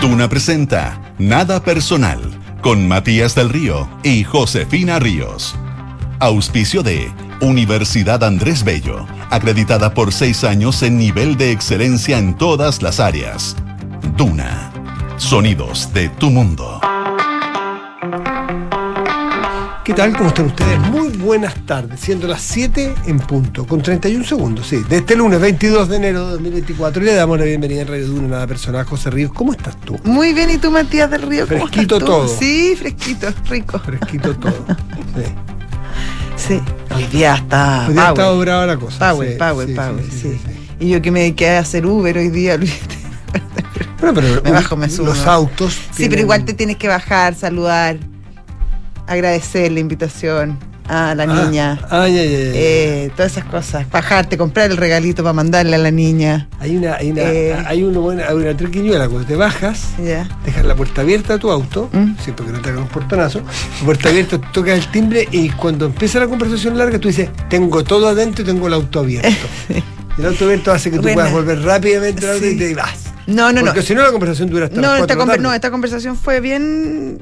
Duna 0.00 0.28
presenta 0.28 1.14
Nada 1.18 1.62
Personal 1.62 2.20
con 2.60 2.86
Matías 2.86 3.34
del 3.34 3.48
Río 3.48 3.88
y 4.02 4.24
Josefina 4.24 4.98
Ríos. 4.98 5.54
Auspicio 6.18 6.82
de 6.82 7.10
Universidad 7.40 8.24
Andrés 8.24 8.64
Bello, 8.64 9.06
acreditada 9.30 9.94
por 9.94 10.12
seis 10.12 10.44
años 10.44 10.82
en 10.82 10.98
nivel 10.98 11.36
de 11.36 11.52
excelencia 11.52 12.18
en 12.18 12.36
todas 12.36 12.82
las 12.82 13.00
áreas. 13.00 13.56
Duna. 14.16 14.72
Sonidos 15.16 15.92
de 15.94 16.10
tu 16.10 16.30
mundo. 16.30 16.80
¿Qué 19.86 19.94
tal? 19.94 20.16
¿Cómo 20.16 20.28
están 20.30 20.46
ustedes? 20.46 20.80
Muy 20.90 21.10
buenas 21.10 21.54
tardes, 21.64 22.00
siendo 22.00 22.26
las 22.26 22.42
7 22.42 22.92
en 23.06 23.18
punto, 23.20 23.64
con 23.68 23.80
31 23.82 24.24
segundos, 24.24 24.66
sí, 24.66 24.78
de 24.88 24.96
este 24.96 25.14
lunes 25.14 25.40
22 25.40 25.88
de 25.88 25.96
enero 25.96 26.26
de 26.26 26.32
2024. 26.32 27.02
Y 27.02 27.06
le 27.06 27.14
damos 27.14 27.38
la 27.38 27.44
bienvenida 27.44 27.82
en 27.82 27.88
Radio 27.88 28.08
Duna, 28.08 28.26
nada 28.28 28.46
personal, 28.48 28.84
José 28.84 29.10
Ríos. 29.10 29.32
¿Cómo 29.32 29.52
estás 29.52 29.80
tú? 29.82 29.96
Muy 30.02 30.32
bien, 30.34 30.50
¿y 30.50 30.58
tú, 30.58 30.72
Matías 30.72 31.08
del 31.08 31.22
Río? 31.22 31.46
¿Cómo 31.46 31.60
Fresquito 31.68 31.96
estás 31.98 31.98
tú? 32.00 32.04
todo. 32.16 32.28
Sí, 32.28 32.74
fresquito, 32.76 33.28
rico. 33.48 33.78
Fresquito 33.78 34.34
todo. 34.36 34.66
Sí. 35.14 35.22
Sí, 36.36 36.60
hoy 36.94 37.04
día 37.04 37.36
está 37.36 37.86
Hoy 37.86 37.94
día 37.94 38.12
power. 38.12 38.18
está 38.26 38.32
brava 38.32 38.66
la 38.66 38.76
cosa. 38.78 38.98
Power, 39.12 39.32
sí, 39.32 39.38
power, 39.38 39.68
sí, 39.68 39.74
power, 39.74 40.04
sí. 40.10 40.40
Y 40.80 40.88
yo 40.90 41.00
que 41.00 41.10
me 41.12 41.20
dediqué 41.20 41.50
a 41.50 41.60
hacer 41.60 41.86
Uber 41.86 42.18
hoy 42.18 42.28
día, 42.30 42.54
olvídate. 42.56 42.96
Bueno, 44.00 44.14
pero 44.20 44.42
Me 44.42 44.50
bajo, 44.50 44.76
me 44.76 44.90
subo. 44.90 45.06
los 45.06 45.24
autos. 45.26 45.74
Sí, 45.74 45.80
tienen- 45.98 46.10
pero 46.10 46.22
igual 46.22 46.44
te 46.44 46.54
tienes 46.54 46.76
que 46.76 46.88
bajar, 46.88 47.34
saludar, 47.36 47.96
agradecer 49.06 49.72
la 49.72 49.80
invitación 49.80 50.58
a 50.88 51.16
la 51.16 51.24
Ah, 51.24 51.26
niña. 51.26 51.80
Ay, 51.90 52.16
ay, 52.16 52.28
ay. 52.28 52.50
eh, 52.54 53.10
todas 53.16 53.32
esas 53.32 53.44
cosas. 53.46 53.90
Bajarte, 53.90 54.38
comprar 54.38 54.70
el 54.70 54.76
regalito 54.76 55.24
para 55.24 55.32
mandarle 55.32 55.74
a 55.74 55.78
la 55.78 55.90
niña. 55.90 56.48
Hay 56.60 56.76
una, 56.76 56.94
hay 56.94 57.10
una, 57.10 57.22
eh. 57.22 57.56
hay 57.66 57.82
una 57.82 57.98
buena, 57.98 58.28
hay 58.28 58.36
una 58.36 58.56
triquiñuela 58.56 59.08
cuando 59.08 59.26
te 59.26 59.34
bajas. 59.34 59.88
Dejas 59.98 60.64
la 60.64 60.76
puerta 60.76 61.00
abierta 61.00 61.34
a 61.34 61.38
tu 61.38 61.50
auto, 61.50 61.88
Mm. 61.92 62.14
siempre 62.22 62.46
que 62.46 62.52
no 62.52 62.60
te 62.60 62.68
hagan 62.70 62.82
un 62.82 62.88
portonazo, 62.88 63.40
la 63.80 63.84
puerta 63.84 64.10
abierta, 64.10 64.40
tocas 64.52 64.78
el 64.78 64.86
timbre 64.92 65.26
y 65.32 65.48
cuando 65.50 65.86
empieza 65.86 66.20
la 66.20 66.28
conversación 66.28 66.78
larga 66.78 67.00
tú 67.00 67.08
dices, 67.08 67.30
tengo 67.50 67.82
todo 67.82 68.06
adentro 68.08 68.44
y 68.44 68.46
tengo 68.46 68.68
el 68.68 68.74
auto 68.74 69.00
abierto. 69.00 69.28
Y 70.18 70.22
el 70.22 70.28
auto 70.28 70.44
abierto 70.46 70.72
hace 70.72 70.90
que 70.90 70.96
tú 70.98 71.02
puedas 71.12 71.30
volver 71.30 71.60
rápidamente 71.62 72.24
al 72.26 72.34
auto 72.36 72.46
y 72.46 72.52
Sí. 72.52 72.58
te 72.58 72.74
vas. 72.74 73.06
No, 73.26 73.52
no, 73.52 73.60
no. 73.60 73.66
Porque 73.66 73.82
si 73.82 73.92
no 73.94 74.02
la 74.02 74.12
conversación 74.12 74.48
dura 74.48 74.64
hasta 74.66 74.80
No, 74.80 74.92
las 74.92 75.00
esta 75.02 75.14
tarde. 75.16 75.38
no, 75.40 75.52
esta 75.52 75.70
conversación 75.70 76.16
fue 76.16 76.40
bien 76.40 77.18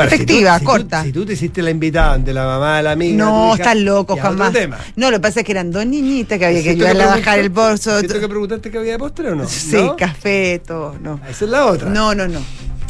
Tú- 0.00 0.06
efectiva, 0.06 0.58
si 0.58 0.64
tú- 0.64 0.70
corta. 0.70 1.02
Si 1.02 1.12
tú 1.12 1.24
te 1.26 1.32
hiciste 1.34 1.62
la 1.62 1.70
invitada 1.70 2.18
de 2.18 2.32
la 2.32 2.44
mamá 2.44 2.76
de 2.78 2.82
la 2.82 2.92
amiga. 2.92 3.24
No, 3.24 3.48
hija, 3.48 3.56
estás 3.56 3.76
loco, 3.76 4.16
ya, 4.16 4.22
otro 4.30 4.44
jamás. 4.44 4.54
No, 4.96 5.10
lo 5.10 5.16
que 5.18 5.20
pasa 5.20 5.40
es 5.40 5.46
que 5.46 5.52
eran 5.52 5.70
dos 5.70 5.86
niñitas 5.86 6.38
que 6.38 6.46
había 6.46 6.58
que 6.58 6.64
¿Siento 6.70 6.84
ayudarle 6.86 7.02
a 7.04 7.16
bajar 7.16 7.38
el 7.38 7.50
bolso. 7.50 7.98
¿Siento 7.98 8.18
que 8.20 8.28
preguntaste 8.28 8.70
que 8.70 8.78
había 8.78 8.92
de 8.92 8.98
postre 8.98 9.30
o 9.30 9.34
no? 9.34 9.46
Sí, 9.46 9.76
¿No? 9.76 9.96
café, 9.96 10.60
todo, 10.66 10.96
no. 11.00 11.20
Esa 11.28 11.44
es 11.44 11.50
la 11.50 11.66
otra. 11.66 11.88
No, 11.90 12.14
no, 12.14 12.26
no. 12.28 12.40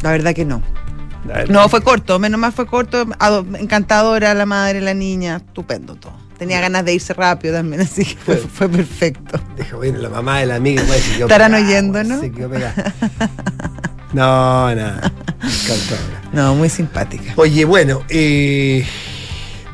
La 0.01 0.11
verdad 0.11 0.33
que 0.33 0.45
no. 0.45 0.61
A. 1.33 1.45
No, 1.49 1.69
fue 1.69 1.81
corto, 1.81 2.19
menos 2.19 2.39
mal 2.39 2.51
fue 2.51 2.65
corto. 2.65 3.05
ado- 3.19 3.45
Encantadora 3.57 4.33
la 4.33 4.45
madre, 4.45 4.81
la 4.81 4.93
niña, 4.93 5.37
estupendo 5.37 5.95
todo. 5.95 6.13
Tenía 6.37 6.59
ganas 6.59 6.83
de 6.83 6.93
irse 6.95 7.13
rápido 7.13 7.53
también, 7.53 7.81
así 7.83 8.03
que 8.03 8.15
fue, 8.17 8.35
fue 8.35 8.67
perfecto. 8.67 9.39
Deja, 9.55 9.77
bueno, 9.77 9.99
la 9.99 10.09
mamá 10.09 10.39
de 10.39 10.47
la 10.47 10.55
amiga 10.55 10.83
se 10.83 11.13
quedó 11.13 11.25
Estarán 11.27 11.51
pegada, 11.53 11.67
oyendo, 11.69 11.91
güey, 11.93 12.07
¿no? 12.07 12.19
Se 12.19 12.31
quedó 12.31 12.49
pegada. 12.51 12.93
No, 14.11 14.75
nada. 14.75 15.12
Encantadora. 15.43 16.21
No, 16.33 16.55
muy 16.55 16.67
simpática. 16.69 17.33
Oye, 17.35 17.63
bueno, 17.63 18.01
eh, 18.09 18.83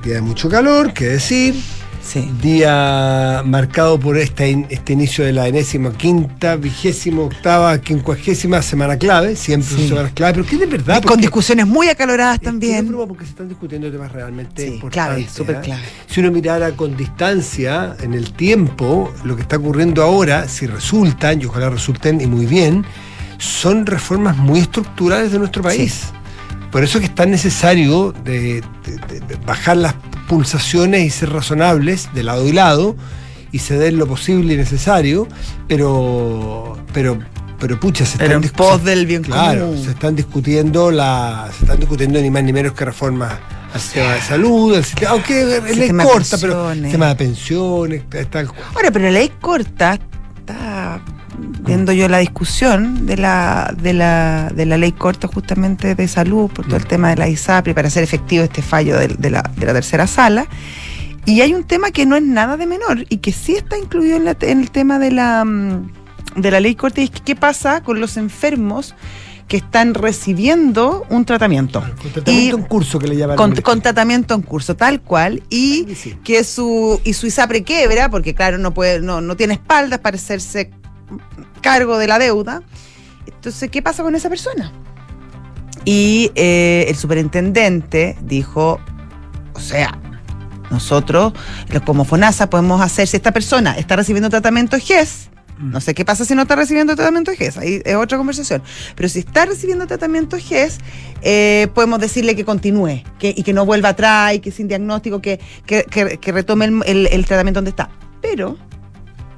día 0.03 0.15
de 0.15 0.21
mucho 0.21 0.49
calor, 0.49 0.91
qué 0.91 1.05
decir. 1.05 1.55
Sí. 2.01 2.29
Día 2.41 3.43
marcado 3.45 3.99
por 3.99 4.17
este, 4.17 4.65
este 4.69 4.93
inicio 4.93 5.23
de 5.23 5.31
la 5.31 5.47
enésima 5.47 5.93
quinta, 5.93 6.55
vigésima 6.55 7.21
octava, 7.21 7.77
quincuagésima 7.79 8.61
semana 8.61 8.97
clave. 8.97 9.35
Siempre 9.35 9.69
son 9.69 9.77
Sí. 9.79 9.87
semanas 9.89 10.11
clave, 10.13 10.33
pero 10.33 10.45
que 10.47 10.57
de 10.57 10.65
verdad. 10.65 11.01
Y 11.03 11.05
con 11.07 11.21
discusiones 11.21 11.65
muy 11.67 11.87
acaloradas 11.87 12.41
también. 12.41 12.91
porque 13.07 13.23
se 13.25 13.29
están 13.31 13.47
discutiendo 13.47 13.91
temas 13.91 14.11
realmente 14.11 14.63
Sí, 14.67 14.73
importantes. 14.73 14.91
clave, 15.25 15.29
súper 15.33 15.55
¿ah? 15.57 15.61
clave. 15.61 15.83
Si 16.07 16.19
uno 16.19 16.31
mirara 16.31 16.71
con 16.71 16.97
distancia 16.97 17.95
en 18.01 18.13
el 18.15 18.33
tiempo, 18.33 19.13
lo 19.23 19.35
que 19.35 19.43
está 19.43 19.57
ocurriendo 19.57 20.01
ahora, 20.03 20.47
si 20.49 20.65
resultan, 20.67 21.41
y 21.41 21.45
ojalá 21.45 21.69
resulten 21.69 22.19
y 22.21 22.25
muy 22.25 22.47
bien, 22.47 22.83
son 23.39 23.85
reformas 23.87 24.37
muy 24.37 24.59
estructurales 24.59 25.31
de 25.31 25.39
nuestro 25.39 25.63
país. 25.63 26.03
Por 26.71 26.83
eso 26.83 26.99
es 26.99 27.01
que 27.05 27.09
es 27.09 27.15
tan 27.15 27.31
necesario 27.31 28.13
de, 28.23 28.61
de- 28.85 28.97
de- 29.07 29.19
de 29.21 29.35
bajar 29.45 29.77
las 29.77 29.95
pulsaciones 30.27 31.01
y 31.03 31.09
ser 31.09 31.31
razonables 31.31 32.09
de 32.13 32.21
lado 32.21 32.47
y 32.47 32.51
lado 32.51 32.95
y 33.51 33.57
ceder 33.57 33.93
lo 33.93 34.05
posible 34.05 34.53
y 34.53 34.57
necesario, 34.57 35.27
pero 35.67 36.77
pero 36.93 37.17
pero 37.59 37.79
pucha 37.79 38.05
se 38.05 38.13
están 38.13 38.31
en 38.31 38.41
discu- 38.43 38.55
pos 38.55 38.83
del 38.83 39.05
bien 39.07 39.21
Claro, 39.23 39.67
común. 39.67 39.83
se 39.83 39.89
están 39.91 40.15
discutiendo 40.15 40.91
la 40.91 41.49
se 41.57 41.63
están 41.65 41.79
discutiendo 41.79 42.21
ni 42.21 42.29
más 42.29 42.43
ni 42.43 42.53
menos 42.53 42.73
que 42.73 42.85
reformas 42.85 43.33
al 43.73 43.79
sistema 43.81 44.13
de 44.13 44.21
salud, 44.21 44.75
al 44.75 44.83
sistema, 44.85 45.11
aunque 45.11 45.57
es 45.57 45.77
ley 45.77 45.89
corta, 45.89 46.37
pero 46.39 46.53
pensiones. 46.53 46.83
sistema 46.83 47.07
de 47.07 47.15
pensiones, 47.15 48.03
tal 48.29 48.47
cual. 48.49 48.61
Ahora, 48.75 48.91
pero 48.91 49.05
la 49.05 49.11
ley 49.11 49.31
corta, 49.41 49.99
está 50.39 51.01
viendo 51.65 51.91
yo 51.91 52.07
la 52.07 52.19
discusión 52.19 53.05
de 53.05 53.17
la, 53.17 53.73
de 53.81 53.93
la, 53.93 54.51
de 54.53 54.65
la 54.65 54.77
ley 54.77 54.91
corta 54.91 55.27
justamente 55.27 55.95
de 55.95 56.07
salud 56.07 56.49
por 56.51 56.65
todo 56.65 56.77
el 56.77 56.85
tema 56.85 57.09
de 57.09 57.15
la 57.17 57.27
ISAPRI 57.27 57.73
para 57.73 57.87
hacer 57.87 58.03
efectivo 58.03 58.43
este 58.43 58.61
fallo 58.61 58.97
de, 58.97 59.07
de 59.09 59.29
la, 59.29 59.41
de 59.55 59.65
la 59.65 59.73
tercera 59.73 60.07
sala. 60.07 60.47
Y 61.25 61.41
hay 61.41 61.53
un 61.53 61.63
tema 61.63 61.91
que 61.91 62.05
no 62.05 62.15
es 62.15 62.23
nada 62.23 62.57
de 62.57 62.65
menor 62.65 63.05
y 63.09 63.17
que 63.17 63.31
sí 63.31 63.55
está 63.55 63.77
incluido 63.77 64.17
en, 64.17 64.25
la- 64.25 64.37
en 64.41 64.59
el 64.61 64.71
tema 64.71 64.97
de 64.99 65.11
la, 65.11 65.45
mm, 65.45 65.91
de 66.37 66.51
la 66.51 66.59
ley 66.59 66.75
corta 66.75 67.01
y 67.01 67.05
es 67.05 67.09
que 67.11 67.21
qué 67.21 67.35
pasa 67.35 67.81
con 67.83 67.99
los 67.99 68.17
enfermos 68.17 68.95
que 69.47 69.57
están 69.57 69.95
recibiendo 69.95 71.05
un 71.09 71.25
tratamiento. 71.25 71.81
Con 71.81 72.11
tratamiento 72.11 72.31
Y- 72.31 72.49
en 72.61 72.61
curso 72.67 72.99
que 72.99 73.07
le 73.07 73.15
llaman. 73.17 73.35
Con, 73.35 73.55
con 73.55 73.81
tratamiento 73.81 74.35
en 74.35 74.41
curso, 74.43 74.75
tal 74.75 75.01
cual, 75.01 75.41
y 75.49 75.85
Sí, 75.89 75.95
sí. 75.95 76.17
que 76.23 76.43
su 76.43 77.01
y 77.03 77.13
su 77.13 77.25
ISAPRE 77.25 77.63
quiebra, 77.63 78.09
porque 78.09 78.35
claro, 78.35 78.59
no 78.59 78.73
puede, 78.75 79.01
no, 79.01 79.21
no 79.21 79.35
tiene 79.35 79.55
espaldas 79.55 79.99
para 79.99 80.17
hacerse 80.17 80.69
cargo 81.61 81.97
de 81.97 82.07
la 82.07 82.19
deuda. 82.19 82.61
Entonces, 83.25 83.69
¿qué 83.69 83.81
pasa 83.81 84.03
con 84.03 84.15
esa 84.15 84.29
persona? 84.29 84.71
Y 85.85 86.31
eh, 86.35 86.85
el 86.89 86.95
superintendente 86.95 88.17
dijo, 88.21 88.79
o 89.53 89.59
sea, 89.59 89.97
nosotros, 90.71 91.33
los- 91.69 91.81
como 91.83 92.05
FONASA, 92.05 92.49
podemos 92.49 92.81
hacer, 92.81 93.07
si 93.07 93.17
esta 93.17 93.31
persona 93.31 93.73
está 93.77 93.95
recibiendo 93.95 94.29
tratamiento 94.29 94.77
GES, 94.77 95.29
no 95.57 95.81
sé 95.81 95.93
qué 95.93 96.05
pasa 96.05 96.23
si 96.25 96.35
no 96.35 96.43
está 96.43 96.55
recibiendo 96.55 96.95
tratamiento 96.95 97.31
GES, 97.33 97.57
ahí 97.57 97.81
es 97.83 97.95
otra 97.95 98.17
conversación. 98.17 98.61
Pero 98.95 99.09
si 99.09 99.19
está 99.19 99.45
recibiendo 99.45 99.87
tratamiento 99.87 100.37
GES, 100.37 100.77
eh, 101.21 101.67
podemos 101.73 101.99
decirle 101.99 102.35
que 102.35 102.45
continúe 102.45 103.03
que, 103.17 103.33
y 103.35 103.43
que 103.43 103.51
no 103.53 103.65
vuelva 103.65 103.89
atrás 103.89 104.35
y 104.35 104.39
que 104.39 104.51
sin 104.51 104.67
diagnóstico, 104.67 105.21
que, 105.21 105.39
que, 105.65 105.83
que- 105.83 106.17
que 106.17 106.31
retome 106.31 106.65
el, 106.65 106.81
el- 106.85 107.07
el 107.07 107.25
tratamiento 107.25 107.57
donde 107.59 107.71
está. 107.71 107.89
Pero, 108.21 108.57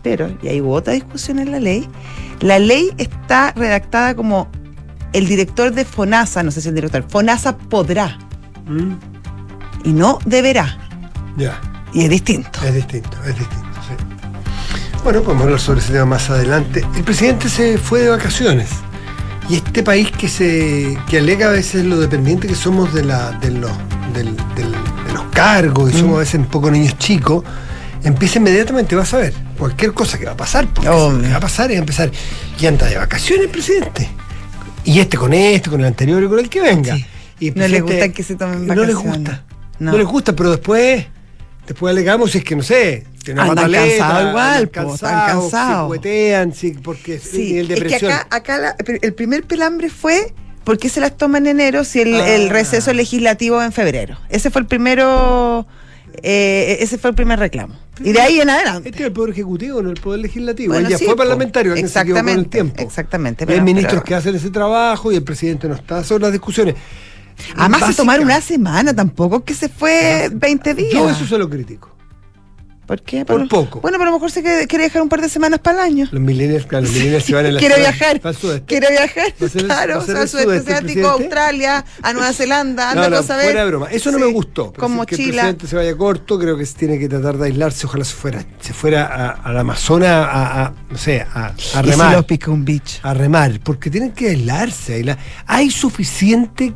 pero, 0.03 0.29
y 0.41 0.47
ahí 0.47 0.62
hubo 0.62 0.73
otra 0.73 0.94
discusión 0.94 1.39
en 1.39 1.51
la 1.51 1.59
ley, 1.59 1.88
la 2.39 2.59
ley 2.59 2.91
está 2.97 3.51
redactada 3.56 4.16
como 4.16 4.47
el 5.13 5.28
director 5.28 5.73
de 5.73 5.84
FONASA, 5.85 6.44
no 6.44 6.51
sé 6.51 6.62
si 6.62 6.69
el 6.69 6.75
director, 6.75 7.03
FONASA 7.07 7.57
podrá 7.57 8.17
Mm, 8.67 8.94
y 9.84 9.91
no 9.94 10.19
deberá. 10.25 10.78
Ya, 11.38 11.59
Y 11.94 12.03
es 12.03 12.09
distinto. 12.09 12.59
es 12.63 12.73
distinto, 12.75 13.17
es 13.25 13.38
distinto, 13.38 13.67
sí. 13.88 14.97
Bueno, 15.03 15.22
podemos 15.23 15.44
hablar 15.45 15.59
sobre 15.59 15.79
ese 15.79 15.94
tema 15.94 16.06
más 16.06 16.29
adelante. 16.29 16.85
El 16.95 17.03
presidente 17.03 17.50
se 17.50 17.78
fue 17.79 18.01
de 18.01 18.09
vacaciones. 18.09 18.69
Y 19.50 19.56
este 19.56 19.81
país 19.84 20.11
que 20.11 20.29
se 20.29 20.97
que 21.09 21.17
alega 21.17 21.47
a 21.47 21.51
veces 21.51 21.84
lo 21.85 22.00
dependiente 22.00 22.47
que 22.47 22.56
somos 22.56 22.94
de 22.94 23.03
la 23.03 23.31
de 23.31 23.51
los 23.51 23.72
del- 24.13 24.35
del- 24.56 24.72
de 24.72 25.13
los 25.13 25.23
cargos 25.34 25.91
y 25.94 25.97
somos 25.97 26.17
a 26.17 26.19
veces 26.19 26.35
un 26.35 26.45
poco 26.45 26.69
niños 26.69 26.97
chicos, 27.00 27.44
empieza 28.03 28.38
inmediatamente, 28.38 28.95
vas 28.95 29.14
a 29.14 29.17
ver, 29.17 29.34
cualquier 29.61 29.93
cosa 29.93 30.17
que 30.17 30.25
va 30.25 30.31
a 30.31 30.37
pasar, 30.37 30.67
porque 30.73 30.90
lo 30.90 31.22
que 31.22 31.29
va 31.29 31.35
a 31.37 31.40
pasar 31.40 31.72
es 31.72 31.78
empezar 31.78 32.09
y 32.59 32.66
anda 32.66 32.87
de 32.87 32.97
vacaciones 32.97 33.46
el 33.46 33.52
presidente. 33.52 34.09
Y 34.84 34.99
este 34.99 35.17
con 35.17 35.31
este, 35.34 35.69
con 35.69 35.79
el 35.81 35.85
anterior 35.85 36.23
y 36.23 36.28
con 36.28 36.40
el 36.40 36.49
que 36.49 36.61
venga. 36.61 36.96
Sí. 36.96 37.05
Y 37.40 37.47
el 37.49 37.53
No 37.55 37.61
le 37.67 37.69
presidente- 37.69 37.93
gusta 37.93 38.13
que 38.13 38.23
se 38.23 38.35
tomen 38.35 38.66
No 38.66 38.73
les 38.73 38.96
vacaciones. 38.96 39.17
gusta. 39.19 39.43
No. 39.78 39.91
No. 39.91 39.97
les 39.99 40.08
gusta, 40.08 40.35
pero 40.35 40.49
después, 40.49 41.05
después 41.67 41.91
alegamos 41.91 42.34
es 42.35 42.43
que 42.43 42.55
no 42.55 42.63
sé, 42.63 43.05
tiene 43.23 43.40
Andan 43.40 43.69
igual, 43.69 44.72
cansados, 44.72 44.99
cansados. 45.52 45.81
Se 45.84 45.87
cuetean, 45.87 46.53
sí, 46.55 46.72
porque 46.84 47.19
Sí, 47.19 47.53
nivel 47.53 47.67
de 47.67 47.73
es 47.75 47.79
que 47.81 47.85
presión. 47.90 48.11
acá, 48.13 48.28
acá 48.31 48.58
la- 48.58 48.75
el 49.02 49.13
primer 49.13 49.43
pelambre 49.43 49.90
fue 49.91 50.34
¿por 50.63 50.78
qué 50.79 50.90
se 50.90 50.99
las 51.02 51.16
toma 51.17 51.37
en 51.40 51.46
enero 51.47 51.84
si 51.84 52.02
el, 52.02 52.16
Ah. 52.16 52.29
el 52.35 52.49
receso 52.49 52.93
legislativo 52.93 53.61
en 53.61 53.72
febrero? 53.72 54.17
Ese 54.29 54.49
fue 54.49 54.61
el 54.61 54.67
primero, 54.67 55.67
eh, 56.23 56.78
ese 56.79 56.97
fue 56.97 57.09
el 57.11 57.16
primer 57.16 57.40
reclamo. 57.40 57.75
Y 58.03 58.11
de 58.11 58.22
ahí 58.22 58.40
en 58.41 58.49
adelante. 58.49 58.90
Este 58.90 59.02
es 59.02 59.08
el 59.08 59.13
poder 59.13 59.31
ejecutivo, 59.31 59.81
no 59.81 59.90
el 59.91 59.99
poder 59.99 60.19
legislativo. 60.22 60.73
Bueno, 60.73 60.87
Él 60.87 60.91
ya 60.93 60.97
sí, 60.97 61.05
fue 61.05 61.16
parlamentario, 61.16 61.72
con 61.72 61.79
el 61.79 61.85
Exactamente, 61.85 62.49
tiempo. 62.49 62.81
exactamente, 62.81 63.43
Y 63.43 63.47
pero- 63.47 63.59
hay 63.59 63.66
ministros 63.66 63.93
pero- 63.96 64.03
que 64.03 64.16
hacen 64.16 64.35
ese 64.35 64.49
trabajo 64.49 65.11
y 65.11 65.16
el 65.16 65.23
presidente 65.23 65.67
no 65.67 65.75
está 65.75 66.03
sobre 66.03 66.23
las 66.23 66.31
discusiones. 66.31 66.75
Además 67.55 67.87
se 67.87 67.93
tomaron 67.93 68.25
una 68.25 68.41
semana, 68.41 68.93
tampoco 68.93 69.43
que 69.43 69.53
se 69.53 69.67
fue 69.69 70.29
20 70.34 70.73
días. 70.73 70.93
Yo 70.93 71.09
eso 71.09 71.25
se 71.25 71.37
lo 71.37 71.49
critico. 71.49 71.90
¿Por 72.91 73.03
qué? 73.03 73.23
Por 73.23 73.38
Pero- 73.38 73.47
poco. 73.47 73.79
Bueno, 73.79 73.97
pero 73.97 74.09
a 74.09 74.11
lo 74.11 74.17
mejor 74.17 74.32
se 74.32 74.41
quiere, 74.41 74.67
quiere 74.67 74.84
dejar 74.84 75.02
un 75.02 75.08
par 75.08 75.22
de 75.22 75.29
semanas 75.29 75.61
para 75.61 75.78
el 75.85 75.93
año. 75.93 76.09
Los 76.11 76.22
millennials, 76.22 76.66
claro, 76.66 76.84
los 76.84 76.93
millennials 76.93 77.23
se 77.23 77.34
van 77.34 77.46
en 77.46 77.53
la 77.53 77.59
Quiere 77.61 77.78
viajar. 77.79 78.20
Quiere 78.66 78.90
viajar. 78.90 79.34
¿Va 79.41 79.46
a 79.46 79.49
ser 79.49 79.64
claro, 79.66 79.96
va 79.96 80.03
a 80.03 80.05
ser 80.05 80.17
al 80.17 80.28
sudeste 80.28 80.43
sudeste 80.52 80.73
asiático, 80.73 80.93
presidente? 80.93 81.23
Australia, 81.23 81.85
a 82.02 82.11
Nueva 82.14 82.34
Zelanda, 82.34 82.90
anda 82.90 83.03
No, 83.09 83.09
no, 83.09 83.17
a 83.34 83.38
ver. 83.38 83.46
fuera 83.46 83.64
broma. 83.66 83.88
Eso 83.91 84.11
no 84.11 84.17
Sí, 84.17 84.23
me 84.26 84.29
gustó. 84.34 84.73
Con 84.73 84.97
Parece 84.97 85.05
Que 85.05 85.16
el 85.16 85.22
mochila. 85.22 85.41
presidente 85.43 85.67
se 85.67 85.76
vaya 85.78 85.96
corto, 85.96 86.38
creo 86.38 86.58
que 86.58 86.66
se 86.66 86.78
tiene 86.78 86.99
que 86.99 87.08
tratar 87.08 87.38
de 87.38 87.46
aislarse. 87.46 87.85
Ojalá 87.88 88.03
se 88.03 88.14
fuera, 88.14 88.46
se 88.59 88.73
fuera 88.73 89.05
a- 89.05 89.29
al 89.32 89.58
Amazonas 89.58 90.09
a, 90.11 90.64
a- 90.66 90.73
no 90.90 90.97
sé, 90.97 91.22
a, 91.34 91.46
a 91.46 91.53
si 91.58 91.82
remar. 91.82 92.14
lo 92.17 92.28
pica 92.28 92.52
un 92.52 92.66
bicho. 92.66 92.99
a 93.03 93.14
remar, 93.14 93.58
porque 93.64 93.90
tienen 93.90 94.11
que 94.11 94.32
aislarse. 94.32 94.96
aislar. 94.96 95.17
Hay 95.47 95.72
suficiente 95.72 96.73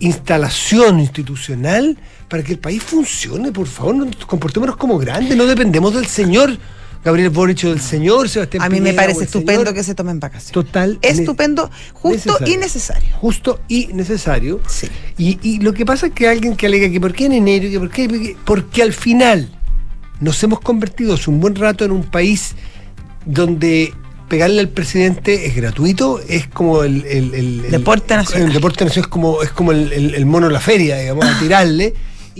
instalación 0.00 1.00
institucional 1.00 1.98
para 2.28 2.42
que 2.42 2.52
el 2.52 2.58
país 2.58 2.82
funcione, 2.82 3.50
por 3.52 3.66
favor, 3.66 3.94
no 3.94 4.04
nos 4.04 4.16
comportémonos 4.26 4.76
como 4.76 4.98
grandes, 4.98 5.36
no 5.36 5.46
dependemos 5.46 5.94
del 5.94 6.06
señor 6.06 6.56
Gabriel 7.04 7.30
Boric 7.30 7.64
o 7.64 7.68
del 7.70 7.80
señor 7.80 8.28
Sebastián 8.28 8.62
A 8.64 8.68
mí 8.68 8.80
me 8.80 8.92
parece 8.92 9.24
estupendo 9.24 9.62
señor- 9.62 9.74
que 9.74 9.82
se 9.84 9.94
tomen 9.94 10.18
vacaciones. 10.20 10.52
Total. 10.52 10.98
Estupendo, 11.00 11.70
justo 11.94 12.32
necesario. 12.32 12.54
y 12.54 12.56
necesario. 12.58 13.08
Justo 13.16 13.60
y 13.68 13.86
necesario. 13.94 14.60
Sí. 14.66 14.88
Y, 15.16 15.38
y 15.42 15.60
lo 15.60 15.72
que 15.72 15.86
pasa 15.86 16.08
es 16.08 16.12
que 16.12 16.28
alguien 16.28 16.56
que 16.56 16.66
alega 16.66 16.90
que 16.90 17.00
por 17.00 17.12
qué 17.14 17.26
en 17.26 17.32
enero, 17.32 17.70
que 17.70 17.78
por 17.78 17.90
qué, 17.90 18.08
porque, 18.08 18.36
porque 18.44 18.82
al 18.82 18.92
final 18.92 19.48
nos 20.20 20.42
hemos 20.42 20.60
convertido 20.60 21.14
hace 21.14 21.30
un 21.30 21.40
buen 21.40 21.54
rato 21.54 21.84
en 21.84 21.92
un 21.92 22.02
país 22.02 22.56
donde 23.24 23.92
pegarle 24.28 24.60
al 24.60 24.68
presidente 24.68 25.46
es 25.46 25.54
gratuito, 25.56 26.20
es 26.28 26.48
como 26.48 26.82
el, 26.82 27.04
el- 27.06 27.34
el- 27.34 27.64
el- 27.64 27.70
Deporte 27.70 28.14
nacional. 28.16 28.48
El 28.48 28.52
deporte 28.52 28.84
nacional 28.84 29.06
es 29.06 29.10
como, 29.10 29.42
es 29.42 29.50
como 29.50 29.72
el, 29.72 30.26
mono 30.26 30.48
en 30.48 30.52
la 30.52 30.60
feria, 30.60 30.98
digamos, 30.98 31.24
a 31.24 31.38
tirarle 31.40 31.94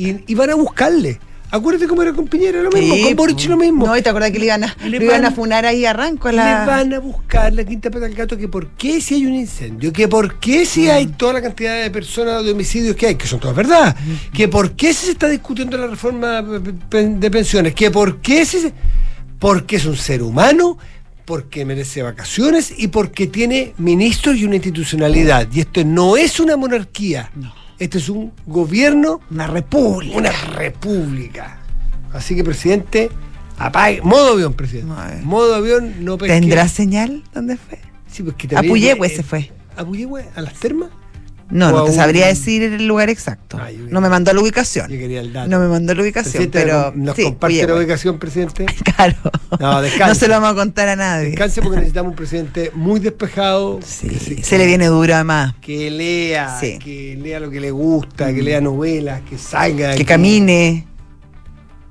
y, 0.07 0.25
y 0.27 0.35
van 0.35 0.51
a 0.51 0.55
buscarle. 0.55 1.19
Acuérdate 1.51 1.89
cómo 1.89 2.03
era 2.03 2.13
con 2.13 2.27
Piñera, 2.29 2.61
lo 2.63 2.71
mismo, 2.71 2.95
Sí, 2.95 3.03
con 3.05 3.17
Boric 3.17 3.45
lo 3.47 3.57
mismo. 3.57 3.87
No, 3.87 3.97
y 3.97 4.03
te 4.03 4.11
acuerdas 4.11 4.31
que 4.33 4.39
le 4.39 4.45
iban 4.45 4.65
a, 4.65 4.77
Le 4.85 4.99
le 4.99 5.05
iban 5.07 5.25
a 5.25 5.31
funar 5.31 5.65
ahí 5.65 5.87
arranco 5.87 6.29
a 6.29 6.33
Le 6.33 6.37
la. 6.37 6.67
van 6.67 6.93
a 6.93 6.99
buscar 7.01 7.55
la 7.55 7.65
quinta 7.65 7.91
pata 7.91 8.05
al 8.05 8.13
gato 8.15 8.37
que 8.37 8.49
por 8.49 8.69
qué 8.73 9.01
si 9.01 9.15
hay 9.15 9.25
un 9.25 9.35
incendio, 9.35 9.91
que 9.91 10.09
por 10.09 10.39
qué 10.41 10.67
si 10.67 10.91
hay 10.91 11.07
toda 11.07 11.33
la 11.33 11.43
cantidad 11.43 11.81
de 11.83 11.91
personas 11.91 12.45
de 12.45 12.51
homicidios 12.53 12.95
que 12.97 13.07
hay, 13.07 13.15
que 13.15 13.27
son 13.27 13.41
todas 13.41 13.57
verdad, 13.57 13.97
que 14.35 14.47
por 14.47 14.73
qué 14.73 14.93
si 14.93 15.07
se 15.07 15.13
está 15.13 15.27
discutiendo 15.27 15.79
la 15.79 15.87
reforma 15.87 16.43
de 16.43 17.31
pensiones, 17.31 17.75
que 17.75 17.91
por 17.91 18.21
qué 18.21 18.45
si 18.45 18.61
se... 18.61 18.75
porque 19.39 19.77
es 19.77 19.87
un 19.87 19.97
ser 19.97 20.23
humano, 20.23 20.77
porque 21.25 21.65
merece 21.65 22.03
vacaciones 22.03 22.75
y 22.77 22.89
porque 22.89 23.27
tiene 23.27 23.73
ministros 23.79 24.37
y 24.37 24.45
una 24.45 24.57
institucionalidad. 24.57 25.49
Y 25.51 25.61
esto 25.61 25.83
no 25.83 26.19
es 26.19 26.41
una 26.41 26.59
monarquía, 26.59 27.31
esto 27.79 27.99
es 27.99 28.09
un 28.09 28.33
gobierno 28.47 29.21
Una 29.31 29.47
república. 29.47 30.17
una 30.19 30.33
república. 30.33 31.59
Así 32.13 32.35
que, 32.35 32.43
presidente, 32.45 33.11
apague. 33.59 34.01
Modo 34.03 34.33
avión, 34.33 34.55
presidente. 34.55 34.93
Modo 35.25 35.55
avión, 35.55 36.05
no 36.05 36.17
pesque. 36.19 36.41
¿Tendrá 36.41 36.69
señal? 36.69 37.23
¿Dónde 37.35 37.57
fue? 37.57 37.79
Sí, 38.11 38.23
pues 38.23 38.35
que 38.37 38.47
A 38.47 38.51
también- 38.51 38.73
Puyehue 38.73 39.07
eh, 39.07 39.17
se 39.17 39.23
fue. 39.23 39.53
¿A 39.77 39.85
Puyehue? 39.85 40.25
¿A 40.35 40.41
las 40.41 40.55
termas? 40.55 40.91
No, 41.51 41.71
no 41.71 41.85
te 41.85 41.93
sabría 41.93 42.27
decir 42.27 42.63
el 42.63 42.87
lugar 42.87 43.09
exacto. 43.09 43.59
Ah, 43.61 43.69
no 43.89 44.01
me 44.01 44.09
mandó 44.09 44.33
la 44.33 44.41
ubicación. 44.41 44.91
Yo 44.91 44.99
quería 44.99 45.21
el 45.21 45.33
dato. 45.33 45.49
No 45.49 45.59
me 45.61 45.69
mandó 45.69 45.95
la 45.95 46.03
ubicación, 46.03 46.33
Presidente, 46.33 46.61
pero. 46.61 46.93
¿Nos 46.95 47.17
sí, 47.17 47.23
comparte 47.25 47.67
la 47.67 47.75
ubicación, 47.75 48.19
presidente? 48.19 48.67
Claro. 48.97 49.17
No, 49.61 49.81
descanse. 49.81 50.09
No 50.09 50.15
se 50.15 50.29
lo 50.29 50.35
vamos 50.35 50.51
a 50.51 50.55
contar 50.55 50.89
a 50.89 50.97
nadie. 50.97 51.29
Descanse 51.31 51.63
porque 51.63 51.77
necesitamos 51.77 52.11
un 52.11 52.17
presidente 52.17 52.71
muy 52.75 53.01
despejado. 53.01 53.81
Sí, 53.85 54.09
que 54.09 54.19
se, 54.19 54.43
se 54.43 54.59
le 54.59 54.67
viene 54.67 54.87
duro 54.87 55.15
además. 55.15 55.55
Que 55.61 55.91
lea, 55.91 56.59
Sí. 56.61 56.79
que 56.79 57.17
lea 57.21 57.41
lo 57.41 57.49
que 57.51 57.61
le 57.61 57.71
gusta, 57.71 58.33
que 58.35 58.43
lea 58.43 58.61
novelas, 58.61 59.23
que 59.29 59.39
salga. 59.39 59.95
Que 59.95 60.05
camine. 60.05 60.87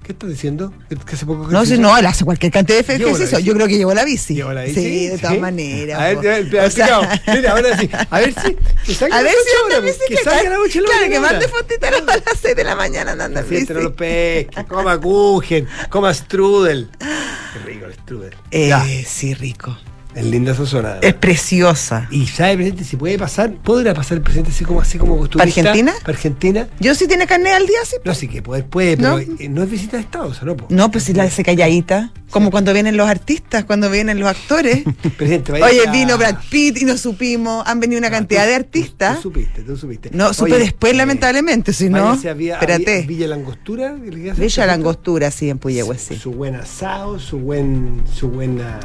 ¿Qué 0.08 0.14
estás 0.14 0.30
diciendo? 0.30 0.72
¿Que 0.88 1.16
hace 1.16 1.26
poco 1.26 1.50
No, 1.52 1.66
si 1.66 1.78
no, 1.78 1.98
él 1.98 2.06
hace 2.06 2.24
cualquier 2.24 2.50
cantidad 2.50 2.78
de 2.78 2.84
¿Llevó 2.98 3.10
la 3.12 3.16
ejercicio. 3.16 3.38
bici? 3.40 3.48
Yo 3.50 3.54
creo 3.56 3.68
que 3.68 3.78
llevó 3.78 3.94
la 3.94 4.06
bici. 4.06 4.36
¿Llevó 4.36 4.54
la 4.54 4.64
bici? 4.64 4.76
Sí, 4.82 5.08
de 5.10 5.18
todas 5.18 5.34
¿Sí? 5.36 5.40
maneras. 5.42 6.00
A 6.00 6.04
ver, 6.22 6.22
ya, 6.22 6.50
ya, 6.50 6.66
O 6.66 6.70
sea. 6.72 7.22
Mira, 7.28 7.52
ahora 7.52 7.78
sí. 7.78 7.90
A 8.10 8.20
ver 8.22 8.34
si. 8.34 8.56
Que 8.86 8.94
salga 8.94 9.18
A 9.18 9.22
ver 9.22 9.34
si 9.34 9.64
anda 9.66 9.78
horas, 9.80 9.98
Que 10.08 10.16
salga 10.16 10.40
a 10.40 10.44
la 10.44 10.58
Claro, 10.70 11.10
que 11.12 11.20
mande 11.20 11.48
fotito 11.50 11.88
a 11.88 11.92
las 11.92 12.22
6 12.42 12.56
de 12.56 12.64
la 12.64 12.76
mañana 12.78 13.12
andando 13.12 13.42
en 13.42 13.50
bici. 13.50 13.74
No 13.74 13.82
lo 13.82 13.94
pesque, 13.98 14.50
coma 14.70 14.98
kuchen, 14.98 15.68
coma 15.90 16.14
strudel. 16.14 16.90
Qué 17.00 17.60
rico 17.66 17.86
el 17.88 17.94
strudel. 17.96 18.34
Ya, 18.50 18.86
Eh, 18.88 19.06
sí, 19.06 19.34
rico. 19.34 19.78
Es 20.18 20.26
linda 20.26 20.52
esa 20.54 20.66
zona. 20.66 20.98
Es 21.02 21.14
preciosa. 21.14 22.08
Y 22.12 22.26
sabe, 22.28 22.56
presidente, 22.56 22.84
si 22.84 22.96
puede 22.98 23.18
pasar, 23.18 23.52
podrá 23.54 23.94
pasar 23.94 24.18
el 24.18 24.24
presidente 24.24 24.52
así 24.52 24.66
como 24.66 24.82
así 24.82 24.98
como 24.98 25.28
¿Para 25.28 25.44
Argentina? 25.44 25.94
Para 26.02 26.14
Argentina. 26.14 26.68
Yo 26.80 26.96
sí 26.96 27.08
tiene 27.08 27.28
carnet 27.28 27.54
al 27.54 27.66
día, 27.68 27.78
sí. 27.86 27.96
No, 28.04 28.14
sí 28.14 28.28
que 28.28 28.42
puede, 28.42 28.64
puede, 28.64 28.98
pero 28.98 29.10
¿No? 29.12 29.20
eh, 29.20 29.48
no, 29.50 29.64
es 29.64 29.70
visita 29.70 29.98
de 29.98 30.04
Estado, 30.04 30.28
o 30.28 30.34
sea, 30.34 30.46
no. 30.46 30.58
po. 30.58 30.66
No, 30.70 30.92
pues 30.92 31.04
si 31.06 31.14
la 31.14 31.24
hace 31.24 31.44
calladita. 31.44 32.12
Como 32.30 32.52
cuando 32.52 32.74
vienen 32.74 32.98
los 32.98 33.08
artistas, 33.08 33.64
cuando 33.64 33.90
vienen 33.90 34.20
los 34.20 34.28
actores. 34.28 34.84
Presidente, 35.18 35.54
vaya 35.54 35.66
Oye, 35.68 35.88
a- 35.88 35.92
vino 35.92 36.18
Brad 36.18 36.36
Pitt 36.50 36.82
y 36.82 36.86
no 36.86 36.98
supimos. 36.98 37.64
Han 37.66 37.80
venido 37.80 38.00
una 38.00 38.08
Ah, 38.10 38.12
cantidad 38.12 38.44
tú- 38.44 38.50
de 38.50 38.56
artistas. 38.56 39.16
Tú, 39.18 39.22
supiste, 39.24 39.62
tú 39.62 39.78
supiste. 39.78 40.10
No, 40.12 40.34
supe 40.34 40.52
Oye, 40.54 40.60
después, 40.60 40.92
eh, 40.94 40.98
lamentablemente, 40.98 41.72
si 41.72 41.90
no. 41.90 42.14
Espérate. 42.16 43.04
Villa 43.08 43.28
Langostura. 43.28 43.94
Villa 43.94 44.66
Langostura, 44.66 45.32
sí, 45.32 45.50
en 45.50 45.58
Puyehue, 45.58 45.98
sí. 45.98 46.18
su 46.18 46.32
buen 46.32 46.56
asado, 46.56 47.18
su 47.20 47.40
buen, 47.40 48.02
su 48.14 48.28
buena, 48.30 48.80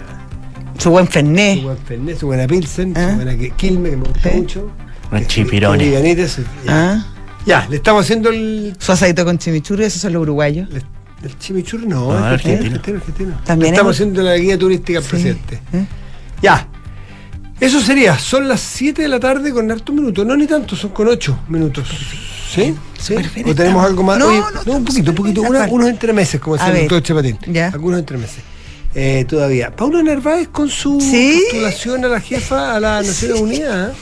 Su 0.78 0.90
buen 0.90 1.06
su 1.06 1.12
Fernet. 1.12 1.62
buen 1.62 1.78
Fernet, 1.78 2.18
su 2.18 2.26
buena 2.26 2.46
Pilsen, 2.46 2.94
Ah. 2.96 3.10
su 3.10 3.16
buena 3.16 3.36
que- 3.36 3.50
Quilme, 3.50 3.90
que 3.90 3.96
me 3.96 4.04
gusta 4.08 4.30
Sí. 4.30 4.36
mucho. 4.38 4.70
Viganites, 5.78 6.38
ya. 6.64 6.92
Ah, 6.92 7.06
Ya, 7.44 7.66
le 7.68 7.76
estamos 7.76 8.04
haciendo 8.04 8.30
el, 8.30 8.74
Su 8.78 8.92
asadito 8.92 9.24
con 9.24 9.36
chimichurri, 9.36 9.84
esos 9.84 10.00
son 10.00 10.12
los 10.12 10.22
uruguayos. 10.22 10.68
el, 10.70 10.82
el 11.24 11.38
chimichurri, 11.38 11.86
no, 11.86 12.12
No, 12.12 12.16
es 12.18 12.22
argentino, 12.34 12.66
argentino. 12.76 12.96
argentino. 12.98 13.40
También 13.44 13.70
Le 13.72 13.76
estamos 13.76 13.94
es- 13.96 14.00
haciendo 14.00 14.22
la 14.22 14.36
guía 14.36 14.56
turística 14.58 14.98
al 15.00 15.04
Sí. 15.04 15.10
presidente. 15.10 15.60
¿Eh? 15.72 15.84
Ya. 16.40 16.68
Eso 17.60 17.80
sería, 17.80 18.16
son 18.18 18.48
las 18.48 18.60
7 18.60 19.02
de 19.02 19.08
la 19.08 19.18
tarde 19.20 19.52
con 19.52 19.70
hartos 19.70 19.94
minutos, 19.94 20.24
no 20.26 20.36
ni 20.36 20.46
tanto, 20.46 20.74
son 20.76 20.90
con 20.90 21.08
8 21.08 21.38
minutos. 21.48 21.88
¿Sí? 22.54 22.74
¿Sí? 22.98 23.14
¿O 23.44 23.54
tenemos 23.54 23.84
algo 23.84 24.02
más? 24.04 24.18
No, 24.18 24.26
Oye, 24.26 24.40
no, 24.66 24.72
un 24.76 24.84
poquito, 24.84 25.10
un 25.10 25.16
poquito, 25.16 25.42
una- 25.42 25.66
unos 25.66 25.88
entremeses, 25.88 26.40
como 26.40 26.56
decía 26.56 26.72
el 26.72 26.80
doctor 26.88 27.02
Chapatín. 27.02 27.38
ya. 27.48 27.68
Algunos 27.68 27.98
entremeses. 27.98 28.42
Eh, 28.94 29.24
todavía. 29.26 29.74
Paula 29.74 30.02
Narváez 30.02 30.48
con 30.48 30.68
su 30.68 31.00
Sí. 31.00 31.40
postulación 31.44 32.04
a 32.04 32.08
la 32.08 32.20
jefa 32.20 32.74
a 32.76 32.80
las 32.80 33.06
Naciones 33.06 33.40
Unidas. 33.40 33.94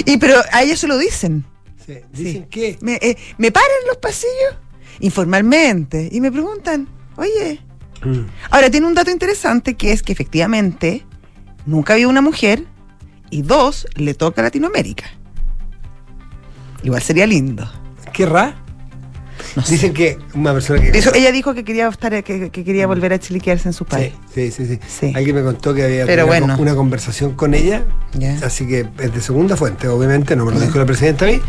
¿eh? 0.00 0.02
Y 0.12 0.16
pero 0.18 0.36
a 0.52 0.62
ellos 0.62 0.78
se 0.78 0.86
lo 0.86 0.98
dicen. 0.98 1.44
Sí, 1.86 1.94
Dicen. 2.12 2.48
Me, 2.80 2.94
eh, 3.00 3.16
me 3.38 3.50
paran 3.52 3.68
los 3.86 3.96
pasillos 3.98 4.54
informalmente 5.00 6.08
y 6.10 6.20
me 6.20 6.30
preguntan, 6.32 6.88
oye, 7.16 7.60
Mm. 8.04 8.26
ahora 8.50 8.68
tiene 8.70 8.86
un 8.86 8.94
dato 8.94 9.10
interesante 9.10 9.74
que 9.74 9.92
es 9.92 10.02
que 10.02 10.12
efectivamente 10.12 11.06
nunca 11.64 11.94
había 11.94 12.08
una 12.08 12.20
mujer 12.20 12.64
y 13.30 13.40
dos, 13.42 13.86
le 13.94 14.12
toca 14.14 14.42
a 14.42 14.44
Latinoamérica. 14.44 15.06
Igual 16.82 17.02
sería 17.02 17.26
lindo. 17.26 17.68
¿Querrá? 18.12 18.54
No 19.56 19.62
sé. 19.62 19.72
Dicen 19.72 19.92
que 19.94 20.18
una 20.34 20.52
persona 20.52 20.80
que. 20.80 20.96
Eso- 20.96 21.12
ella 21.14 21.32
dijo 21.32 21.54
que 21.54 21.64
quería 21.64 21.88
estar, 21.88 22.22
que, 22.22 22.50
que 22.50 22.64
quería 22.64 22.86
volver 22.86 23.12
a 23.14 23.18
Chile 23.18 23.38
y 23.38 23.40
quedarse 23.40 23.68
en 23.68 23.72
su 23.72 23.84
país. 23.86 24.12
Sí, 24.34 24.50
sí, 24.50 24.66
sí, 24.66 24.78
sí. 24.86 25.12
Alguien 25.16 25.34
me 25.36 25.42
contó 25.42 25.74
que 25.74 25.82
había 25.84 26.04
Pero 26.06 26.24
una, 26.26 26.38
bueno. 26.40 26.56
una 26.58 26.74
conversación 26.74 27.32
con 27.34 27.54
ella, 27.54 27.82
así 28.44 28.66
que 28.68 28.86
es 29.00 29.14
de 29.14 29.20
segunda 29.20 29.56
fuente, 29.56 29.88
obviamente, 29.88 30.36
no 30.36 30.44
me 30.44 30.52
lo 30.52 30.60
dijo 30.60 30.78
la 30.78 30.84
presidenta 30.86 31.24
a 31.24 31.28
mí, 31.28 31.40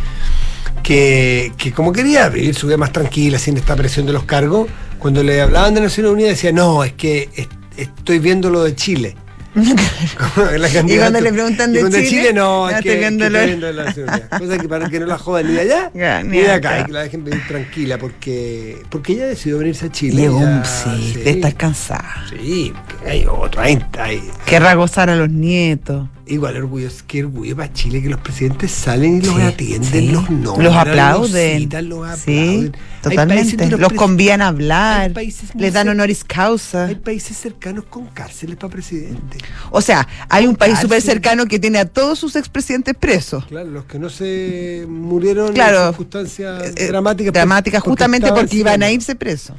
que, 0.84 1.52
que 1.58 1.72
como 1.72 1.92
quería 1.92 2.30
vivir 2.30 2.56
su 2.56 2.68
vida 2.68 2.78
más 2.78 2.92
tranquila, 2.92 3.38
sin 3.40 3.58
esta 3.58 3.76
presión 3.76 4.06
de 4.06 4.14
los 4.14 4.24
cargos, 4.24 4.68
cuando 5.00 5.22
le 5.24 5.42
hablaban 5.42 5.74
de 5.74 5.82
Naciones 5.82 6.12
Unidas 6.12 6.32
decía, 6.32 6.52
no, 6.52 6.84
es 6.84 6.94
que 6.94 7.30
es- 7.36 7.48
estoy 7.76 8.20
viendo 8.20 8.50
lo 8.50 8.64
de 8.64 8.76
Chile. 8.76 9.16
La 9.56 10.68
Y 10.70 10.98
cuando 10.98 11.20
le 11.22 11.32
preguntan 11.34 11.74
de 11.74 11.80
cuando 11.80 11.98
Chile, 12.00 12.32
no, 12.34 12.66
no, 12.66 12.70
es 12.70 12.76
estoy 12.78 12.92
que, 12.94 13.00
viendo 13.00 13.30
lo- 13.30 13.46
viendo 13.46 13.70
Unidas. 13.70 13.96
Cosa 14.38 14.58
que 14.60 14.68
para 14.70 14.90
que 14.90 15.00
no 15.00 15.06
la 15.08 15.18
jodan 15.18 15.48
ni 15.48 15.54
de 15.54 15.62
allá 15.62 15.92
ni 16.24 16.30
ni 16.30 16.38
de 16.44 16.52
acá. 16.52 16.70
acá, 16.70 16.80
y 16.82 16.86
que 16.86 16.92
la 16.92 17.02
dejen 17.04 17.24
vivir 17.24 17.48
tranquila, 17.48 17.98
porque, 17.98 18.82
porque 18.90 19.14
ella 19.14 19.28
decidió 19.28 19.58
venirse 19.58 19.88
a 19.88 19.92
Chile. 19.92 20.22
Llegó 20.24 20.38
un 20.38 20.62
sí, 20.66 21.14
de 21.24 21.30
estar 21.32 21.56
cansada. 21.56 22.26
Sí, 22.30 22.72
hay 23.06 23.26
otro, 23.26 23.62
hay, 23.62 23.80
hay- 23.98 24.22
Querrá 24.46 24.76
gozar 24.76 25.10
a 25.10 25.16
los 25.16 25.30
nietos. 25.30 26.08
igual 26.28 26.58
orgullo, 26.58 26.90
qué 27.08 27.24
orgullo 27.24 27.56
para 27.56 27.72
Chile 27.74 28.02
que 28.02 28.10
los 28.10 28.20
presidentes 28.20 28.70
salen 28.72 29.18
y 29.18 29.22
los 29.26 29.36
Sí, 29.36 29.42
atienden, 29.42 29.92
sí. 29.92 30.12
los 30.12 30.30
nombran, 30.30 30.64
Los 30.66 30.76
aplauden. 30.76 31.54
los 31.54 31.62
citan, 31.62 31.90
los 31.90 32.20
Sí, 32.20 32.38
aplauden. 32.38 32.76
Totalmente. 33.02 33.70
Los 33.78 33.92
pres- 33.92 33.96
convían 33.96 34.42
a 34.42 34.48
hablar. 34.50 35.14
Les 35.56 35.74
dan 35.74 35.88
honoris 35.90 36.24
causa. 36.26 36.86
Hay 36.88 36.96
países 36.96 37.38
cercanos 37.38 37.86
con 37.86 38.08
cárceles 38.08 38.58
para 38.58 38.74
presidente. 38.74 39.37
O 39.72 39.82
sea, 39.82 40.08
hay 40.30 40.48
un 40.48 40.56
país 40.56 40.74
Cárcel. 40.74 40.90
súper 40.90 41.02
cercano 41.02 41.46
que 41.46 41.60
tiene 41.60 41.80
a 41.80 41.86
todos 41.86 42.18
sus 42.20 42.36
expresidentes 42.36 42.96
presos. 42.96 43.46
Claro, 43.46 43.70
los 43.70 43.86
que 43.86 44.00
no 44.00 44.10
se 44.10 44.86
murieron 44.88 45.54
Claro. 45.54 45.80
en 45.82 45.88
circunstancias 45.90 46.64
Eh, 46.64 46.74
eh, 46.78 46.88
dramáticas. 46.88 47.34
dramáticas 47.34 47.84
justamente 47.84 48.30
porque 48.32 48.56
iban 48.58 48.82
a 48.84 48.92
irse 48.92 49.16
presos. 49.16 49.56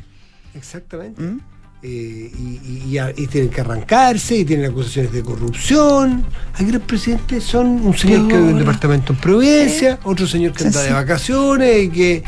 Exactamente. 0.55 1.21
¿Mm? 1.23 1.41
Eh, 1.81 1.87
y, 2.37 2.61
y- 2.65 2.83
y 2.91 2.99
a- 2.99 3.13
y 3.17 3.29
tienen 3.29 3.51
que 3.51 3.61
arrancarse, 3.61 4.35
y 4.39 4.45
tienen 4.45 4.69
acusaciones 4.69 5.13
de 5.13 5.23
corrupción. 5.23 6.25
Aquí 6.55 6.73
los 6.73 6.83
presidentes 6.83 7.45
son 7.45 7.67
un 7.87 7.97
señor 7.97 8.27
que 8.27 8.35
vive 8.35 8.39
en 8.39 8.47
Piola. 8.47 8.59
departamento 8.59 9.13
en 9.13 9.21
Providencia, 9.21 10.01
otro 10.03 10.27
señor 10.27 10.55
que 10.55 10.65
anda 10.65 10.83
de 10.83 10.93
vacaciones 10.93 11.85
y 11.85 11.89
que, 11.91 12.25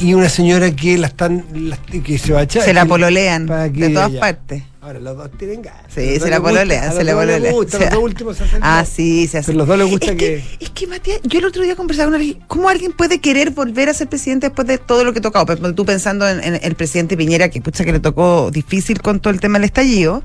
y 0.00 0.14
una 0.14 0.28
señora 0.28 0.70
que 0.74 0.96
la 0.98 1.08
están 1.08 1.44
la- 1.54 1.76
que 1.76 2.18
se 2.18 2.32
va 2.32 2.40
a 2.40 2.42
echar. 2.44 2.62
Se 2.64 2.72
la 2.74 2.84
pololean 2.86 3.46
de 3.46 3.88
todas 3.90 4.10
ella- 4.10 4.20
partes. 4.20 4.62
Ahora 4.80 4.98
los 4.98 5.16
dos 5.16 5.30
tienen 5.38 5.62
ganas. 5.62 5.82
Sí, 5.94 6.18
se 6.18 6.28
la 6.28 6.40
pololean, 6.40 6.92
se 6.92 7.04
la 7.04 7.14
pololean. 7.14 7.54
gusta, 7.54 7.76
O 7.76 7.80
sea, 7.80 7.88
los 7.90 7.94
dos 7.94 8.04
últimos 8.04 8.36
se 8.36 8.44
hacen 8.44 8.58
Ah, 8.62 8.84
sí, 8.84 9.28
se 9.28 9.38
hace. 9.38 9.46
Pero 9.46 9.58
los 9.58 9.68
dos 9.68 9.78
les 9.78 9.88
gusta 9.88 10.10
es 10.10 10.16
que- 10.16 10.44
Es 10.58 10.70
que, 10.70 10.86
Matías, 10.88 11.20
yo 11.22 11.38
el 11.38 11.44
otro 11.44 11.62
día 11.62 11.76
conversaba 11.76 12.06
con 12.10 12.14
alguien, 12.20 12.38
¿cómo 12.48 12.68
alguien 12.68 12.92
puede 12.92 13.20
querer 13.20 13.50
volver 13.52 13.88
a 13.88 13.94
ser 13.94 14.08
presidente 14.08 14.48
después 14.48 14.66
de 14.66 14.78
todo 14.78 15.04
lo 15.04 15.12
que 15.12 15.20
tocado? 15.20 15.44
Ejemplo, 15.44 15.72
Tú 15.74 15.84
pensando 15.84 16.28
en, 16.28 16.42
en 16.42 16.58
el 16.62 16.74
presidente 16.74 17.16
Piñera, 17.16 17.48
que 17.48 17.60
pucha 17.60 17.84
que 17.84 17.92
le 17.92 18.00
tocó 18.00 18.50
difícil 18.50 19.00
con 19.00 19.20
todo 19.20 19.32
el 19.32 19.38
tema 19.40 19.58
del 19.58 19.66
estallido, 19.66 20.24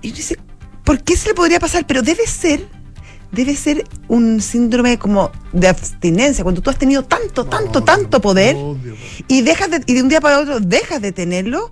y 0.00 0.08
uno 0.08 0.16
dice, 0.16 0.38
¿por 0.84 1.02
qué 1.02 1.14
se 1.16 1.28
le 1.28 1.34
podría 1.34 1.60
pasar? 1.60 1.86
Pero 1.86 2.00
debe 2.00 2.26
ser, 2.26 2.66
debe 3.32 3.56
ser 3.56 3.84
un 4.08 4.40
síndrome 4.40 4.98
como 4.98 5.30
de 5.52 5.68
abstinencia, 5.68 6.44
cuando 6.44 6.60
tú 6.60 6.70
has 6.70 6.78
tenido 6.78 7.02
tanto, 7.04 7.44
tanto, 7.46 7.82
tanto 7.82 8.20
poder 8.20 8.54
obvio. 8.56 8.94
y 9.26 9.42
dejas 9.42 9.70
de, 9.70 9.82
y 9.86 9.94
de 9.94 10.02
un 10.02 10.08
día 10.08 10.20
para 10.20 10.38
otro 10.38 10.60
dejas 10.60 11.00
de 11.00 11.12
tenerlo, 11.12 11.70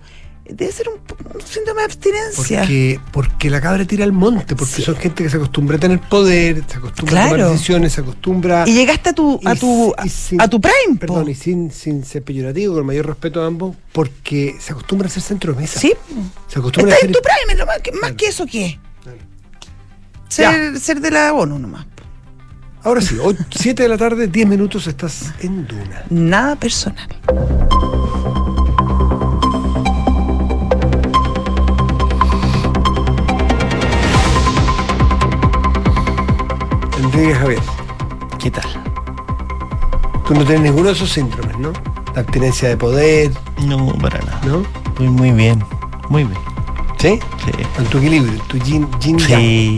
debe 0.49 0.71
ser 0.71 0.89
un, 0.89 0.95
un 1.35 1.41
síndrome 1.45 1.81
de 1.81 1.85
abstinencia. 1.85 2.59
Porque, 2.61 2.99
porque 3.13 3.49
la 3.49 3.61
cabra 3.61 3.85
tira 3.85 4.03
al 4.03 4.11
monte, 4.11 4.55
porque 4.55 4.73
Sí. 4.73 4.81
son 4.81 4.95
gente 4.97 5.23
que 5.23 5.29
se 5.29 5.37
acostumbra 5.37 5.77
a 5.77 5.79
tener 5.79 5.99
poder, 6.01 6.63
se 6.67 6.77
acostumbra 6.77 7.25
a 7.25 7.29
tomar 7.29 7.51
decisiones, 7.51 7.93
se 7.93 8.01
acostumbra 8.01 8.63
Y 8.67 8.73
llegaste 8.73 9.09
a 9.11 9.13
tu, 9.13 9.39
a 9.45 9.53
Y 9.53 9.57
tu, 9.59 9.93
s- 9.99 10.07
y 10.07 10.09
sin- 10.09 10.41
a 10.41 10.49
tu 10.49 10.59
prime. 10.59 10.95
po. 10.95 10.99
Perdón, 10.99 11.29
y 11.29 11.35
sin, 11.35 11.71
sin 11.71 12.03
ser 12.03 12.23
peyorativo, 12.23 12.73
con 12.73 12.79
el 12.81 12.87
mayor 12.87 13.05
respeto 13.05 13.41
a 13.43 13.45
ambos, 13.45 13.75
porque 13.93 14.55
se 14.59 14.73
acostumbra 14.73 15.07
a 15.07 15.11
ser 15.11 15.21
centro 15.23 15.53
de 15.53 15.61
mesa. 15.61 15.79
Sí. 15.79 15.93
Se 16.47 16.59
acostumbra 16.59 16.95
a 16.95 16.97
ser. 16.97 17.05
en 17.09 17.13
tu 17.13 17.19
prime, 17.21 17.57
lo 17.57 17.65
más, 17.67 17.77
que, 17.79 17.91
más 17.91 17.99
Claro. 18.01 18.15
que 18.17 18.25
eso, 18.25 18.45
¿qué? 18.47 18.79
Ser, 20.31 20.79
ser 20.79 21.01
de 21.01 21.11
la 21.11 21.33
ONU 21.33 21.59
nomás. 21.59 21.85
Ahora 22.83 23.01
sí, 23.01 23.17
7 23.49 23.83
de 23.83 23.89
la 23.89 23.97
tarde, 23.97 24.27
10 24.27 24.47
minutos, 24.47 24.87
estás 24.87 25.33
en 25.41 25.67
Duna. 25.67 26.03
Nada 26.09 26.55
personal. 26.55 27.05
Enrique 36.99 37.33
Javier, 37.35 37.59
¿Qué 38.39 38.51
tal? 38.51 38.65
tú 40.27 40.33
no 40.35 40.45
tienes 40.45 40.61
ninguno 40.61 40.87
de 40.87 40.93
esos 40.93 41.09
síndromes, 41.09 41.57
¿no? 41.57 41.73
La 42.15 42.21
abstinencia 42.21 42.69
de 42.69 42.77
poder, 42.77 43.31
No, 43.65 43.93
para 44.01 44.19
nada. 44.19 44.41
¿no? 44.45 44.63
Estoy 44.87 45.09
muy 45.09 45.31
bien. 45.31 45.63
Muy 46.09 46.23
bien. 46.23 46.39
¿Sí? 46.99 47.19
Sí. 47.45 47.51
En 47.77 47.85
tu 47.85 47.97
equilibrio, 47.97 48.39
tu 48.47 48.57
yin, 48.57 48.87
yin. 48.99 49.19
Sí. 49.19 49.29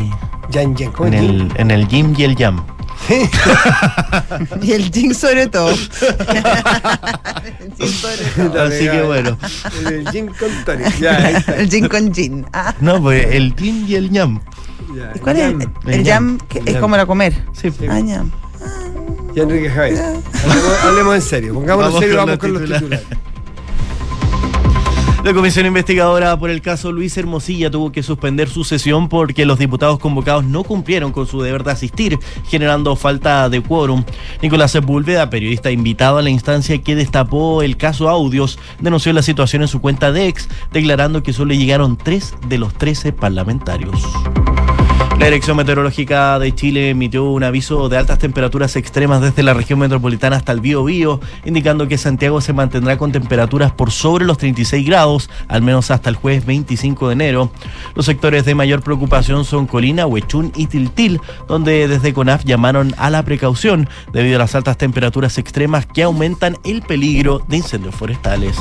Yang, 0.10 0.20
yang. 0.54 0.92
¿Cómo 0.94 1.08
En 1.08 1.14
el, 1.14 1.52
en 1.56 1.72
el 1.72 1.88
gym 1.88 2.14
y 2.18 2.24
el 2.24 2.36
jam. 2.38 2.64
Y 4.62 4.72
el 4.72 4.90
jean 4.92 5.14
sobre 5.14 5.48
todo. 5.48 5.70
el 5.72 5.78
sobre 7.94 8.26
todo. 8.50 8.62
Así 8.64 8.88
que 8.90 9.02
bueno. 9.04 9.38
El 9.86 10.06
yin 10.12 10.28
con 10.28 10.50
tonic. 10.66 11.00
Ya, 11.00 11.18
ahí 11.18 11.36
está. 11.36 11.56
El 11.58 11.70
jean 11.70 11.88
con 11.90 12.14
jean. 12.14 12.46
Ah, 12.54 12.74
No, 12.80 13.02
pues 13.02 13.26
el 13.32 13.54
gym 13.56 13.86
y 13.88 13.96
el 13.96 14.10
jam. 14.12 14.40
¿Y 15.16 15.20
cuál 15.20 15.36
yang. 15.38 15.62
es? 15.62 15.68
El, 15.86 15.94
El 15.94 16.06
jam, 16.06 16.38
jam. 16.38 16.48
que 16.48 16.60
El 16.60 16.68
es 16.68 16.74
jam. 16.74 16.82
como 16.82 16.98
la 16.98 17.06
comer. 17.06 17.34
Sí. 17.54 17.70
Ah, 17.90 18.00
jam. 18.08 18.32
Ya, 19.36 19.44
Enrique 19.44 19.70
Javier. 19.70 19.98
Hablemos, 20.00 20.78
hablemos 20.86 21.16
en 21.16 21.22
serio. 21.22 21.54
Pongámonos 21.56 21.88
Vamos 21.94 22.00
serio, 22.02 22.18
con 22.20 22.26
vamos 22.26 22.32
los 22.32 22.40
con 22.40 22.54
los 22.54 22.62
titulares. 22.82 23.08
La 25.24 25.34
comisión 25.34 25.66
investigadora 25.66 26.38
por 26.38 26.50
el 26.50 26.62
caso 26.62 26.92
Luis 26.92 27.16
Hermosilla 27.16 27.72
tuvo 27.72 27.94
que 27.94 28.04
suspender 28.04 28.50
su 28.50 28.66
sesión 28.66 29.08
porque 29.08 29.46
los 29.46 29.58
diputados 29.58 29.98
convocados 29.98 30.44
no 30.44 30.66
cumplieron 30.66 31.14
con 31.14 31.28
su 31.28 31.42
deber 31.42 31.64
de 31.64 31.72
asistir, 31.72 32.20
generando 32.50 32.94
falta 32.98 33.48
de 33.48 33.62
quórum. 33.62 34.04
Nicolás 34.42 34.72
Sepúlveda, 34.72 35.30
periodista 35.30 35.72
invitado 35.72 36.18
a 36.18 36.22
la 36.22 36.30
instancia 36.30 36.82
que 36.82 36.96
destapó 36.96 37.62
el 37.62 37.78
caso 37.78 38.10
Audios, 38.10 38.60
denunció 38.82 39.14
la 39.14 39.22
situación 39.22 39.62
en 39.62 39.70
su 39.70 39.80
cuenta 39.80 40.12
de 40.12 40.28
ex, 40.28 40.50
declarando 40.74 41.24
que 41.24 41.32
solo 41.32 41.54
llegaron 41.54 41.96
tres 41.96 42.34
de 42.50 42.58
los 42.58 42.74
13 42.74 43.14
parlamentarios. 43.14 44.06
La 45.24 45.28
Dirección 45.28 45.56
Meteorológica 45.56 46.38
de 46.38 46.54
Chile 46.54 46.90
emitió 46.90 47.24
un 47.24 47.46
aviso 47.46 47.88
de 47.88 47.98
altas 47.98 48.20
temperaturas 48.20 48.76
extremas 48.76 49.22
desde 49.22 49.42
la 49.42 49.54
región 49.54 49.80
metropolitana 49.80 50.36
hasta 50.36 50.52
el 50.52 50.60
Bío 50.60 50.84
Bío, 50.84 51.22
indicando 51.46 51.88
que 51.88 51.98
Santiago 51.98 52.42
se 52.42 52.52
mantendrá 52.52 52.98
con 52.98 53.14
temperaturas 53.14 53.72
por 53.72 53.92
sobre 53.92 54.26
los 54.26 54.38
36 54.38 54.86
grados, 54.86 55.30
al 55.48 55.62
menos 55.62 55.92
hasta 55.92 56.10
el 56.10 56.18
jueves 56.18 56.46
25 56.46 57.08
de 57.08 57.14
enero. 57.14 57.52
Los 57.96 58.06
sectores 58.06 58.44
de 58.44 58.54
mayor 58.54 58.84
preocupación 58.84 59.46
son 59.46 59.66
Colina, 59.66 60.06
Huechún 60.06 60.52
y 60.58 60.68
Tiltil, 60.68 61.22
donde 61.48 61.88
desde 61.88 62.14
CONAF 62.14 62.44
llamaron 62.44 62.94
a 62.98 63.10
la 63.10 63.24
precaución 63.24 63.88
debido 64.12 64.36
a 64.36 64.40
las 64.40 64.56
altas 64.56 64.78
temperaturas 64.78 65.38
extremas 65.38 65.86
que 65.86 66.04
aumentan 66.04 66.58
el 66.66 66.82
peligro 66.82 67.40
de 67.48 67.56
incendios 67.56 67.96
forestales. 67.96 68.58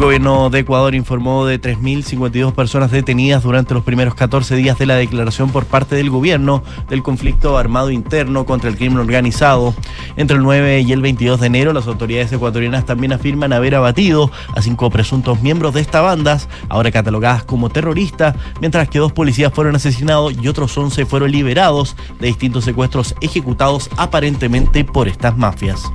El 0.00 0.06
gobierno 0.06 0.48
de 0.48 0.60
Ecuador 0.60 0.94
informó 0.94 1.44
de 1.44 1.60
3.052 1.60 2.54
personas 2.54 2.90
detenidas 2.90 3.42
durante 3.42 3.74
los 3.74 3.84
primeros 3.84 4.14
14 4.14 4.56
días 4.56 4.78
de 4.78 4.86
la 4.86 4.94
declaración 4.94 5.50
por 5.50 5.66
parte 5.66 5.94
del 5.94 6.08
gobierno 6.08 6.62
del 6.88 7.02
conflicto 7.02 7.58
armado 7.58 7.90
interno 7.90 8.46
contra 8.46 8.70
el 8.70 8.78
crimen 8.78 8.96
organizado. 8.96 9.74
Entre 10.16 10.38
el 10.38 10.42
9 10.42 10.80
y 10.80 10.92
el 10.92 11.02
22 11.02 11.40
de 11.40 11.48
enero, 11.48 11.74
las 11.74 11.86
autoridades 11.86 12.32
ecuatorianas 12.32 12.86
también 12.86 13.12
afirman 13.12 13.52
haber 13.52 13.74
abatido 13.74 14.30
a 14.56 14.62
cinco 14.62 14.88
presuntos 14.88 15.42
miembros 15.42 15.74
de 15.74 15.82
estas 15.82 16.02
bandas, 16.02 16.48
ahora 16.70 16.90
catalogadas 16.90 17.44
como 17.44 17.68
terroristas, 17.68 18.34
mientras 18.58 18.88
que 18.88 19.00
dos 19.00 19.12
policías 19.12 19.52
fueron 19.52 19.76
asesinados 19.76 20.32
y 20.32 20.48
otros 20.48 20.78
11 20.78 21.04
fueron 21.04 21.30
liberados 21.30 21.94
de 22.18 22.28
distintos 22.28 22.64
secuestros 22.64 23.14
ejecutados 23.20 23.90
aparentemente 23.98 24.82
por 24.82 25.08
estas 25.08 25.36
mafias. 25.36 25.92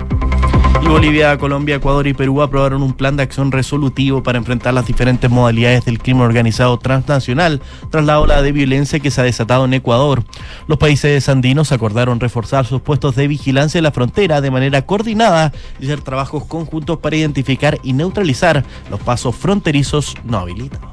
Y 0.85 0.87
Bolivia, 0.87 1.35
Colombia, 1.39 1.77
Ecuador 1.77 2.05
y 2.05 2.13
Perú 2.13 2.43
aprobaron 2.43 2.83
un 2.83 2.93
plan 2.93 3.17
de 3.17 3.23
acción 3.23 3.51
resolutivo 3.51 4.21
para 4.21 4.37
enfrentar 4.37 4.71
las 4.75 4.85
diferentes 4.85 5.31
modalidades 5.31 5.83
del 5.83 5.97
crimen 5.97 6.21
organizado 6.21 6.77
transnacional 6.77 7.59
tras 7.89 8.05
la 8.05 8.19
ola 8.19 8.43
de 8.43 8.51
violencia 8.51 8.99
que 8.99 9.09
se 9.09 9.19
ha 9.19 9.23
desatado 9.23 9.65
en 9.65 9.73
Ecuador. 9.73 10.23
Los 10.67 10.77
países 10.77 11.27
andinos 11.27 11.71
acordaron 11.71 12.19
reforzar 12.19 12.67
sus 12.67 12.81
puestos 12.81 13.15
de 13.15 13.27
vigilancia 13.27 13.79
en 13.79 13.83
la 13.83 13.91
frontera 13.91 14.41
de 14.41 14.51
manera 14.51 14.85
coordinada 14.85 15.51
y 15.79 15.85
hacer 15.85 16.01
trabajos 16.01 16.45
conjuntos 16.45 16.99
para 16.99 17.15
identificar 17.15 17.79
y 17.81 17.93
neutralizar 17.93 18.63
los 18.91 18.99
pasos 18.99 19.35
fronterizos 19.35 20.15
no 20.23 20.37
habilitados. 20.37 20.85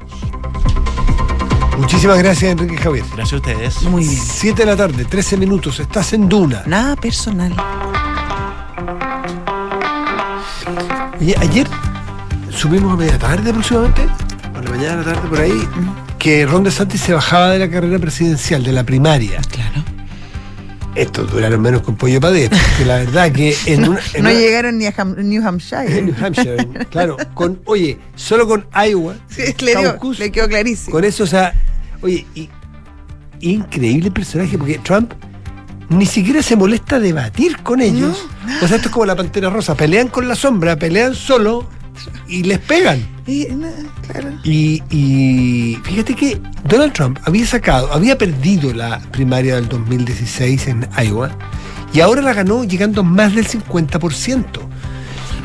Muchísimas 1.77 2.17
gracias, 2.17 2.51
Enrique 2.51 2.77
Javier. 2.77 3.05
Gracias 3.15 3.33
a 3.33 3.35
ustedes. 3.35 3.81
Muy 3.83 4.07
bien. 4.07 4.19
7 4.19 4.59
de 4.59 4.65
la 4.65 4.75
tarde, 4.75 5.05
13 5.05 5.37
minutos. 5.37 5.79
Estás 5.79 6.13
en 6.13 6.27
Duna. 6.27 6.63
Nada 6.65 6.95
personal. 6.95 7.53
Ayer 11.31 11.67
subimos 12.49 12.93
a 12.93 12.97
media 12.97 13.17
tarde 13.17 13.49
aproximadamente, 13.49 14.01
a 14.53 14.61
la 14.61 14.69
mañana, 14.69 14.93
a 14.93 14.97
la 14.97 15.13
tarde 15.13 15.29
por 15.29 15.39
ahí, 15.39 15.67
que 16.19 16.45
Ron 16.45 16.63
DeSantis 16.63 16.99
se 17.01 17.13
bajaba 17.13 17.51
de 17.51 17.59
la 17.59 17.69
carrera 17.69 17.97
presidencial, 17.99 18.63
de 18.63 18.71
la 18.73 18.83
primaria. 18.83 19.39
Claro. 19.49 19.83
Esto 20.95 21.23
duraron 21.23 21.59
menos 21.61 21.81
con 21.81 21.95
pollo 21.95 22.19
padé, 22.21 22.49
porque 22.49 22.85
la 22.85 22.97
verdad 22.97 23.31
que 23.31 23.55
en 23.65 23.87
una, 23.89 23.99
en 24.13 24.23
no 24.23 24.29
una- 24.29 24.33
llegaron 24.39 24.77
ni 24.77 24.85
a 24.85 24.93
Ham- 24.95 25.15
New 25.17 25.47
Hampshire. 25.47 25.97
en 25.97 26.05
New 26.07 26.15
Hampshire, 26.23 26.67
claro, 26.91 27.17
con, 27.33 27.61
oye, 27.65 27.97
solo 28.15 28.47
con 28.47 28.65
Iowa, 28.87 29.15
Sí, 29.27 29.41
le, 29.61 29.71
dio- 29.75 29.83
Caucus, 29.91 30.19
le 30.19 30.31
quedó 30.31 30.47
clarísimo. 30.47 30.91
con 30.91 31.03
eso, 31.03 31.23
o 31.23 31.27
sea, 31.27 31.53
oye, 32.01 32.25
y, 32.35 32.49
increíble 33.39 34.11
personaje, 34.11 34.57
porque 34.57 34.77
Trump 34.83 35.13
ni 35.93 36.05
siquiera 36.05 36.41
se 36.41 36.55
molesta 36.55 36.99
debatir 36.99 37.57
con 37.57 37.81
ellos. 37.81 38.25
O 38.61 38.67
sea, 38.67 38.77
esto 38.77 38.89
es 38.89 38.93
como 38.93 39.05
la 39.05 39.15
pantera 39.15 39.49
rosa, 39.49 39.75
pelean 39.75 40.07
con 40.07 40.27
la 40.27 40.35
sombra, 40.35 40.75
pelean 40.75 41.15
solo 41.15 41.67
y 42.27 42.43
les 42.43 42.59
pegan. 42.59 43.05
Y, 43.27 43.45
na- 43.45 43.69
claro. 44.11 44.31
Y, 44.43 44.81
y 44.89 45.77
fíjate 45.83 46.15
que 46.15 46.41
Donald 46.67 46.93
Trump 46.93 47.19
había 47.23 47.45
sacado, 47.45 47.91
había 47.93 48.17
perdido 48.17 48.73
la 48.73 48.99
primaria 49.11 49.55
del 49.55 49.69
2016 49.69 50.67
en 50.67 50.87
Iowa 51.01 51.29
y 51.93 51.99
ahora 52.01 52.21
la 52.21 52.33
ganó 52.33 52.63
llegando 52.63 53.01
a 53.01 53.03
más 53.03 53.33
del 53.35 53.47
50%. 53.47 54.45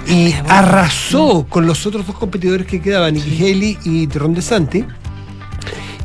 Y 0.09 0.33
arrasó 0.49 1.45
con 1.49 1.67
los 1.67 1.85
otros 1.85 2.07
dos 2.07 2.17
competidores 2.17 2.67
que 2.67 2.81
quedaban, 2.81 3.13
Nikki 3.15 3.37
Haley 3.45 3.79
y 3.85 4.09
Ron 4.09 4.33
DeSantis. 4.33 4.87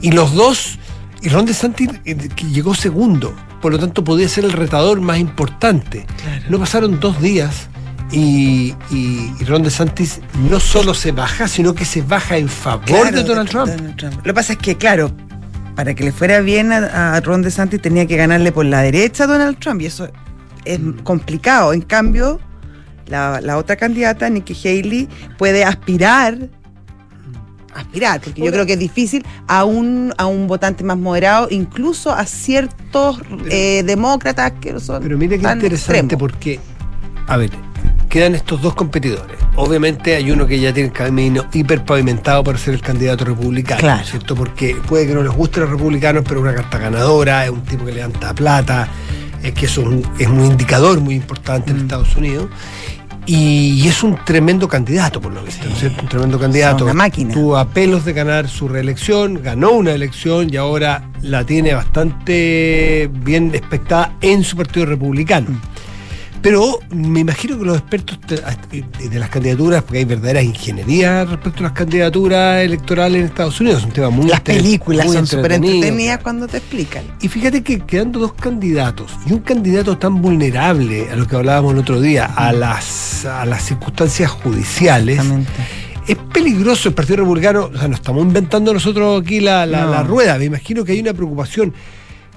Y 0.01 0.11
los 0.11 0.33
dos, 0.33 0.77
y 1.21 1.29
Ron 1.29 1.45
DeSantis 1.45 1.89
eh, 2.03 2.15
que 2.35 2.45
llegó 2.47 2.75
segundo, 2.75 3.33
por 3.63 3.71
lo 3.71 3.79
tanto 3.79 4.03
podía 4.03 4.29
ser 4.29 4.43
el 4.45 4.51
retador 4.51 5.01
más 5.01 5.17
importante. 5.17 6.05
No 6.49 6.59
pasaron 6.59 6.99
dos 6.99 7.19
días 7.21 7.69
y, 8.11 8.75
y- 8.91 9.31
y 9.39 9.43
Ron 9.45 9.63
DeSantis 9.63 10.19
no 10.49 10.59
solo 10.59 10.93
se 10.93 11.11
baja, 11.13 11.47
sino 11.47 11.73
que 11.73 11.85
se 11.85 12.01
baja 12.03 12.37
en 12.37 12.49
favor 12.49 12.85
Claro, 12.85 13.11
de 13.17 13.23
Donald 13.23 13.49
Trump. 13.49 13.71
Lo 14.17 14.21
que 14.23 14.33
pasa 14.33 14.53
es 14.53 14.59
que, 14.59 14.75
claro, 14.75 15.11
para 15.75 15.95
que 15.95 16.03
le 16.03 16.11
fuera 16.11 16.41
bien 16.41 16.71
a, 16.71 17.15
a 17.15 17.21
Ron 17.21 17.41
DeSantis 17.41 17.81
tenía 17.81 18.05
que 18.05 18.17
ganarle 18.17 18.51
por 18.51 18.65
la 18.65 18.81
derecha 18.81 19.23
a 19.23 19.27
Donald 19.27 19.57
Trump 19.59 19.81
y 19.81 19.85
eso 19.87 20.09
es 20.65 20.79
complicado. 21.03 21.73
En 21.73 21.81
cambio, 21.81 22.39
la, 23.07 23.39
la 23.41 23.57
otra 23.57 23.77
candidata, 23.77 24.29
Nikki 24.29 24.53
Haley, 24.53 25.07
puede 25.37 25.63
aspirar 25.65 26.37
aspirar, 27.75 28.21
porque 28.21 28.41
yo 28.43 28.51
creo 28.51 28.65
que 28.65 28.73
es 28.73 28.79
difícil 28.79 29.25
a 29.47 29.63
un, 29.65 30.13
a 30.17 30.25
un 30.25 30.47
votante 30.47 30.83
más 30.83 30.97
moderado, 30.97 31.47
incluso 31.51 32.11
a 32.11 32.25
ciertos 32.25 33.19
eh, 33.49 33.83
demócratas 33.85 34.53
que 34.61 34.73
no 34.73 34.79
son 34.79 35.01
Pero 35.03 35.17
mira 35.17 35.37
qué 35.37 35.43
interesante 35.51 36.15
extremos. 36.15 36.19
porque, 36.19 36.59
a 37.27 37.37
ver, 37.37 37.51
quedan 38.09 38.35
estos 38.35 38.61
dos 38.61 38.75
competidores. 38.75 39.37
Obviamente 39.55 40.15
hay 40.15 40.31
uno 40.31 40.45
que 40.47 40.59
ya 40.59 40.73
tiene 40.73 40.87
el 40.89 40.93
camino 40.93 41.45
hiper 41.53 41.83
pavimentado 41.85 42.43
para 42.43 42.57
ser 42.57 42.73
el 42.75 42.81
candidato 42.81 43.25
republicano, 43.25 43.79
Claro. 43.79 44.03
¿cierto? 44.05 44.35
Porque 44.35 44.75
puede 44.87 45.07
que 45.07 45.13
no 45.13 45.23
les 45.23 45.31
guste 45.31 45.59
a 45.59 45.63
los 45.63 45.71
republicanos, 45.71 46.23
pero 46.27 46.39
es 46.39 46.43
una 46.43 46.55
carta 46.55 46.77
ganadora, 46.77 47.45
es 47.45 47.51
un 47.51 47.61
tipo 47.63 47.85
que 47.85 47.91
levanta 47.91 48.33
plata, 48.33 48.87
es 49.43 49.53
que 49.53 49.65
eso 49.65 49.81
es 49.81 49.87
un, 49.87 50.03
es 50.19 50.27
un 50.27 50.43
indicador 50.45 50.99
muy 51.01 51.15
importante 51.15 51.71
Mm. 51.71 51.75
en 51.75 51.81
Estados 51.81 52.15
Unidos. 52.15 52.47
Y, 53.25 53.81
y 53.83 53.87
es 53.87 54.03
un 54.03 54.17
tremendo 54.25 54.67
candidato, 54.67 55.21
por 55.21 55.31
lo 55.31 55.43
visto, 55.43 55.65
¿no 55.65 55.73
es 55.73 55.79
cierto? 55.79 56.01
Un 56.03 56.09
tremendo 56.09 56.39
candidato. 56.39 56.83
una 56.83 56.93
máquina. 56.93 57.33
Tuvo 57.33 57.57
apelos 57.57 58.05
de 58.05 58.13
ganar 58.13 58.49
su 58.49 58.67
reelección, 58.67 59.41
ganó 59.41 59.71
una 59.71 59.91
elección 59.91 60.53
y 60.53 60.57
ahora 60.57 61.09
la 61.21 61.45
tiene 61.45 61.73
bastante 61.73 63.09
bien 63.11 63.51
expectada 63.53 64.15
en 64.21 64.43
su 64.43 64.57
partido 64.57 64.85
republicano. 64.85 65.49
Mm. 65.49 65.61
Pero 66.43 66.79
me 66.89 67.21
imagino 67.21 67.57
que 67.57 67.63
los 67.63 67.77
expertos 67.77 68.19
de, 68.27 69.17
las 69.17 69.29
candidaturas, 69.29 69.81
porque 69.81 69.99
hay 69.99 70.05
verdaderas 70.05 70.43
ingenierías 70.43 71.29
respecto 71.29 71.59
a 71.59 71.63
las 71.63 71.71
candidaturas 71.71 72.61
electorales 72.61 73.21
en 73.21 73.27
Estados 73.27 73.61
Unidos, 73.61 73.79
es 73.79 73.85
un 73.85 73.91
tema 73.93 74.09
muy 74.09 74.27
Las 74.27 74.41
películas 74.41 75.05
muy 75.05 75.15
son 75.15 75.25
súper 75.25 75.53
entretenidas 75.53 76.19
cuando 76.21 76.49
te 76.49 76.57
explican. 76.57 77.05
Y 77.21 77.29
fíjate 77.29 77.63
que 77.63 77.79
quedando 77.79 78.19
dos 78.19 78.33
candidatos 78.33 79.09
y 79.25 79.31
un 79.31 79.39
candidato 79.39 79.97
tan 79.97 80.21
vulnerable 80.21 81.09
a 81.09 81.15
lo 81.15 81.25
que 81.25 81.35
hablábamos 81.37 81.73
el 81.75 81.79
otro 81.79 82.01
día, 82.01 82.25
a 82.25 82.51
las, 82.51 83.23
a 83.25 83.45
las 83.45 83.63
circunstancias 83.63 84.29
judiciales, 84.29 85.19
Exactamente. 85.19 85.51
es 86.09 86.17
peligroso 86.33 86.89
el 86.89 86.93
Partido 86.95 87.17
Republicano, 87.19 87.71
o 87.73 87.77
sea, 87.77 87.87
no 87.87 87.95
estamos 87.95 88.21
inventando 88.21 88.73
nosotros 88.73 89.21
aquí 89.21 89.39
la, 89.39 89.65
la- 89.65 89.85
No. 89.85 89.91
la 89.91 90.03
rueda, 90.03 90.37
me 90.37 90.43
imagino 90.43 90.83
que 90.83 90.91
hay 90.91 90.99
una 90.99 91.13
preocupación. 91.13 91.73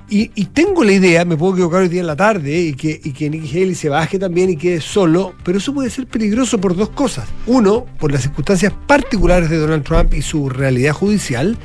Y, 0.08 0.30
y 0.36 0.44
tengo 0.46 0.84
la 0.84 0.92
idea, 0.92 1.25
me 1.25 1.36
puedo 1.36 1.54
equivocar 1.54 1.82
hoy 1.82 1.88
día 1.88 2.00
en 2.00 2.06
la 2.06 2.14
tarde, 2.14 2.60
y 2.60 2.75
que, 2.75 3.00
y 3.02 3.12
que 3.12 3.28
Nikki 3.28 3.50
Haley 3.50 3.75
se 3.75 3.88
baje 3.88 4.18
también 4.18 4.50
y 4.50 4.56
quede 4.56 4.80
solo, 4.80 5.34
pero 5.42 5.58
eso 5.58 5.75
puede 5.75 5.90
ser 5.90 6.06
peligroso 6.06 6.60
por 6.60 6.76
dos 6.76 6.90
cosas. 6.90 7.28
Uno, 7.46 7.86
por 7.98 8.12
las 8.12 8.22
circunstancias 8.22 8.72
particulares 8.86 9.50
de 9.50 9.58
Donald 9.58 9.82
Trump 9.82 10.14
y 10.14 10.22
su 10.22 10.48
realidad 10.48 10.92
judicial, 10.92 11.58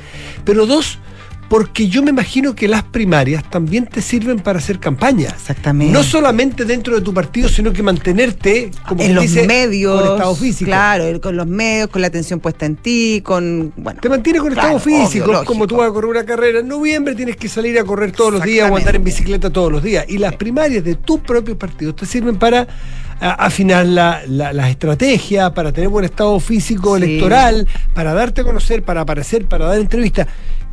pero 0.44 0.66
dos, 0.66 0.98
porque 1.52 1.86
yo 1.86 2.02
me 2.02 2.08
imagino 2.08 2.54
que 2.54 2.66
las 2.66 2.82
primarias 2.82 3.44
también 3.50 3.84
te 3.86 4.00
sirven 4.00 4.38
para 4.40 4.58
hacer 4.58 4.78
campaña. 4.78 5.28
Exactamente. 5.28 5.92
No 5.92 6.02
solamente 6.02 6.64
dentro 6.64 6.94
de 6.94 7.02
tu 7.02 7.12
partido, 7.12 7.46
sino 7.46 7.74
que 7.74 7.82
mantenerte 7.82 8.70
como 8.88 9.02
en 9.02 9.14
los 9.14 9.24
dice, 9.24 9.46
medios. 9.46 10.00
con 10.00 10.12
estado 10.12 10.34
físico. 10.34 10.68
Claro, 10.70 11.20
con 11.20 11.36
los 11.36 11.46
medios, 11.46 11.88
con 11.90 12.00
la 12.00 12.06
atención 12.06 12.40
puesta 12.40 12.64
en 12.64 12.76
ti, 12.76 13.20
con. 13.22 13.70
Bueno. 13.76 14.00
Te 14.00 14.08
mantiene 14.08 14.38
con 14.38 14.50
Claro, 14.54 14.78
estado 14.78 14.80
físico, 14.80 15.26
obvio, 15.30 15.44
como 15.44 15.66
tú 15.66 15.76
vas 15.76 15.90
a 15.90 15.92
correr 15.92 16.10
una 16.10 16.24
carrera. 16.24 16.60
En 16.60 16.68
noviembre 16.68 17.14
tienes 17.14 17.36
que 17.36 17.50
salir 17.50 17.78
a 17.78 17.84
correr 17.84 18.12
todos 18.12 18.32
los 18.32 18.42
días 18.42 18.70
o 18.70 18.74
andar 18.74 18.96
en 18.96 19.04
bicicleta 19.04 19.50
todos 19.50 19.70
los 19.70 19.82
días. 19.82 20.06
Y 20.08 20.16
las 20.16 20.34
primarias 20.36 20.82
de 20.82 20.94
tus 20.94 21.20
propios 21.20 21.58
partidos 21.58 21.96
te 21.96 22.06
sirven 22.06 22.36
para 22.36 22.66
afinar 23.20 23.84
la- 23.84 24.22
la- 24.26 24.54
las 24.54 24.70
estrategias, 24.70 25.50
para 25.52 25.70
tener 25.70 25.90
buen 25.90 26.06
estado 26.06 26.40
físico 26.40 26.96
Sí. 26.96 27.04
electoral, 27.04 27.68
para 27.94 28.14
darte 28.14 28.40
a 28.40 28.44
conocer, 28.44 28.82
para 28.82 29.02
aparecer, 29.02 29.44
para 29.44 29.66
dar 29.66 29.78
entrevistas. 29.78 30.26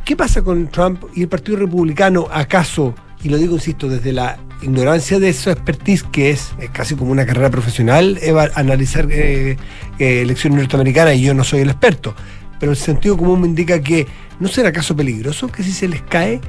¿Qué 0.04 0.16
pasa 0.16 0.42
con 0.42 0.68
Trump 0.68 1.04
y 1.14 1.22
el 1.22 1.28
Partido 1.28 1.58
Republicano? 1.58 2.26
¿Acaso, 2.32 2.94
y 3.22 3.28
lo 3.28 3.36
digo, 3.36 3.54
insisto, 3.54 3.88
desde 3.88 4.12
la 4.12 4.38
ignorancia 4.62 5.18
de 5.18 5.32
su 5.32 5.50
expertise, 5.50 6.02
que 6.04 6.30
es, 6.30 6.52
casi 6.72 6.94
como 6.94 7.12
una 7.12 7.24
carrera 7.26 7.50
profesional, 7.50 8.18
analizar 8.54 9.06
eh, 9.10 9.56
eh, 9.98 10.22
elecciones 10.22 10.58
norteamericanas, 10.58 11.14
y 11.16 11.22
yo 11.22 11.34
no 11.34 11.44
soy 11.44 11.60
el 11.60 11.70
experto, 11.70 12.14
pero 12.58 12.72
el 12.72 12.78
sentido 12.78 13.16
común 13.16 13.42
me 13.42 13.46
indica 13.46 13.80
que 13.80 14.06
no 14.38 14.48
será 14.48 14.70
acaso 14.70 14.96
peligroso 14.96 15.48
que 15.48 15.62
si 15.62 15.72
se 15.72 15.88
les 15.88 16.02
cae, 16.02 16.40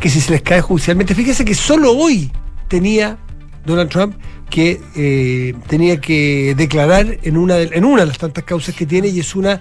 que 0.00 0.08
si 0.08 0.20
se 0.20 0.32
les 0.32 0.42
cae 0.42 0.60
judicialmente. 0.60 1.14
Fíjese 1.14 1.44
que 1.44 1.54
solo 1.54 1.92
hoy 1.92 2.30
tenía 2.68 3.18
Donald 3.66 3.90
Trump 3.90 4.14
que 4.48 4.80
eh, 4.96 5.54
tenía 5.66 6.00
que 6.00 6.54
declarar 6.56 7.18
en 7.22 7.36
una, 7.36 7.56
de, 7.56 7.70
en 7.72 7.84
una 7.84 8.02
de 8.02 8.08
las 8.08 8.18
tantas 8.18 8.44
causas 8.44 8.74
que 8.74 8.86
tiene 8.86 9.08
y 9.08 9.20
es 9.20 9.34
una 9.36 9.60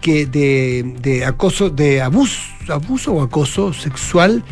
que 0.00 0.26
de, 0.26 0.94
de 1.00 1.24
acoso, 1.24 1.70
de 1.70 2.00
abuso, 2.02 2.40
abuso 2.68 3.12
o 3.12 3.22
acoso 3.22 3.72
sexual 3.72 4.42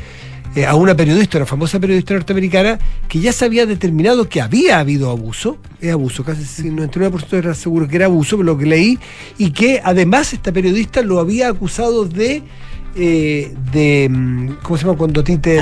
eh, 0.54 0.66
a 0.66 0.74
una 0.74 0.94
periodista, 0.94 1.38
una 1.38 1.46
famosa 1.46 1.80
periodista 1.80 2.12
norteamericana, 2.14 2.78
que 3.08 3.20
ya 3.20 3.32
se 3.32 3.46
había 3.46 3.64
determinado 3.64 4.28
que 4.28 4.42
había 4.42 4.78
habido 4.80 5.10
abuso, 5.10 5.56
es 5.80 5.90
abuso, 5.92 6.24
casi 6.24 6.42
el 6.68 6.76
99% 6.76 7.32
era 7.38 7.54
seguro 7.54 7.88
que 7.88 7.96
era 7.96 8.04
abuso, 8.06 8.36
por 8.36 8.44
lo 8.44 8.58
que 8.58 8.66
leí, 8.66 8.98
y 9.38 9.52
que 9.52 9.80
además 9.82 10.32
esta 10.34 10.52
periodista 10.52 11.00
lo 11.02 11.20
había 11.20 11.48
acusado 11.48 12.04
de 12.04 12.42
eh, 12.94 13.54
de 13.72 14.06
mm, 14.10 14.48
¿cómo 14.62 14.76
se 14.76 14.84
llama 14.84 14.98
cuando 14.98 15.24
te 15.24 15.38
te 15.38 15.58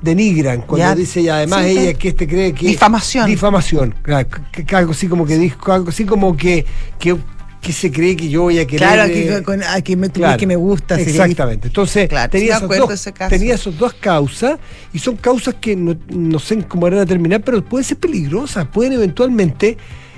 denigran 0.00 0.62
cuando 0.62 0.78
Ya. 0.86 0.94
dice 0.94 1.20
y 1.20 1.28
además 1.28 1.66
Sí, 1.66 1.72
ella 1.78 1.92
que 1.92 2.08
este 2.08 2.26
cree 2.26 2.54
que 2.54 2.68
Difamación. 2.68 3.26
difamación 3.26 3.94
claro, 4.00 4.26
que- 4.50 4.64
que 4.64 4.76
algo 4.76 4.92
así 4.92 5.08
como 5.08 5.26
que 5.26 5.36
dijo 5.36 5.70
algo 5.70 5.90
así 5.90 6.06
como 6.06 6.34
que 6.38 6.64
que, 6.98 7.18
que 7.60 7.72
se 7.72 7.92
cree 7.92 8.16
que 8.16 8.28
yo 8.28 8.42
voy 8.42 8.58
a 8.58 8.66
querer 8.66 8.88
Claro, 8.88 9.02
eh, 9.12 9.30
aquí, 9.34 9.44
con, 9.44 9.62
aquí 9.62 9.96
me, 9.96 10.08
Claro. 10.10 10.38
que 10.38 10.46
me 10.46 10.56
gusta. 10.56 10.98
Exactamente. 10.98 11.68
Entonces, 11.68 12.08
Claro, 12.08 12.30
tenía, 12.30 12.56
acuerdo 12.56 12.82
dos, 12.84 12.88
de 12.88 12.94
ese 12.94 13.12
caso. 13.12 13.30
tenía 13.36 13.54
esas 13.54 13.76
dos 13.76 13.92
causas 13.94 14.58
y 14.94 14.98
son 14.98 15.16
causas 15.16 15.56
que 15.60 15.76
no, 15.76 15.94
no 16.08 16.38
sé 16.38 16.58
cómo 16.66 16.82
van 16.88 16.98
a 16.98 17.06
terminar, 17.06 17.42
pero 17.42 17.62
pueden 17.64 17.84
ser 17.84 17.98
peligrosas, 17.98 18.66
pueden 18.68 18.94
eventualmente. 18.94 19.76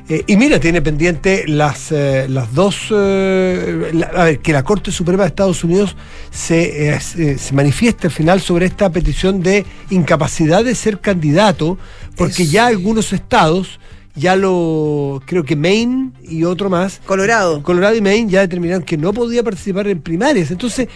eh, 0.09 0.24
y 0.26 0.37
mira, 0.37 0.59
tiene 0.59 0.83
pendiente 0.83 1.44
las, 1.46 1.90
eh, 1.92 2.26
las 2.28 2.52
dos. 2.55 2.76
eh, 2.90 3.90
la- 3.92 4.07
a 4.09 4.24
ver, 4.24 4.40
que 4.40 4.52
la 4.52 4.62
Corte 4.64 4.90
Suprema 4.90 5.22
de 5.22 5.28
Estados 5.28 5.62
Unidos 5.64 5.96
se, 6.31 6.88
eh, 6.94 7.00
se, 7.00 7.38
se 7.38 7.55
manifieste 7.55 8.09
al 8.09 8.12
final 8.12 8.40
sobre 8.40 8.66
esta 8.66 8.90
petición 8.90 9.42
de 9.42 9.64
incapacidad 9.90 10.64
de 10.64 10.74
ser 10.74 11.00
candidato, 11.00 11.78
porque 12.16 12.42
Eso. 12.42 12.52
ya 12.52 12.66
algunos 12.66 13.12
estados, 13.12 13.78
ya 14.14 14.37
lo. 14.37 15.22
Creo 15.27 15.44
que 15.44 15.57
Maine 15.57 16.12
y 16.22 16.44
otro 16.44 16.68
más, 16.70 17.01
Colorado. 17.07 17.62
Colorado 17.62 17.94
y 17.94 18.01
Maine 18.01 18.31
ya 18.31 18.40
determinaron 18.40 18.83
que 18.83 18.96
no 18.96 19.12
podía 19.12 19.42
participar 19.42 19.87
en 19.88 20.01
primarias. 20.01 20.51
Entonces, 20.51 20.88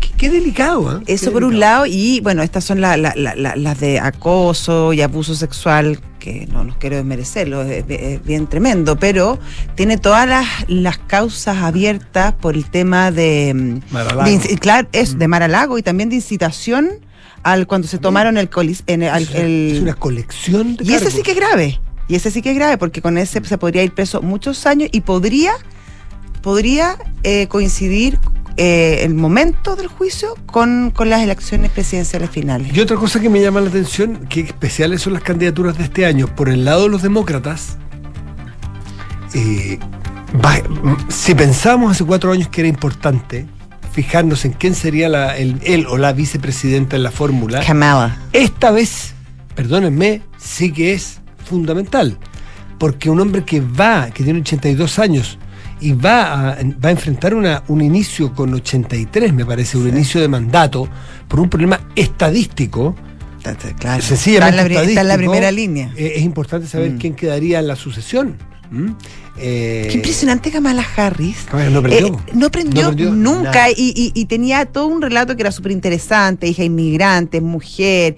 qué, 0.00 0.08
qué 0.16 0.30
delicado. 0.30 0.88
¿ah? 0.88 1.02
Eso 1.06 1.26
Qué 1.26 1.30
por 1.32 1.44
un 1.44 1.58
lado, 1.58 1.86
y 1.86 2.20
bueno, 2.20 2.42
estas 2.42 2.64
son 2.64 2.80
la- 2.80 2.96
la- 2.96 3.14
la- 3.16 3.34
la- 3.34 3.56
las 3.56 3.80
de 3.80 3.98
acoso 4.00 4.92
y 4.92 5.02
abuso 5.02 5.34
sexual, 5.34 5.98
que 6.18 6.46
no 6.50 6.64
nos 6.64 6.76
quiero 6.76 6.96
desmerecerlo, 6.96 7.62
es, 7.62 7.84
es 7.88 8.24
bien 8.24 8.46
tremendo, 8.46 8.96
pero 8.98 9.38
tiene 9.74 9.98
todas 9.98 10.26
las, 10.26 10.46
las 10.68 10.96
causas 10.96 11.58
abiertas 11.58 12.32
por 12.32 12.54
el 12.54 12.64
tema 12.64 13.10
de, 13.10 13.52
mm, 13.54 13.80
de 14.24 14.58
claro, 14.58 14.88
es 14.92 15.18
de 15.18 15.28
Mar-a-Lago 15.28 15.76
y 15.76 15.82
también 15.82 16.08
de 16.08 16.16
incitación 16.16 16.88
al 17.42 17.66
cuando 17.66 17.86
se 17.88 17.98
tomaron 17.98 18.38
el, 18.38 18.48
colis- 18.48 18.82
en 18.86 19.02
el, 19.02 19.10
al- 19.10 19.24
Es 19.24 19.30
una- 19.30 19.38
el- 19.40 19.72
es 19.74 19.82
una 19.82 19.94
colección 19.94 20.76
de 20.76 20.84
y 20.84 20.86
cargos. 20.94 21.12
sí 21.12 21.22
que 21.22 21.32
es 21.32 21.36
grave. 21.36 21.80
Y 22.08 22.14
ese 22.16 22.30
sí 22.30 22.42
que 22.42 22.50
es 22.50 22.56
grave, 22.56 22.76
porque 22.78 23.00
con 23.02 23.16
ese 23.18 23.42
se 23.44 23.58
podría 23.58 23.82
ir 23.82 23.92
preso 23.92 24.20
muchos 24.22 24.66
años 24.66 24.88
y 24.92 25.00
podría, 25.00 25.52
podría 26.42 26.96
eh, 27.22 27.46
coincidir 27.48 28.18
eh, 28.56 29.00
el 29.02 29.14
momento 29.14 29.74
del 29.74 29.88
juicio 29.88 30.34
con, 30.46 30.90
con 30.94 31.08
las 31.10 31.22
elecciones 31.22 31.70
presidenciales 31.70 32.30
finales. 32.30 32.76
Y 32.76 32.80
otra 32.80 32.96
cosa 32.96 33.20
que 33.20 33.28
me 33.30 33.40
llama 33.40 33.60
la 33.60 33.68
atención, 33.70 34.26
que 34.28 34.40
especiales 34.40 35.00
son 35.02 35.14
las 35.14 35.22
candidaturas 35.22 35.76
de 35.78 35.84
este 35.84 36.04
año. 36.06 36.26
Por 36.34 36.48
el 36.50 36.64
lado 36.64 36.84
de 36.84 36.88
los 36.90 37.02
demócratas, 37.02 37.78
eh, 39.34 39.78
va- 40.44 40.62
si 41.08 41.34
pensábamos 41.34 41.92
hace 41.92 42.04
cuatro 42.04 42.30
años 42.32 42.48
que 42.48 42.60
era 42.60 42.68
importante 42.68 43.46
fijarnos 43.92 44.44
en 44.44 44.52
quién 44.52 44.74
sería 44.74 45.08
la, 45.08 45.36
el, 45.36 45.60
él 45.64 45.86
o 45.88 45.96
la 45.98 46.12
vicepresidenta 46.12 46.96
en 46.96 47.02
la 47.04 47.10
fórmula, 47.12 47.60
Kamala. 47.64 48.16
esta 48.32 48.70
vez, 48.72 49.14
perdónenme, 49.54 50.20
sí 50.36 50.72
que 50.72 50.94
es 50.94 51.20
fundamental. 51.44 52.18
Porque 52.78 53.08
un 53.10 53.20
hombre 53.20 53.44
que 53.44 53.60
va, 53.60 54.10
que 54.10 54.24
tiene 54.24 54.40
82 54.40 54.98
años, 54.98 55.38
y 55.80 55.92
va 55.92 56.50
a, 56.52 56.56
va 56.84 56.88
a 56.88 56.90
enfrentar 56.90 57.34
una, 57.34 57.62
un 57.68 57.80
inicio 57.82 58.32
con 58.34 58.52
83, 58.54 59.32
me 59.32 59.44
parece, 59.44 59.76
un 59.76 59.84
Sí. 59.84 59.88
inicio 59.90 60.20
de 60.20 60.28
mandato, 60.28 60.88
por 61.28 61.40
un 61.40 61.48
problema 61.48 61.80
estadístico, 61.94 62.94
Claro. 63.78 64.02
sencillamente 64.02 64.32
está, 64.32 64.48
en 64.48 64.56
la, 64.56 64.64
pri- 64.64 64.74
está 64.74 65.00
en 65.02 65.08
la 65.08 65.14
estadístico, 65.14 65.30
primera 65.32 65.52
línea. 65.52 65.92
eh, 65.96 66.14
es 66.16 66.22
importante 66.22 66.66
saber 66.66 66.92
Mm. 66.92 66.98
quién 66.98 67.14
quedaría 67.14 67.58
en 67.60 67.66
la 67.66 67.76
sucesión. 67.76 68.36
¿Mm? 68.70 68.92
Eh, 69.36 69.86
Qué 69.90 69.96
impresionante 69.96 70.50
Kamala 70.50 70.84
Harris. 70.96 71.46
No 71.70 71.78
aprendió. 71.80 72.06
Eh, 72.06 72.32
no 72.32 72.46
aprendió 72.46 72.82
No 72.82 72.88
aprendió 72.88 73.10
nunca 73.12 73.68
y, 73.70 73.74
y- 73.94 74.12
y 74.14 74.24
tenía 74.24 74.64
todo 74.64 74.86
un 74.86 75.02
relato 75.02 75.36
que 75.36 75.42
era 75.42 75.52
súper 75.52 75.72
interesante, 75.72 76.46
hija 76.48 76.64
inmigrante, 76.64 77.40
mujer, 77.42 78.16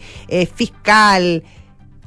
fiscal, 0.54 1.42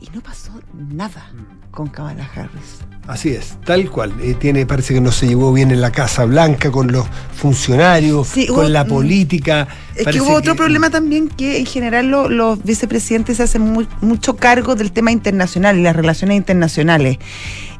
y 0.02 0.10
no 0.16 0.22
pasó 0.22 0.52
nada 0.74 1.32
con 1.72 1.88
Kamala 1.88 2.28
Harris. 2.36 2.80
Así 3.08 3.30
es, 3.30 3.58
tal 3.66 3.90
cual. 3.90 4.14
Eh, 4.22 4.36
tiene, 4.40 4.66
parece 4.66 4.94
que 4.94 5.02
no 5.02 5.12
se 5.12 5.28
llevó 5.28 5.52
bien 5.52 5.72
en 5.72 5.82
la 5.82 5.92
Casa 5.92 6.26
Blanca 6.26 6.72
con 6.72 6.92
los 6.92 7.06
funcionarios, 7.36 8.28
Sí, 8.28 8.48
con 8.48 8.72
la 8.72 8.84
mm. 8.84 8.88
política. 8.88 9.68
Es 9.96 10.08
que 10.08 10.22
hubo 10.22 10.34
otro 10.34 10.56
problema 10.56 10.90
también 10.90 11.28
que 11.28 11.58
en 11.60 11.66
general 11.66 12.08
lo- 12.10 12.30
los 12.30 12.64
vicepresidentes 12.64 13.38
se 13.38 13.44
hacen 13.44 13.62
mu- 13.64 13.86
mucho 14.02 14.36
cargo 14.36 14.76
del 14.76 14.92
tema 14.92 15.12
internacional 15.12 15.78
y 15.78 15.82
las 15.82 15.96
relaciones 15.96 16.38
internacionales. 16.38 17.18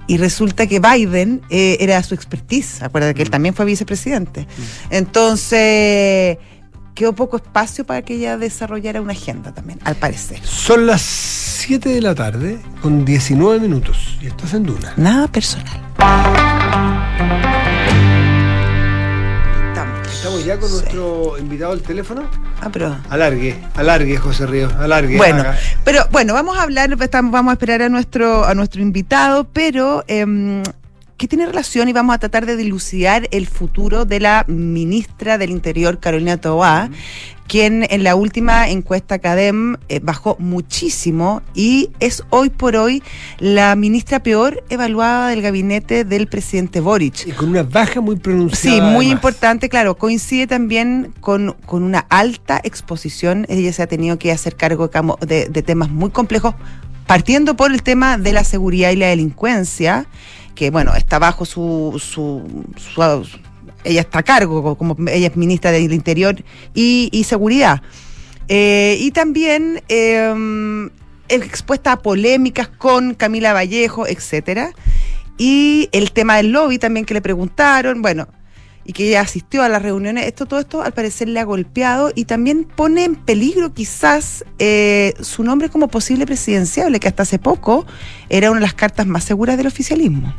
Y 0.08 0.18
resulta 0.18 0.66
que 0.66 0.80
Biden 0.80 1.42
eh, 1.52 1.78
era 1.80 2.02
su 2.02 2.16
expertise. 2.16 2.82
Acuérdate 2.82 3.14
que 3.14 3.22
él 3.22 3.30
también 3.30 3.54
fue 3.54 3.66
vicepresidente. 3.66 4.48
Entonces, 4.90 6.38
quedó 7.00 7.14
poco 7.14 7.38
espacio 7.38 7.86
para 7.86 8.02
que 8.02 8.16
ella 8.16 8.38
desarrollara 8.38 9.00
una 9.00 9.14
agenda 9.14 9.54
también, 9.54 9.80
al 9.86 9.96
parecer. 9.96 10.38
Son 10.44 10.86
las 10.86 11.02
7 11.02 11.88
de 11.88 12.02
la 12.02 12.14
tarde 12.14 12.60
con 12.82 13.06
19 13.06 13.62
minutos. 13.62 14.18
Y 14.22 14.28
estás 14.28 14.54
en 14.54 14.64
Duna. 14.64 14.96
Nada 14.98 15.30
personal. 15.30 15.80
Estamos 20.12 20.44
ya 20.44 20.60
con 20.60 20.70
nuestro 20.70 21.38
invitado 21.38 21.72
al 21.72 21.82
teléfono. 21.82 22.24
Ah, 22.60 22.68
pero. 22.70 22.98
Alargue, 23.10 23.56
alargue, 23.76 24.18
José 24.18 24.46
Ríos, 24.46 24.74
alargue. 24.74 25.16
Bueno, 25.16 25.40
haga. 25.40 25.58
pero 25.86 26.02
bueno, 26.12 26.34
vamos 26.34 26.58
a 26.58 26.64
hablar, 26.64 26.94
vamos 26.98 27.50
a 27.50 27.54
esperar 27.54 27.82
a 27.82 27.88
nuestro, 27.88 28.44
a 28.44 28.54
nuestro 28.54 28.82
invitado, 28.82 29.46
pero 29.46 30.04
em, 30.08 30.64
que 31.20 31.28
tiene 31.28 31.46
relación 31.46 31.90
y 31.90 31.94
vamos 31.94 32.16
a 32.16 32.18
tratar 32.18 32.46
de 32.46 32.56
dilucidar 32.56 33.28
el 33.32 33.46
futuro 33.46 34.06
de 34.06 34.22
la 34.22 34.46
ministra 34.48 35.38
del 35.38 35.50
Interior, 35.50 36.00
Carolina 36.00 36.38
Toá, 36.38 36.90
quien 37.46 37.86
en 37.90 38.06
la 38.06 38.16
última 38.16 38.70
encuesta 38.70 39.20
CADEM 39.20 39.76
eh, 39.90 40.00
bajó 40.02 40.38
muchísimo 40.40 41.42
y 41.54 41.90
es 42.00 42.24
hoy 42.30 42.50
por 42.50 42.78
hoy 42.78 43.04
la 43.38 43.76
ministra 43.76 44.24
peor 44.24 44.64
evaluada 44.70 45.28
del 45.28 45.42
gabinete 45.42 46.06
del 46.06 46.28
presidente 46.28 46.80
Boric. 46.80 47.28
Y 47.28 47.32
con 47.32 47.50
una 47.50 47.64
baja 47.64 48.00
muy 48.00 48.16
pronunciada. 48.16 48.78
Sí, 48.78 48.82
muy 48.82 49.08
además. 49.08 49.12
importante, 49.12 49.68
claro. 49.68 49.98
Coincide 49.98 50.48
también 50.48 51.14
con, 51.20 51.54
con 51.66 51.84
una 51.84 52.06
alta 52.10 52.62
exposición. 52.64 53.46
Ella 53.50 53.74
se 53.74 53.84
ha 53.84 53.88
tenido 53.88 54.18
que 54.18 54.32
hacer 54.32 54.56
cargo 54.56 54.88
de 54.88 55.50
de 55.50 55.64
temas 55.64 55.90
muy 55.90 56.12
complejos, 56.12 56.56
partiendo 57.08 57.58
por 57.58 57.72
el 57.74 57.84
tema 57.84 58.18
de 58.18 58.32
la 58.32 58.46
seguridad 58.46 58.92
y 58.92 58.96
la 58.96 59.08
delincuencia, 59.08 60.06
que 60.60 60.72
bueno, 60.72 60.94
está 60.94 61.20
bajo 61.20 61.46
su, 61.46 62.02
su, 62.04 62.44
ella 63.86 64.02
está 64.02 64.20
a 64.20 64.24
cargo, 64.24 64.76
como 64.76 64.98
ella 65.08 65.28
es 65.28 65.38
ministra 65.38 65.72
del 65.72 65.94
Interior 65.94 66.36
y, 66.74 67.08
y 67.14 67.24
Seguridad. 67.24 67.82
Eh, 68.50 68.98
y 69.00 69.12
también 69.12 69.82
eh, 69.88 70.90
expuesta 71.30 71.94
a 71.94 72.00
polémicas 72.00 72.68
con 72.68 73.14
Camila 73.14 73.54
Vallejo, 73.54 74.06
etcétera. 74.06 74.74
Y 75.38 75.88
el 75.94 76.12
tema 76.12 76.36
del 76.36 76.52
lobby 76.52 76.78
también 76.78 77.06
que 77.06 77.14
le 77.14 77.22
preguntaron, 77.22 78.02
bueno, 78.02 78.28
y 78.84 78.92
que 78.92 79.08
ella 79.08 79.22
asistió 79.22 79.64
a 79.64 79.70
las 79.70 79.82
reuniones, 79.82 80.28
esto, 80.28 80.46
todo 80.46 80.60
esto 80.60 80.82
al 80.82 80.92
parecer 80.92 81.30
le 81.30 81.40
ha 81.40 81.46
golpeado 81.46 82.12
y 82.14 82.26
también 82.26 82.66
pone 82.66 83.06
en 83.06 83.16
peligro 83.16 83.74
quizás 83.74 84.44
eh, 84.58 85.14
su 85.22 85.46
nombre 85.46 85.70
como 85.70 85.88
posible 85.88 86.26
presidenciable, 86.26 87.00
que 87.00 87.08
hasta 87.08 87.24
hace 87.24 87.40
poco 87.40 87.86
era 88.28 88.52
una 88.52 88.60
de 88.60 88.66
las 88.66 88.74
cartas 88.74 89.08
más 89.08 89.24
seguras 89.24 89.56
del 89.56 89.68
oficialismo. 89.68 90.34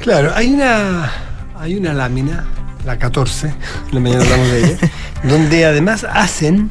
Claro, 0.00 0.32
hay 0.34 0.52
una, 0.52 1.10
hay 1.58 1.74
una 1.76 1.92
lámina, 1.92 2.44
la 2.84 2.98
14, 2.98 3.48
en 3.48 3.54
la 3.92 4.00
mañana 4.00 4.22
hablamos 4.22 4.48
de 4.48 4.58
ella, 4.64 4.78
donde 5.24 5.64
además 5.66 6.04
hacen, 6.04 6.70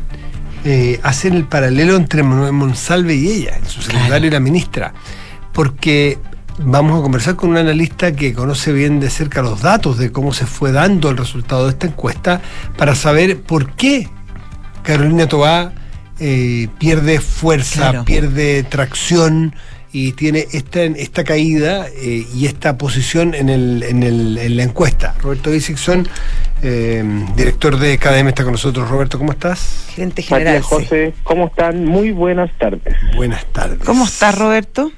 eh, 0.63 0.99
hacen 1.03 1.33
el 1.33 1.45
paralelo 1.45 1.95
entre 1.95 2.23
Manuel 2.23 2.53
Monsalve 2.53 3.15
y 3.15 3.27
ella, 3.29 3.57
el 3.57 3.65
subsecretario 3.67 4.27
y 4.27 4.31
la 4.31 4.39
ministra. 4.39 4.93
Porque 5.51 6.17
vamos 6.59 6.99
a 6.99 7.03
conversar 7.03 7.35
con 7.35 7.49
un 7.49 7.57
analista 7.57 8.13
que 8.13 8.33
conoce 8.33 8.71
bien 8.71 8.99
de 9.01 9.09
cerca 9.09 9.41
los 9.41 9.61
datos 9.61 9.97
de 9.97 10.11
cómo 10.11 10.33
se 10.33 10.45
fue 10.45 10.71
dando 10.71 11.09
el 11.09 11.17
resultado 11.17 11.65
de 11.65 11.71
esta 11.71 11.88
encuesta 11.88 12.41
para 12.77 12.95
saber 12.95 13.41
por 13.41 13.71
qué 13.73 14.07
Carolina 14.83 15.27
Tobá 15.27 15.73
eh, 16.19 16.69
pierde 16.79 17.19
fuerza, 17.19 17.89
Claro. 17.89 18.05
pierde 18.05 18.63
tracción 18.63 19.53
y 19.95 20.12
tiene 20.12 20.45
esta, 20.51 20.84
esta 20.84 21.23
caída 21.23 21.88
eh, 21.88 22.27
y 22.36 22.47
esta 22.47 22.77
posición 22.77 23.34
en, 23.34 23.47
el, 23.47 23.81
en, 23.81 24.03
el, 24.03 24.38
en 24.38 24.58
la 24.58 24.63
encuesta. 24.63 25.15
Roberto 25.21 25.51
Dixon, 25.51 26.05
eh, 26.62 27.01
director 27.38 27.79
de 27.79 27.97
KDM, 27.97 28.27
está 28.27 28.43
con 28.43 28.51
nosotros. 28.51 28.89
Roberto, 28.89 29.17
¿cómo 29.17 29.31
estás? 29.31 29.86
Gerente 29.95 30.21
general. 30.21 30.55
Matías 30.55 30.67
sí. 30.67 30.75
José, 30.75 31.13
¿cómo 31.23 31.47
están? 31.47 31.86
Muy 31.86 32.12
buenas 32.12 32.51
tardes. 32.60 32.93
Buenas 33.15 33.45
tardes. 33.53 33.79
¿Cómo 33.86 34.03
estás, 34.03 34.38
Roberto? 34.38 34.91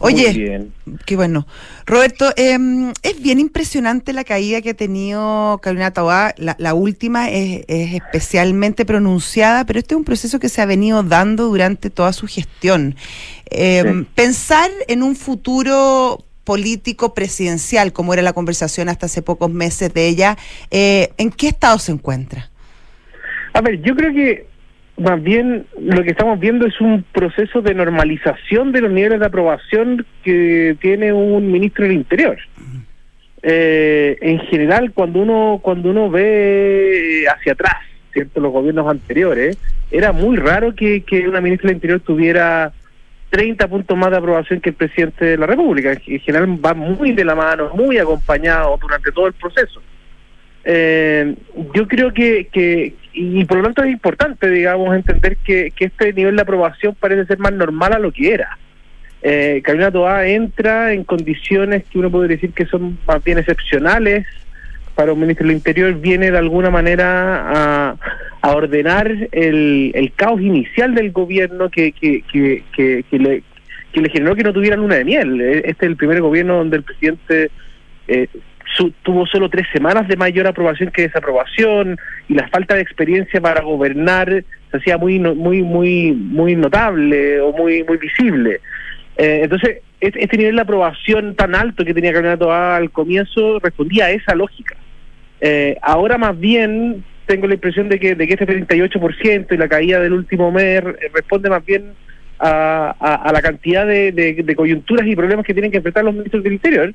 Oye, 0.00 0.32
bien. 0.32 0.72
Qué 1.04 1.16
bueno. 1.16 1.46
Roberto, 1.86 2.32
eh, 2.36 2.58
es 3.02 3.22
bien 3.22 3.38
impresionante 3.40 4.12
la 4.12 4.24
caída 4.24 4.60
que 4.60 4.70
ha 4.70 4.74
tenido 4.74 5.58
Carolina 5.62 5.92
Toá. 5.92 6.34
La, 6.38 6.56
la 6.58 6.74
última 6.74 7.30
es, 7.30 7.64
es 7.68 7.94
especialmente 7.94 8.84
pronunciada, 8.84 9.64
pero 9.64 9.78
este 9.78 9.94
es 9.94 9.98
un 9.98 10.04
proceso 10.04 10.38
que 10.38 10.48
se 10.48 10.60
ha 10.60 10.66
venido 10.66 11.02
dando 11.02 11.46
durante 11.46 11.90
toda 11.90 12.12
su 12.12 12.26
gestión. 12.26 12.96
Eh, 13.50 13.84
Sí. 13.86 14.06
Pensar 14.14 14.70
en 14.88 15.02
un 15.02 15.14
futuro 15.16 16.24
político 16.44 17.12
presidencial, 17.14 17.92
como 17.92 18.12
era 18.12 18.22
la 18.22 18.32
conversación 18.32 18.88
hasta 18.88 19.06
hace 19.06 19.22
pocos 19.22 19.50
meses 19.50 19.92
de 19.92 20.08
ella, 20.08 20.38
eh, 20.70 21.10
¿en 21.18 21.30
qué 21.30 21.48
estado 21.48 21.78
se 21.78 21.92
encuentra? 21.92 22.50
A 23.52 23.60
ver, 23.60 23.80
yo 23.82 23.94
creo 23.96 24.12
que 24.12 24.46
más 24.98 25.22
bien 25.22 25.66
lo 25.78 26.02
que 26.02 26.10
estamos 26.10 26.40
viendo 26.40 26.66
es 26.66 26.80
un 26.80 27.04
proceso 27.12 27.60
de 27.60 27.74
normalización 27.74 28.72
de 28.72 28.80
los 28.80 28.90
niveles 28.90 29.20
de 29.20 29.26
aprobación 29.26 30.06
que 30.22 30.76
tiene 30.80 31.12
un 31.12 31.50
ministro 31.50 31.84
del 31.84 31.94
Interior. 31.94 32.38
Eh, 33.42 34.16
en 34.22 34.40
general, 34.40 34.92
cuando 34.92 35.20
uno 35.20 35.60
cuando 35.62 35.90
uno 35.90 36.10
ve 36.10 37.24
hacia 37.28 37.52
atrás, 37.52 37.76
cierto, 38.12 38.40
los 38.40 38.52
gobiernos 38.52 38.88
anteriores, 38.88 39.58
era 39.90 40.12
muy 40.12 40.36
raro 40.36 40.74
que, 40.74 41.02
que 41.02 41.28
una 41.28 41.40
ministra 41.40 41.68
del 41.68 41.76
Interior 41.76 42.00
tuviera 42.00 42.72
30 43.30 43.68
puntos 43.68 43.96
más 43.96 44.10
de 44.10 44.16
aprobación 44.16 44.60
que 44.60 44.70
el 44.70 44.76
presidente 44.76 45.24
de 45.24 45.36
la 45.36 45.46
República. 45.46 45.92
En 45.92 46.20
general 46.20 46.64
va 46.64 46.74
muy 46.74 47.12
de 47.12 47.24
la 47.24 47.34
mano, 47.34 47.70
muy 47.74 47.98
acompañado 47.98 48.78
durante 48.80 49.12
todo 49.12 49.26
el 49.26 49.34
proceso. 49.34 49.82
Eh, 50.64 51.36
yo 51.74 51.86
creo 51.86 52.12
que, 52.12 52.48
que, 52.50 52.94
y 53.16 53.44
por 53.46 53.58
lo 53.58 53.64
tanto 53.64 53.82
es 53.82 53.90
importante, 53.90 54.50
digamos, 54.50 54.94
entender 54.94 55.36
que, 55.38 55.72
que 55.74 55.86
este 55.86 56.12
nivel 56.12 56.36
de 56.36 56.42
aprobación 56.42 56.94
parece 56.94 57.24
ser 57.26 57.38
más 57.38 57.52
normal 57.52 57.92
a 57.94 57.98
lo 57.98 58.12
que 58.12 58.34
era. 58.34 58.58
Eh, 59.22 59.60
Carolina 59.64 59.90
Toá 59.90 60.26
entra 60.26 60.92
en 60.92 61.02
condiciones 61.02 61.84
que 61.90 61.98
uno 61.98 62.10
puede 62.10 62.28
decir 62.28 62.52
que 62.52 62.66
son 62.66 62.98
más 63.06 63.24
bien 63.24 63.38
excepcionales 63.38 64.26
para 64.94 65.12
un 65.12 65.20
ministro 65.20 65.46
del 65.46 65.56
Interior, 65.56 65.94
viene 66.00 66.30
de 66.30 66.38
alguna 66.38 66.70
manera 66.70 67.10
a, 67.90 67.96
a 68.40 68.50
ordenar 68.54 69.10
el, 69.32 69.92
el 69.94 70.12
caos 70.12 70.40
inicial 70.40 70.94
del 70.94 71.10
gobierno 71.12 71.68
que, 71.70 71.92
que, 71.92 72.22
que, 72.30 72.62
que, 72.74 73.04
que 73.10 73.18
le, 73.18 73.42
que 73.92 74.00
le 74.00 74.08
generó 74.10 74.34
que 74.34 74.42
no 74.42 74.52
tuviera 74.52 74.76
luna 74.76 74.96
de 74.96 75.04
miel. 75.04 75.40
Eh, 75.40 75.62
Este 75.66 75.86
es 75.86 75.90
el 75.90 75.96
primer 75.96 76.20
gobierno 76.20 76.56
donde 76.56 76.76
el 76.78 76.82
presidente 76.82 77.50
eh, 78.08 78.28
su- 78.76 78.92
tuvo 79.02 79.26
solo 79.26 79.48
tres 79.48 79.66
semanas 79.72 80.06
de 80.08 80.16
mayor 80.16 80.46
aprobación 80.46 80.90
que 80.90 81.02
desaprobación 81.02 81.96
y 82.28 82.34
la 82.34 82.48
falta 82.48 82.74
de 82.74 82.82
experiencia 82.82 83.40
para 83.40 83.62
gobernar 83.62 84.44
se 84.70 84.76
hacía 84.76 84.98
muy 84.98 85.18
muy 85.18 85.62
muy 85.62 86.12
muy 86.12 86.54
notable 86.56 87.40
o 87.40 87.52
muy 87.52 87.82
muy 87.84 87.96
visible. 87.98 88.60
Eh, 89.16 89.40
entonces 89.44 89.78
este, 90.00 90.36
nivel 90.36 90.56
de 90.56 90.62
aprobación 90.62 91.34
tan 91.36 91.54
alto 91.54 91.84
que 91.84 91.94
tenía 91.94 92.12
Carolina 92.12 92.36
Toá 92.36 92.76
al 92.76 92.90
comienzo 92.90 93.58
respondía 93.60 94.06
a 94.06 94.10
esa 94.10 94.34
lógica. 94.34 94.76
Eh, 95.40 95.76
ahora 95.82 96.18
más 96.18 96.38
bien 96.38 97.04
tengo 97.26 97.46
la 97.46 97.54
impresión 97.54 97.88
de 97.88 97.98
que 97.98 98.14
de 98.14 98.26
que 98.26 98.34
este 98.34 98.46
38% 98.46 99.52
y 99.54 99.56
la 99.56 99.68
caída 99.68 100.00
del 100.00 100.12
último 100.12 100.52
mes 100.52 100.82
eh, 100.82 101.10
responde 101.14 101.48
más 101.50 101.64
bien 101.64 101.92
a, 102.38 102.94
a- 103.00 103.14
a 103.28 103.32
la 103.32 103.40
cantidad 103.40 103.86
de- 103.86 104.12
de 104.44 104.54
coyunturas 104.54 105.06
y 105.06 105.16
problemas 105.16 105.46
que 105.46 105.54
tienen 105.54 105.70
que 105.70 105.78
enfrentar 105.78 106.04
los 106.04 106.14
ministros 106.14 106.42
del 106.44 106.52
Interior 106.52 106.92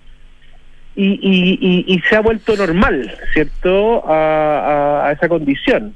y, 0.96 1.06
y, 1.06 1.58
y- 1.62 1.86
y 1.96 2.00
se 2.02 2.16
ha 2.16 2.22
vuelto 2.22 2.56
normal, 2.56 3.12
¿cierto?, 3.34 4.04
a, 4.08 4.60
a- 5.04 5.08
a 5.08 5.12
esa 5.14 5.28
condición. 5.30 5.96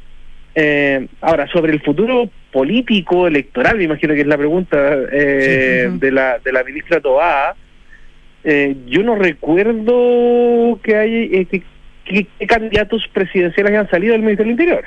Eh, 0.55 1.07
ahora, 1.19 1.47
sobre 1.47 1.73
el 1.73 1.81
futuro 1.81 2.29
político, 2.51 3.27
electoral, 3.27 3.77
me 3.77 3.83
imagino 3.83 4.13
que 4.13 4.21
es 4.21 4.27
la 4.27 4.37
pregunta 4.37 4.77
eh, 5.11 5.89
Sí, 5.91 5.99
de, 5.99 6.11
la, 6.11 6.39
de 6.39 6.51
la 6.53 6.63
ministra 6.63 7.01
Toá, 7.01 7.55
eh, 8.45 8.75
yo 8.87 9.03
no 9.03 9.15
recuerdo 9.15 10.79
que 10.81 10.95
hay 10.95 11.29
eh, 11.33 11.45
que, 11.45 11.61
que- 12.05 12.27
que 12.39 12.47
candidatos 12.47 13.05
presidenciales 13.11 13.71
hayan 13.71 13.89
salido 13.89 14.13
del 14.13 14.21
Ministerio 14.21 14.55
del 14.55 14.61
Interior. 14.61 14.85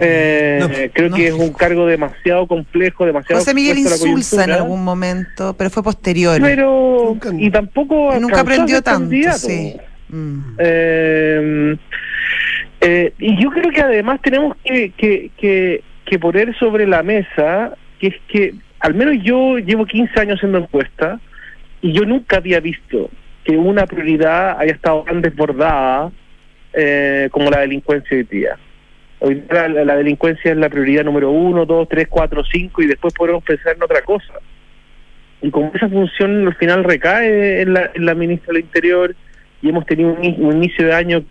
Eh, 0.00 0.58
No, 0.60 0.68
creo 0.92 1.08
no. 1.10 1.16
que 1.16 1.26
es 1.28 1.32
un 1.34 1.52
cargo 1.52 1.86
demasiado 1.86 2.46
complejo, 2.46 3.06
demasiado 3.06 3.40
José 3.40 3.54
Miguel 3.54 3.78
expuesto 3.78 4.04
a 4.04 4.06
la 4.06 4.10
Insulza 4.12 4.44
en 4.44 4.50
algún 4.52 4.84
momento, 4.84 5.54
pero 5.56 5.70
fue 5.70 5.82
posterior. 5.82 6.38
pero 6.42 7.04
Nunca- 7.08 7.30
y 7.38 7.50
tampoco 7.50 8.12
Nunca 8.20 8.40
aprendió 8.40 8.82
tanto, 8.82 9.10
sí. 9.38 9.74
Mm. 10.10 10.38
Eh, 10.58 11.76
eh, 12.82 13.12
y 13.18 13.42
yo 13.42 13.50
creo 13.50 13.70
que 13.70 13.80
además 13.80 14.20
tenemos 14.22 14.56
que, 14.64 14.90
que, 14.90 15.30
que, 15.38 15.82
que 16.04 16.18
poner 16.18 16.54
sobre 16.58 16.86
la 16.86 17.02
mesa 17.02 17.72
que 17.98 18.08
es 18.08 18.14
que 18.28 18.54
al 18.80 18.94
menos 18.94 19.14
yo 19.22 19.58
llevo 19.58 19.86
15 19.86 20.20
años 20.20 20.36
haciendo 20.36 20.58
encuestas 20.58 21.20
y 21.80 21.92
yo 21.92 22.04
nunca 22.04 22.36
había 22.38 22.60
visto 22.60 23.08
que 23.44 23.56
una 23.56 23.86
prioridad 23.86 24.58
haya 24.58 24.72
estado 24.72 25.02
tan 25.04 25.22
desbordada 25.22 26.10
eh, 26.74 27.28
como 27.30 27.48
la 27.50 27.60
delincuencia 27.60 28.16
hoy 28.16 28.24
día. 28.24 28.58
Hoy 29.24 29.42
la, 29.50 29.96
delincuencia 29.96 30.50
es 30.50 30.56
la 30.56 30.68
prioridad 30.68 31.04
número 31.04 31.30
uno, 31.30 31.64
dos, 31.64 31.88
tres, 31.88 32.08
cuatro, 32.10 32.42
cinco 32.44 32.82
y 32.82 32.86
después 32.86 33.14
podemos 33.14 33.44
pensar 33.44 33.76
en 33.76 33.82
otra 33.82 34.02
cosa. 34.02 34.34
Y 35.40 35.50
como 35.50 35.70
esa 35.74 35.88
función 35.88 36.46
al 36.46 36.54
final 36.56 36.82
recae 36.84 37.62
en 37.62 37.72
la, 37.74 37.90
en 37.94 38.04
la 38.04 38.14
ministra 38.14 38.52
del 38.52 38.62
Interior 38.64 39.14
y 39.60 39.68
hemos 39.68 39.86
tenido 39.86 40.12
un, 40.12 40.24
in- 40.24 40.44
un 40.44 40.56
inicio 40.56 40.86
de 40.86 40.94
año 40.94 41.24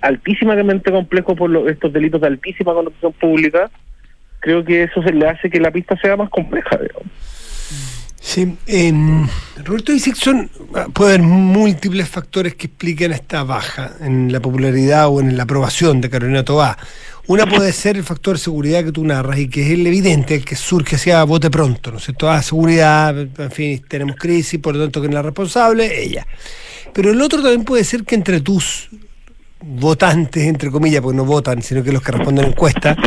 altísimamente 0.00 0.90
complejo 0.90 1.36
por 1.36 1.50
lo- 1.50 1.68
estos 1.68 1.92
delitos 1.92 2.20
de 2.22 2.28
altísima 2.28 2.72
connotación 2.72 3.12
pública, 3.12 3.70
creo 4.40 4.64
que 4.64 4.84
eso 4.84 5.02
se 5.02 5.12
le 5.12 5.28
hace 5.28 5.50
que 5.50 5.60
la 5.60 5.70
pista 5.70 5.96
sea 5.98 6.16
más 6.16 6.30
compleja. 6.30 6.70
Digamos. 6.78 7.99
Sí, 8.22 8.54
eh, 8.66 8.92
Roberto 9.64 9.92
dice 9.92 10.12
que 10.12 10.20
son, 10.20 10.50
puede 10.92 11.14
haber 11.14 11.26
múltiples 11.26 12.06
factores 12.06 12.54
que 12.54 12.66
expliquen 12.66 13.12
esta 13.12 13.44
baja 13.44 13.92
en 14.00 14.30
la 14.30 14.40
popularidad 14.40 15.08
o 15.08 15.20
en 15.20 15.38
la 15.38 15.44
aprobación 15.44 16.02
de 16.02 16.10
Carolina 16.10 16.44
Tobá. 16.44 16.76
Una 17.28 17.46
puede 17.46 17.72
ser 17.72 17.96
el 17.96 18.04
factor 18.04 18.36
de 18.36 18.42
seguridad 18.42 18.84
que 18.84 18.92
tú 18.92 19.04
narras 19.04 19.38
y 19.38 19.48
que 19.48 19.62
es 19.62 19.70
el 19.70 19.86
evidente, 19.86 20.34
el 20.34 20.44
que 20.44 20.54
surge 20.54 20.96
hacia 20.96 21.24
bote 21.24 21.50
pronto, 21.50 21.90
¿no 21.90 21.96
es 21.96 22.04
cierto? 22.04 22.30
Ah, 22.30 22.42
seguridad, 22.42 23.18
en 23.18 23.50
fin, 23.50 23.82
tenemos 23.88 24.16
crisis, 24.16 24.60
por 24.60 24.76
lo 24.76 24.82
tanto, 24.82 25.00
¿quién 25.00 25.12
es 25.12 25.14
la 25.14 25.22
responsable? 25.22 26.02
Ella. 26.02 26.26
Pero 26.92 27.12
el 27.12 27.22
otro 27.22 27.40
también 27.40 27.64
puede 27.64 27.84
ser 27.84 28.04
que 28.04 28.16
entre 28.16 28.42
tus 28.42 28.90
votantes, 29.62 30.44
entre 30.44 30.70
comillas, 30.70 31.00
porque 31.00 31.16
no 31.16 31.24
votan, 31.24 31.62
sino 31.62 31.82
que 31.82 31.92
los 31.92 32.02
que 32.02 32.12
responden 32.12 32.44
a 32.44 32.48
encuestas, 32.48 32.98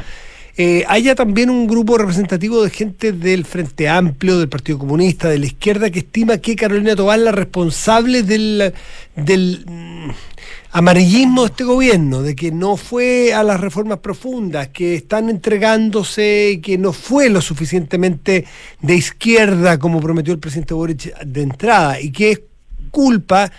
eh, 0.55 0.83
haya 0.87 1.15
también 1.15 1.49
un 1.49 1.65
grupo 1.65 1.97
representativo 1.97 2.63
de 2.63 2.69
gente 2.69 3.11
del 3.11 3.43
Frente 3.43 3.89
Amplio, 3.89 4.37
del 4.37 4.49
Partido 4.49 4.77
Comunista, 4.77 5.27
de 5.27 5.39
la 5.39 5.47
izquierda, 5.47 5.89
que 5.89 5.99
estima 5.99 6.37
que 6.37 6.55
Carolina 6.55 6.95
Tobal 6.95 7.21
es 7.21 7.25
la 7.25 7.31
responsable 7.31 8.21
del, 8.21 8.71
del 9.15 9.65
mm, 9.65 10.11
amarillismo 10.73 11.41
de 11.41 11.47
este 11.47 11.63
gobierno, 11.63 12.21
de 12.21 12.35
que 12.35 12.51
no 12.51 12.77
fue 12.77 13.33
a 13.33 13.41
las 13.41 13.59
reformas 13.59 13.97
profundas, 13.99 14.67
que 14.67 14.93
están 14.93 15.29
entregándose, 15.29 16.59
que 16.61 16.77
no 16.77 16.93
fue 16.93 17.29
lo 17.29 17.41
suficientemente 17.41 18.45
de 18.79 18.95
izquierda 18.95 19.79
como 19.79 20.01
prometió 20.01 20.33
el 20.33 20.39
presidente 20.39 20.75
Boric 20.75 21.17
de 21.19 21.41
entrada, 21.41 21.99
y 21.99 22.11
que 22.11 22.31
es 22.31 22.41
culpa, 22.91 23.51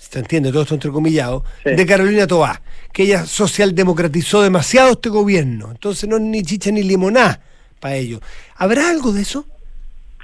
se 0.00 0.18
entiende 0.18 0.50
todo 0.50 0.62
esto 0.62 0.74
entrecomillado, 0.74 1.44
Sí. 1.62 1.74
de 1.74 1.86
Carolina 1.86 2.26
Tobá, 2.26 2.62
que 2.92 3.02
ella 3.04 3.24
socialdemocratizó 3.26 4.42
demasiado 4.42 4.92
este 4.92 5.08
gobierno, 5.10 5.68
entonces 5.70 6.08
no 6.08 6.16
es 6.16 6.22
ni 6.22 6.42
chicha 6.42 6.70
ni 6.70 6.82
limoná 6.82 7.40
para 7.80 7.96
ello. 7.96 8.20
¿Habrá 8.56 8.90
algo 8.90 9.12
de 9.12 9.22
eso? 9.22 9.46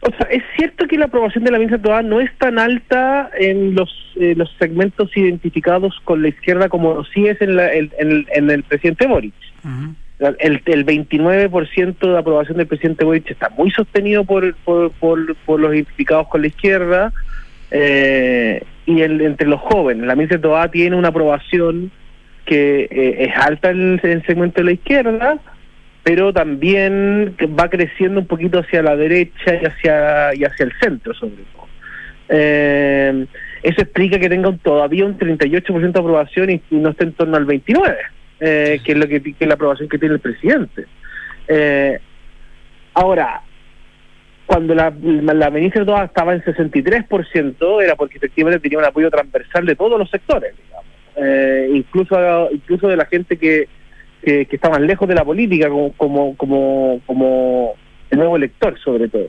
O 0.02 0.10
sea, 0.10 0.26
es 0.30 0.42
cierto 0.56 0.86
que 0.86 0.96
la 0.98 1.06
aprobación 1.06 1.44
de 1.44 1.50
la 1.50 1.58
ministra 1.58 1.80
Toá 1.80 2.02
no 2.02 2.20
es 2.20 2.30
tan 2.38 2.58
alta 2.58 3.30
en 3.38 3.74
los 3.74 3.90
eh, 4.20 4.34
los 4.36 4.48
segmentos 4.58 5.10
identificados 5.16 5.94
con 6.04 6.22
la 6.22 6.28
izquierda 6.28 6.68
como 6.68 7.04
sí 7.06 7.26
es 7.26 7.40
en, 7.42 7.56
la- 7.56 7.72
el- 7.72 7.92
en- 7.98 8.26
en 8.32 8.50
el 8.50 8.62
presidente 8.62 9.06
Boric. 9.06 9.34
El, 10.18 10.62
el 10.64 10.86
29% 10.86 11.98
de 12.12 12.18
aprobación 12.18 12.56
del 12.56 12.66
presidente 12.66 13.04
Boric 13.04 13.30
está 13.30 13.50
muy 13.50 13.70
sostenido 13.70 14.24
por, 14.24 14.54
por, 14.64 14.90
por, 14.92 15.34
por 15.44 15.60
los 15.60 15.74
identificados 15.74 16.28
con 16.28 16.40
la 16.40 16.46
izquierda 16.46 17.12
eh, 17.70 18.62
y 18.86 19.02
el, 19.02 19.20
entre 19.20 19.46
los 19.48 19.60
jóvenes. 19.60 20.06
La 20.06 20.14
ministra 20.14 20.40
Toá 20.40 20.70
tiene 20.70 20.96
una 20.96 21.08
aprobación 21.08 21.90
que 22.44 22.88
eh, 22.90 23.24
es 23.24 23.36
alta 23.36 23.70
en 23.70 23.80
el, 23.94 24.00
en 24.02 24.10
el 24.12 24.26
segmento 24.26 24.60
de 24.60 24.64
la 24.64 24.72
izquierda, 24.72 25.38
pero 26.04 26.32
también 26.32 27.34
va 27.58 27.68
creciendo 27.68 28.20
un 28.20 28.26
poquito 28.28 28.60
hacia 28.60 28.82
la 28.82 28.94
derecha 28.96 29.54
y 29.60 29.66
hacia, 29.66 30.34
y 30.36 30.44
hacia 30.44 30.64
el 30.66 30.72
centro, 30.80 31.12
sobre 31.14 31.42
todo. 31.52 31.66
Eh, 32.28 33.26
eso 33.62 33.80
explica 33.82 34.18
que 34.18 34.28
tenga 34.28 34.48
un- 34.48 34.58
todavía 34.58 35.04
un 35.04 35.18
38% 35.18 35.92
de 35.92 36.00
aprobación 36.00 36.50
y, 36.50 36.62
y 36.70 36.76
no 36.76 36.90
esté 36.90 37.04
en 37.04 37.12
torno 37.12 37.36
al 37.36 37.46
29%, 37.46 37.96
eh, 38.40 38.80
que 38.84 38.92
es 38.92 38.98
lo 38.98 39.08
que, 39.08 39.20
que 39.22 39.34
es 39.38 39.48
la 39.48 39.54
aprobación 39.54 39.88
que 39.88 39.98
tiene 39.98 40.14
el 40.14 40.20
presidente. 40.20 40.84
Eh, 41.48 41.98
ahora, 42.94 43.42
cuando 44.46 44.74
la, 44.74 44.92
la 45.00 45.50
ministra 45.50 45.84
Toa 45.84 46.04
estaba 46.04 46.32
en 46.32 46.42
63%, 46.42 47.82
era 47.82 47.96
porque 47.96 48.18
efectivamente 48.18 48.60
tenía 48.60 48.78
un 48.78 48.84
apoyo 48.84 49.10
transversal 49.10 49.66
de 49.66 49.74
todos 49.76 49.98
los 49.98 50.08
sectores, 50.08 50.54
digamos. 50.56 50.86
Eh, 51.16 51.70
incluso, 51.74 52.50
incluso 52.52 52.88
de 52.88 52.96
la 52.96 53.06
gente 53.06 53.36
que, 53.36 53.68
que, 54.22 54.46
que 54.46 54.56
está 54.56 54.70
más 54.70 54.80
lejos 54.80 55.08
de 55.08 55.14
la 55.14 55.24
política, 55.24 55.68
como, 55.68 55.92
como, 55.94 56.36
como, 56.36 57.00
como 57.06 57.74
el 58.10 58.18
nuevo 58.18 58.36
elector, 58.36 58.78
sobre 58.78 59.08
todo. 59.08 59.28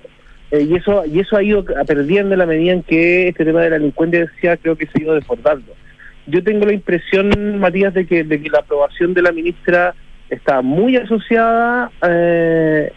Eh, 0.52 0.62
y 0.62 0.76
eso 0.76 1.06
y 1.06 1.20
eso 1.20 1.36
ha 1.36 1.44
ido 1.44 1.66
perdiendo 1.86 2.34
en 2.34 2.40
la 2.40 2.46
medida 2.46 2.72
en 2.72 2.84
que 2.84 3.28
este 3.28 3.44
tema 3.44 3.62
de 3.62 3.70
la 3.70 3.80
delincuencia 3.80 4.56
creo 4.58 4.78
que 4.78 4.86
se 4.86 5.00
ha 5.00 5.02
ido 5.02 5.16
desbordando. 5.16 5.74
Yo 6.28 6.44
tengo 6.44 6.66
la 6.66 6.74
impresión, 6.74 7.60
Matías, 7.60 7.94
de 7.94 8.06
que, 8.06 8.24
de 8.24 8.42
que 8.42 8.50
la 8.50 8.60
aprobación 8.60 9.14
de 9.14 9.22
la 9.22 9.32
ministra 9.32 9.96
está 10.30 10.62
muy 10.62 10.96
asociada 10.98 11.90
eh, 12.08 12.92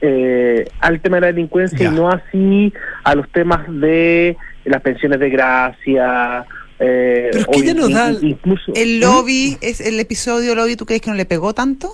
eh, 0.00 0.64
al 0.80 1.00
tema 1.00 1.16
de 1.16 1.20
la 1.22 1.26
delincuencia 1.28 1.78
Ya. 1.78 1.88
y 1.88 1.90
no 1.94 2.10
así 2.10 2.72
a 3.04 3.14
los 3.14 3.28
temas 3.30 3.60
de 3.68 4.36
las 4.64 4.82
pensiones 4.82 5.18
de 5.20 5.30
gracia. 5.30 6.44
Eh, 6.78 7.28
Pero 7.32 7.38
es 7.38 7.46
que 7.46 7.58
o 7.58 7.62
ella 7.62 7.74
nos 7.74 7.88
in- 7.88 7.94
da- 7.94 8.12
incluso 8.20 8.72
El 8.74 9.00
lobby, 9.00 9.56
es 9.62 9.80
el 9.80 9.98
episodio 9.98 10.54
lobby, 10.54 10.76
¿tú 10.76 10.84
crees 10.84 11.00
que 11.00 11.10
no 11.10 11.16
le 11.16 11.24
pegó 11.24 11.54
tanto? 11.54 11.88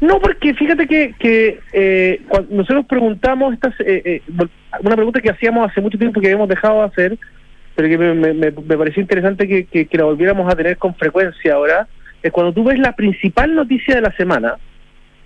No, 0.00 0.20
porque 0.20 0.54
fíjate 0.54 0.86
que, 0.86 1.14
que 1.18 1.60
eh, 1.72 2.20
cuando 2.28 2.54
nosotros 2.54 2.86
preguntamos 2.86 3.54
estas, 3.54 3.74
eh, 3.80 4.02
eh, 4.04 4.22
una 4.82 4.94
pregunta 4.94 5.20
que 5.20 5.30
hacíamos 5.30 5.70
hace 5.70 5.80
mucho 5.80 5.98
tiempo 5.98 6.20
que 6.20 6.26
habíamos 6.28 6.48
dejado 6.48 6.80
de 6.80 6.86
hacer, 6.86 7.18
pero 7.74 7.88
que 7.88 7.98
me, 7.98 8.14
me, 8.14 8.32
me- 8.34 8.50
me 8.52 8.76
pareció 8.78 9.00
interesante 9.02 9.46
que, 9.48 9.64
que- 9.64 9.86
que 9.86 9.98
la 9.98 10.04
volviéramos 10.04 10.50
a 10.52 10.56
tener 10.56 10.76
con 10.78 10.94
frecuencia 10.94 11.54
ahora, 11.54 11.86
es 12.22 12.32
cuando 12.32 12.52
tú 12.52 12.64
ves 12.64 12.78
la 12.78 12.92
principal 12.96 13.54
noticia 13.54 13.94
de 13.96 14.00
la 14.02 14.16
semana, 14.16 14.54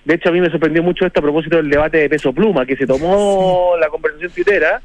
de 0.05 0.15
hecho 0.15 0.29
a 0.29 0.33
mí 0.33 0.41
me 0.41 0.51
sorprendió 0.51 0.83
mucho 0.83 1.05
esto 1.07 1.21
a 1.21 1.23
propósito 1.23 1.57
del 1.59 1.69
debate 1.71 1.99
de 1.99 2.09
peso 2.09 2.33
pluma, 2.33 2.65
que 2.67 2.77
se 2.77 2.87
tomó 2.87 3.73
la 3.81 3.89
conversación 3.89 4.31
tuitera, 4.33 4.81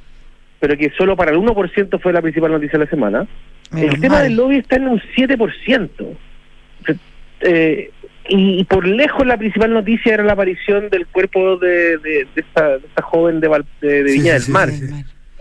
pero 0.60 0.76
que 0.78 0.90
solo 0.98 1.16
para 1.16 1.32
el 1.32 1.38
1% 1.38 2.00
fue 2.02 2.14
la 2.14 2.22
principal 2.22 2.52
noticia 2.52 2.78
de 2.80 2.86
la 2.86 2.90
semana. 2.90 3.28
Menos 3.72 3.96
el 3.96 4.02
tema 4.02 4.16
mal. 4.16 4.24
del 4.24 4.36
lobby 4.36 4.58
está 4.58 4.76
en 4.78 4.88
un 4.88 5.02
7%. 5.16 5.90
O 6.02 6.86
sea, 6.86 6.96
eh, 7.42 7.92
y, 8.28 8.60
y 8.60 8.64
por 8.64 8.88
lejos 8.88 9.26
la 9.28 9.38
principal 9.38 9.72
noticia 9.74 10.14
era 10.16 10.24
la 10.24 10.34
aparición 10.34 10.90
del 10.90 11.06
cuerpo 11.08 11.58
de, 11.58 11.98
de- 11.98 12.28
de 12.34 12.42
esta, 12.42 12.78
de 12.80 12.88
esta 12.88 13.02
joven 13.04 13.40
de, 13.40 13.48
Val- 13.48 13.66
de, 13.82 14.04
Viña 14.04 14.40
sí, 14.40 14.46
del 14.46 14.54
Mar. 14.54 14.70
sí, 14.72 14.86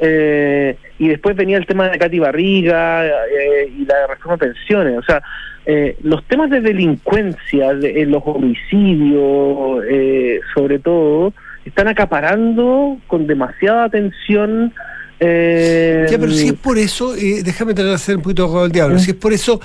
Eh, 0.00 0.76
y 0.98 1.08
después 1.08 1.36
venía 1.36 1.56
el 1.56 1.66
tema 1.66 1.88
de 1.88 1.98
Katy 1.98 2.18
Barriga 2.18 3.06
eh, 3.06 3.70
y 3.78 3.84
la 3.86 4.06
reforma 4.08 4.36
de 4.36 4.52
pensiones. 4.52 4.98
O 4.98 5.02
sea, 5.02 5.22
eh, 5.66 5.96
los 6.02 6.24
temas 6.26 6.50
de 6.50 6.60
delincuencia, 6.60 7.74
de, 7.74 8.02
eh, 8.02 8.06
los 8.06 8.22
homicidios, 8.24 9.82
eh, 9.90 10.40
sobre 10.54 10.78
todo, 10.78 11.32
están 11.64 11.88
acaparando 11.88 12.98
con 13.06 13.26
demasiada 13.26 13.84
atención. 13.84 14.72
Eh, 15.20 16.06
Ya, 16.10 16.18
pero 16.18 16.32
si 16.32 16.48
es 16.48 16.52
por 16.54 16.76
eso, 16.78 17.14
eh, 17.14 17.42
déjame 17.42 17.72
tratar 17.74 17.90
de 17.90 17.94
hacer 17.96 18.16
un 18.16 18.22
poquito 18.22 18.52
de 18.52 18.62
del 18.62 18.72
diablo, 18.72 18.96
Mm. 18.96 18.98
si 18.98 19.10
es 19.12 19.16
por 19.16 19.32
eso, 19.32 19.60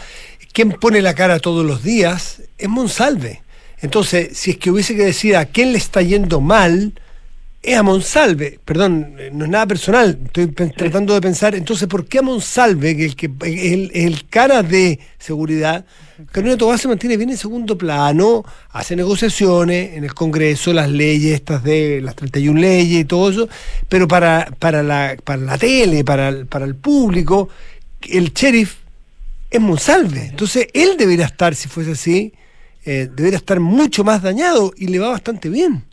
quien 0.54 0.72
pone 0.72 1.02
la 1.02 1.14
cara 1.14 1.40
todos 1.40 1.66
los 1.66 1.84
días 1.84 2.44
es 2.58 2.70
Monsalve. 2.70 3.42
Entonces, 3.82 4.38
si 4.38 4.52
es 4.52 4.58
que 4.58 4.72
hubiese 4.72 4.96
que 4.96 5.06
decir 5.06 5.36
a 5.36 5.46
quién 5.46 5.72
le 5.72 5.78
está 5.78 6.02
yendo 6.02 6.42
mal, 6.42 6.94
es 7.62 7.78
a 7.78 7.84
Monsalve. 7.84 8.60
Perdón, 8.64 9.16
eh, 9.20 9.30
no 9.34 9.46
es 9.46 9.52
nada 9.52 9.68
personal, 9.68 10.18
estoy 10.26 10.48
tratando 10.48 11.14
de 11.14 11.22
pensar, 11.22 11.56
entonces, 11.56 11.88
¿por 11.88 12.06
qué 12.06 12.20
a 12.20 12.22
Monsalve, 12.22 12.96
que 12.96 13.06
el, 13.06 13.16
que, 13.16 13.32
el, 13.44 13.92
el 13.94 14.28
cara 14.28 14.64
de 14.64 15.00
seguridad, 15.18 15.86
Carolina 16.32 16.58
Tobá 16.58 16.78
se 16.78 16.88
mantiene 16.88 17.18
bien 17.18 17.30
en 17.30 17.38
segundo 17.38 17.78
plano, 17.78 18.44
hace 18.72 18.96
negociaciones 18.96 19.96
en 19.96 20.04
el 20.04 20.14
Congreso, 20.14 20.74
las 20.74 20.90
leyes 20.90 21.34
estas 21.34 21.64
de 21.64 22.02
las 22.02 22.16
31 22.16 22.60
leyes 22.60 23.02
y 23.02 23.06
todo 23.06 23.30
eso, 23.30 23.50
pero 23.88 24.08
para, 24.08 24.50
para, 24.60 24.82
la, 24.82 25.18
para 25.24 25.42
la 25.42 25.58
tele, 25.58 26.04
para 26.04 26.30
el, 26.30 26.46
para 26.46 26.66
el 26.66 26.76
público, 26.76 27.50
el 28.02 28.34
sheriff 28.34 28.76
es 29.50 29.60
Monsalve. 29.60 30.28
Entonces, 30.28 30.68
él 30.74 30.96
debería 30.98 31.26
estar, 31.26 31.56
si 31.56 31.68
fuese 31.68 31.92
así, 31.92 32.34
eh, 32.86 33.10
debería 33.14 33.38
estar 33.38 33.60
mucho 33.60 34.04
más 34.04 34.22
dañado 34.22 34.74
y 34.78 34.88
le 34.88 35.00
va 35.00 35.10
bastante 35.10 35.50
bien. 35.50 35.89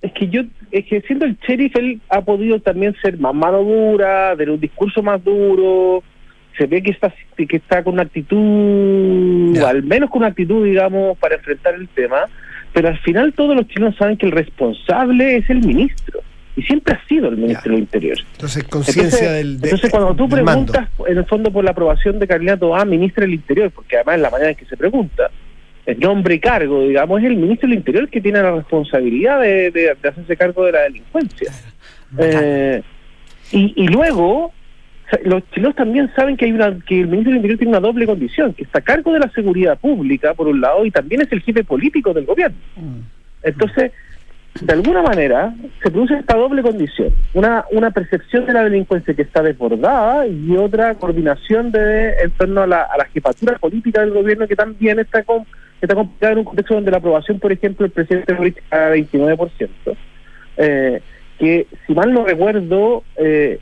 Es 0.00 0.12
que 0.12 0.28
yo, 0.28 0.42
es 0.70 0.84
que 0.86 1.00
siendo 1.02 1.24
el 1.24 1.36
sheriff, 1.38 1.74
él 1.76 2.00
ha 2.08 2.20
podido 2.20 2.60
también 2.60 2.94
ser 3.02 3.18
más 3.18 3.34
mano 3.34 3.62
dura, 3.64 4.32
tener 4.36 4.50
un 4.54 4.60
discurso 4.60 5.02
más 5.02 5.22
duro. 5.24 6.02
Se 6.56 6.66
ve 6.66 6.82
que 6.82 6.90
está, 6.90 7.12
que 7.36 7.56
está 7.56 7.82
con 7.84 7.94
una 7.94 8.02
actitud, 8.02 9.54
Ya. 9.54 9.68
al 9.68 9.82
menos 9.82 10.10
con 10.10 10.20
una 10.20 10.28
actitud, 10.28 10.64
digamos, 10.64 11.16
para 11.18 11.36
enfrentar 11.36 11.74
el 11.74 11.88
tema. 11.88 12.24
Pero 12.72 12.88
al 12.88 12.98
final 12.98 13.32
todos 13.32 13.56
los 13.56 13.66
chilenos 13.68 13.96
saben 13.96 14.16
que 14.16 14.26
el 14.26 14.32
responsable 14.32 15.36
es 15.36 15.48
el 15.50 15.60
ministro. 15.60 16.20
Y 16.56 16.62
siempre 16.62 16.94
ha 16.94 17.06
sido 17.08 17.28
el 17.28 17.36
ministro 17.36 17.70
del 17.72 17.80
Interior. 17.82 18.18
Entonces, 18.32 18.64
conciencia 18.64 19.30
del. 19.32 19.60
de- 19.60 19.68
entonces, 19.68 19.90
cuando 19.90 20.14
tú 20.14 20.26
mando. 20.28 20.44
preguntas, 20.72 20.88
en 21.06 21.18
el 21.18 21.24
fondo, 21.24 21.52
por 21.52 21.64
la 21.64 21.70
aprobación 21.70 22.18
de 22.18 22.26
Carolina 22.26 22.56
Tobá, 22.56 22.84
ministra 22.84 23.22
del 23.22 23.34
Interior, 23.34 23.70
porque 23.70 23.94
además 23.96 24.16
es 24.16 24.22
la 24.22 24.30
manera 24.30 24.50
en 24.50 24.56
que 24.56 24.64
se 24.64 24.76
pregunta, 24.76 25.30
nombre 25.96 26.34
y 26.34 26.40
cargo, 26.40 26.82
digamos, 26.86 27.20
es 27.20 27.26
el 27.26 27.36
ministro 27.36 27.68
del 27.68 27.78
Interior 27.78 28.08
que 28.08 28.20
tiene 28.20 28.42
la 28.42 28.52
responsabilidad 28.52 29.40
de, 29.40 29.70
de- 29.70 29.96
de 30.02 30.08
hacerse 30.08 30.36
cargo 30.36 30.64
de 30.66 30.72
la 30.72 30.80
delincuencia. 30.82 31.50
Eh, 32.18 32.82
y, 33.52 33.72
y 33.84 33.88
luego, 33.88 34.52
los 35.24 35.42
chilenos 35.50 35.74
también 35.76 36.10
saben 36.14 36.36
que 36.36 36.44
hay 36.44 36.52
una 36.52 36.78
que 36.86 37.00
el 37.00 37.06
ministro 37.08 37.30
del 37.30 37.36
Interior 37.38 37.58
tiene 37.58 37.70
una 37.70 37.80
doble 37.80 38.06
condición, 38.06 38.52
que 38.54 38.64
está 38.64 38.80
a 38.80 38.82
cargo 38.82 39.12
de 39.12 39.20
la 39.20 39.30
seguridad 39.30 39.78
pública, 39.78 40.34
por 40.34 40.48
un 40.48 40.60
lado, 40.60 40.84
y 40.84 40.90
también 40.90 41.22
es 41.22 41.32
el 41.32 41.40
jefe 41.40 41.64
político 41.64 42.12
del 42.12 42.26
gobierno. 42.26 42.56
Entonces, 43.42 43.92
de 44.60 44.72
alguna 44.72 45.02
manera, 45.02 45.54
se 45.82 45.90
produce 45.90 46.14
esta 46.14 46.36
doble 46.36 46.62
condición. 46.62 47.12
Una, 47.32 47.64
una 47.70 47.90
percepción 47.92 48.44
de 48.44 48.52
la 48.52 48.64
delincuencia 48.64 49.14
que 49.14 49.22
está 49.22 49.40
desbordada 49.42 50.26
y 50.26 50.56
otra 50.56 50.94
coordinación 50.96 51.70
de, 51.70 52.10
en 52.22 52.30
torno 52.32 52.62
a 52.62 52.66
la, 52.66 52.82
a 52.82 52.96
la 52.98 53.04
jefatura 53.04 53.56
política 53.58 54.00
del 54.00 54.10
gobierno 54.10 54.48
que 54.48 54.56
también 54.56 54.98
está 54.98 55.22
con- 55.22 55.46
está 55.80 55.94
complicada 55.94 56.32
en 56.32 56.38
un 56.38 56.44
contexto 56.44 56.74
donde 56.74 56.90
la 56.90 56.98
aprobación, 56.98 57.38
por 57.38 57.52
ejemplo, 57.52 57.86
el 57.86 57.92
presidente 57.92 58.32
Boric 58.34 58.62
a 58.70 58.90
29%, 58.90 59.68
eh, 60.56 61.00
que 61.38 61.66
si 61.86 61.94
mal 61.94 62.12
no 62.12 62.24
recuerdo, 62.24 63.04
eh, 63.16 63.58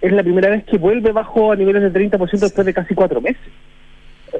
es 0.00 0.12
la 0.12 0.22
primera 0.22 0.50
vez 0.50 0.64
que 0.64 0.78
vuelve 0.78 1.12
bajo 1.12 1.52
a 1.52 1.56
niveles 1.56 1.82
del 1.82 1.92
30% 1.92 2.46
después 2.46 2.66
de 2.66 2.74
casi 2.74 2.94
cuatro 2.94 3.20
meses. 3.20 3.40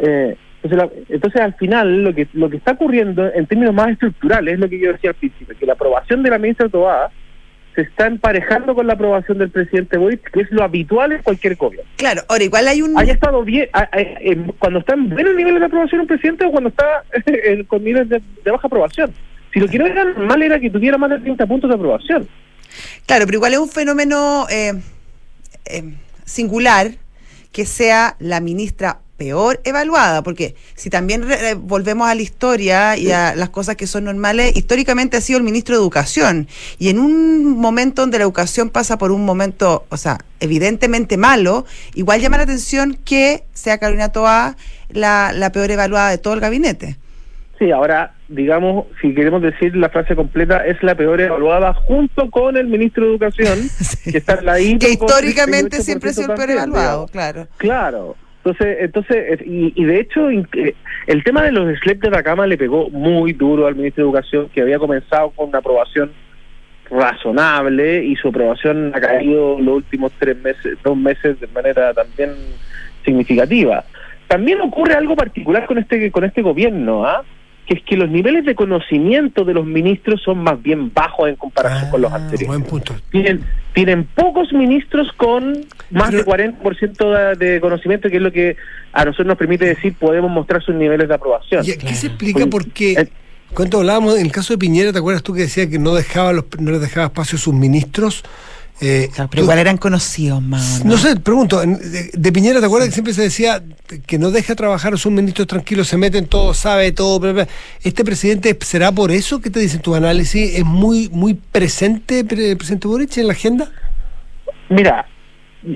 Eh, 0.00 0.36
entonces, 0.62 0.78
la- 0.78 1.14
entonces, 1.14 1.40
al 1.40 1.54
final, 1.54 2.02
lo 2.02 2.14
que 2.14 2.26
lo 2.32 2.50
que 2.50 2.56
está 2.56 2.72
ocurriendo 2.72 3.32
en 3.32 3.46
términos 3.46 3.74
más 3.74 3.90
estructurales 3.90 4.54
es 4.54 4.60
lo 4.60 4.68
que 4.68 4.78
yo 4.80 4.92
decía 4.92 5.10
al 5.10 5.16
principio, 5.16 5.54
que 5.58 5.66
la 5.66 5.74
aprobación 5.74 6.22
de 6.22 6.30
la 6.30 6.38
ministra 6.38 6.68
Tobá 6.68 7.10
se 7.74 7.82
está 7.82 8.06
emparejando 8.06 8.74
con 8.74 8.86
la 8.86 8.92
aprobación 8.94 9.38
del 9.38 9.50
presidente 9.50 9.96
Boric, 9.98 10.30
que 10.30 10.40
es 10.42 10.50
lo 10.50 10.62
habitual 10.62 11.12
en 11.12 11.22
cualquier 11.22 11.56
gobierno. 11.56 11.90
Claro, 11.96 12.22
ahora 12.28 12.44
igual 12.44 12.68
hay 12.68 12.82
un... 12.82 12.98
haya 12.98 13.12
estado 13.14 13.42
bien, 13.42 13.68
a- 13.72 13.88
cuando 14.58 14.78
está 14.80 14.94
en 14.94 15.08
buenos 15.10 15.34
niveles 15.34 15.60
de 15.60 15.66
aprobación 15.66 16.02
un 16.02 16.06
presidente 16.06 16.44
o 16.46 16.50
cuando 16.52 16.68
está 16.70 17.02
con 17.68 17.82
niveles 17.84 18.08
de, 18.08 18.22
de 18.44 18.50
baja 18.50 18.66
aprobación. 18.66 19.12
Si 19.52 19.60
lo 19.60 19.68
que 19.68 19.78
no 19.78 19.86
era 19.86 20.04
normal 20.04 20.42
era 20.42 20.58
que 20.60 20.70
tuviera 20.70 20.98
más 20.98 21.10
de 21.10 21.18
30 21.20 21.46
puntos 21.46 21.68
de 21.70 21.76
aprobación. 21.76 22.28
Claro, 23.06 23.24
pero 23.26 23.36
igual 23.38 23.52
es 23.52 23.58
un 23.58 23.68
fenómeno 23.68 24.46
eh, 24.50 24.72
eh, 25.66 25.94
singular 26.24 26.90
que 27.52 27.64
sea 27.66 28.16
la 28.18 28.40
ministra 28.40 28.98
peor 29.16 29.60
evaluada, 29.64 30.22
porque 30.22 30.54
si 30.74 30.90
también 30.90 31.24
eh, 31.30 31.54
volvemos 31.54 32.08
a 32.08 32.14
la 32.14 32.22
historia 32.22 32.96
y 32.96 33.12
a 33.12 33.34
las 33.34 33.50
cosas 33.50 33.76
que 33.76 33.86
son 33.86 34.04
normales, 34.04 34.56
históricamente 34.56 35.16
ha 35.16 35.20
sido 35.20 35.38
el 35.38 35.44
ministro 35.44 35.74
de 35.76 35.80
Educación, 35.80 36.48
y 36.78 36.88
en 36.88 36.98
un 36.98 37.58
momento 37.58 38.02
donde 38.02 38.18
la 38.18 38.24
educación 38.24 38.70
pasa 38.70 38.98
por 38.98 39.12
un 39.12 39.24
momento, 39.24 39.86
o 39.88 39.96
sea, 39.96 40.18
evidentemente 40.40 41.16
malo, 41.16 41.64
igual 41.94 42.20
llama 42.20 42.38
la 42.38 42.42
atención 42.44 42.98
que 43.04 43.44
sea 43.52 43.78
Carolina 43.78 44.10
Toa 44.10 44.56
la, 44.90 45.32
la 45.34 45.50
peor 45.52 45.70
evaluada 45.70 46.10
de 46.10 46.18
todo 46.18 46.34
el 46.34 46.40
gabinete. 46.40 46.96
Sí, 47.58 47.70
ahora, 47.70 48.14
digamos, 48.28 48.86
si 49.00 49.14
queremos 49.14 49.40
decir 49.40 49.76
la 49.76 49.88
frase 49.88 50.16
completa, 50.16 50.66
es 50.66 50.82
la 50.82 50.96
peor 50.96 51.20
evaluada 51.20 51.72
junto 51.72 52.28
con 52.30 52.56
el 52.56 52.66
ministro 52.66 53.04
de 53.04 53.10
Educación, 53.10 53.58
Sí. 53.80 54.10
que 54.10 54.18
está 54.18 54.34
en 54.34 54.44
la 54.46 54.60
INE 54.60 54.78
que 54.80 54.90
históricamente 54.90 55.78
38% 55.78 55.82
siempre 55.82 56.10
ha 56.10 56.12
sido 56.12 56.32
el 56.32 56.36
peor 56.36 56.50
evaluado, 56.50 57.06
claro. 57.06 57.46
Claro. 57.58 58.16
Entonces, 58.44 58.76
entonces 58.80 59.40
y, 59.46 59.72
y 59.74 59.84
de 59.84 60.00
hecho, 60.00 60.30
eh, 60.30 60.74
el 61.06 61.24
tema 61.24 61.42
de 61.44 61.52
los 61.52 61.78
SLEP 61.78 62.02
de 62.02 62.08
Atacama 62.08 62.46
le 62.46 62.58
pegó 62.58 62.90
muy 62.90 63.32
duro 63.32 63.66
al 63.66 63.74
ministro 63.74 64.04
de 64.04 64.10
Educación, 64.10 64.48
que 64.52 64.60
había 64.60 64.78
comenzado 64.78 65.30
con 65.30 65.48
una 65.48 65.58
aprobación 65.58 66.12
razonable 66.90 68.04
y 68.04 68.14
su 68.16 68.28
aprobación 68.28 68.92
ha 68.94 69.00
caído 69.00 69.58
los 69.58 69.76
últimos 69.76 70.12
tres 70.18 70.36
meses, 70.42 70.76
dos 70.84 70.94
meses 70.94 71.40
de 71.40 71.46
manera 71.46 71.94
también 71.94 72.32
significativa. 73.02 73.82
También 74.28 74.60
ocurre 74.60 74.92
algo 74.92 75.16
particular 75.16 75.64
con 75.64 75.78
este 75.78 76.10
con 76.10 76.24
este 76.24 76.42
gobierno, 76.42 77.06
¿ah? 77.06 77.24
Que 77.66 77.74
es 77.74 77.82
que 77.84 77.96
los 77.96 78.10
niveles 78.10 78.44
de 78.44 78.54
conocimiento 78.54 79.44
de 79.44 79.54
los 79.54 79.64
ministros 79.64 80.20
son 80.22 80.38
más 80.44 80.62
bien 80.62 80.92
bajos 80.92 81.28
en 81.28 81.36
comparación 81.36 81.90
con 81.90 82.02
los 82.02 82.12
Ah, 82.12 82.16
anteriores 82.16 82.46
Buen 82.48 82.62
punto. 82.62 82.94
tienen, 83.10 83.40
tienen 83.72 84.04
pocos 84.14 84.52
ministros 84.52 85.08
con 85.16 85.64
más 85.90 86.10
Pero- 86.10 86.18
de 86.18 86.24
40% 86.24 87.36
de, 87.38 87.46
de 87.46 87.60
conocimiento, 87.60 88.10
que 88.10 88.16
es 88.16 88.22
lo 88.22 88.30
que 88.32 88.56
a 88.92 89.04
nosotros 89.04 89.26
nos 89.28 89.38
permite 89.38 89.64
decir 89.64 89.94
podemos 89.98 90.30
mostrar 90.30 90.62
sus 90.62 90.74
niveles 90.74 91.08
de 91.08 91.14
aprobación. 91.14 91.64
¿Y 91.64 91.72
a 91.72 91.78
¿Qué 91.78 91.94
se 91.94 92.08
explica 92.08 92.46
por 92.46 92.68
qué? 92.70 92.92
eh, 92.92 93.08
Cuando 93.54 93.78
hablábamos, 93.78 94.18
en 94.18 94.26
el 94.26 94.32
caso 94.32 94.52
de 94.52 94.58
Piñera, 94.58 94.92
¿te 94.92 94.98
acuerdas 94.98 95.22
tú 95.22 95.32
que 95.32 95.40
decía 95.42 95.68
que 95.70 95.78
no 95.78 95.94
dejaba 95.94 96.32
los, 96.32 96.44
no 96.58 96.70
les 96.72 96.80
dejaba 96.80 97.06
espacio 97.06 97.36
a 97.36 97.40
sus 97.40 97.54
ministros? 97.54 98.24
Eh, 98.80 99.08
Claro, 99.14 99.28
tú- 99.28 99.30
pero 99.30 99.42
igual 99.44 99.58
eran 99.60 99.76
conocidos 99.76 100.42
más. 100.42 100.84
no 100.84 100.96
sé, 100.98 101.14
pregunto, 101.16 101.60
de, 101.60 102.10
de 102.12 102.32
Piñera, 102.32 102.58
¿te 102.60 102.66
acuerdas 102.66 102.88
que 102.88 102.94
siempre 102.94 103.14
se 103.14 103.22
decía 103.22 103.62
que 104.06 104.18
no 104.18 104.30
deja 104.32 104.54
trabajar 104.56 104.94
a 104.94 104.96
sus 104.96 105.12
ministros 105.12 105.46
tranquilos, 105.46 105.86
se 105.86 105.96
meten 105.96 106.26
todo, 106.26 106.52
sabe 106.54 106.90
todo? 106.90 107.20
bla, 107.20 107.32
bla? 107.32 107.48
¿Este 107.84 108.04
presidente 108.04 108.56
será 108.62 108.90
por 108.90 109.12
eso? 109.12 109.40
¿Qué 109.40 109.48
te 109.50 109.60
dicen 109.60 109.80
tus 109.80 109.96
análisis? 109.96 110.58
¿Es 110.58 110.64
muy 110.64 111.08
muy 111.12 111.34
presente 111.34 112.24
pre- 112.24 112.50
el 112.50 112.56
presidente 112.56 112.88
Boric 112.88 113.16
en 113.16 113.26
la 113.28 113.32
agenda? 113.32 113.70
Mira, 114.68 115.06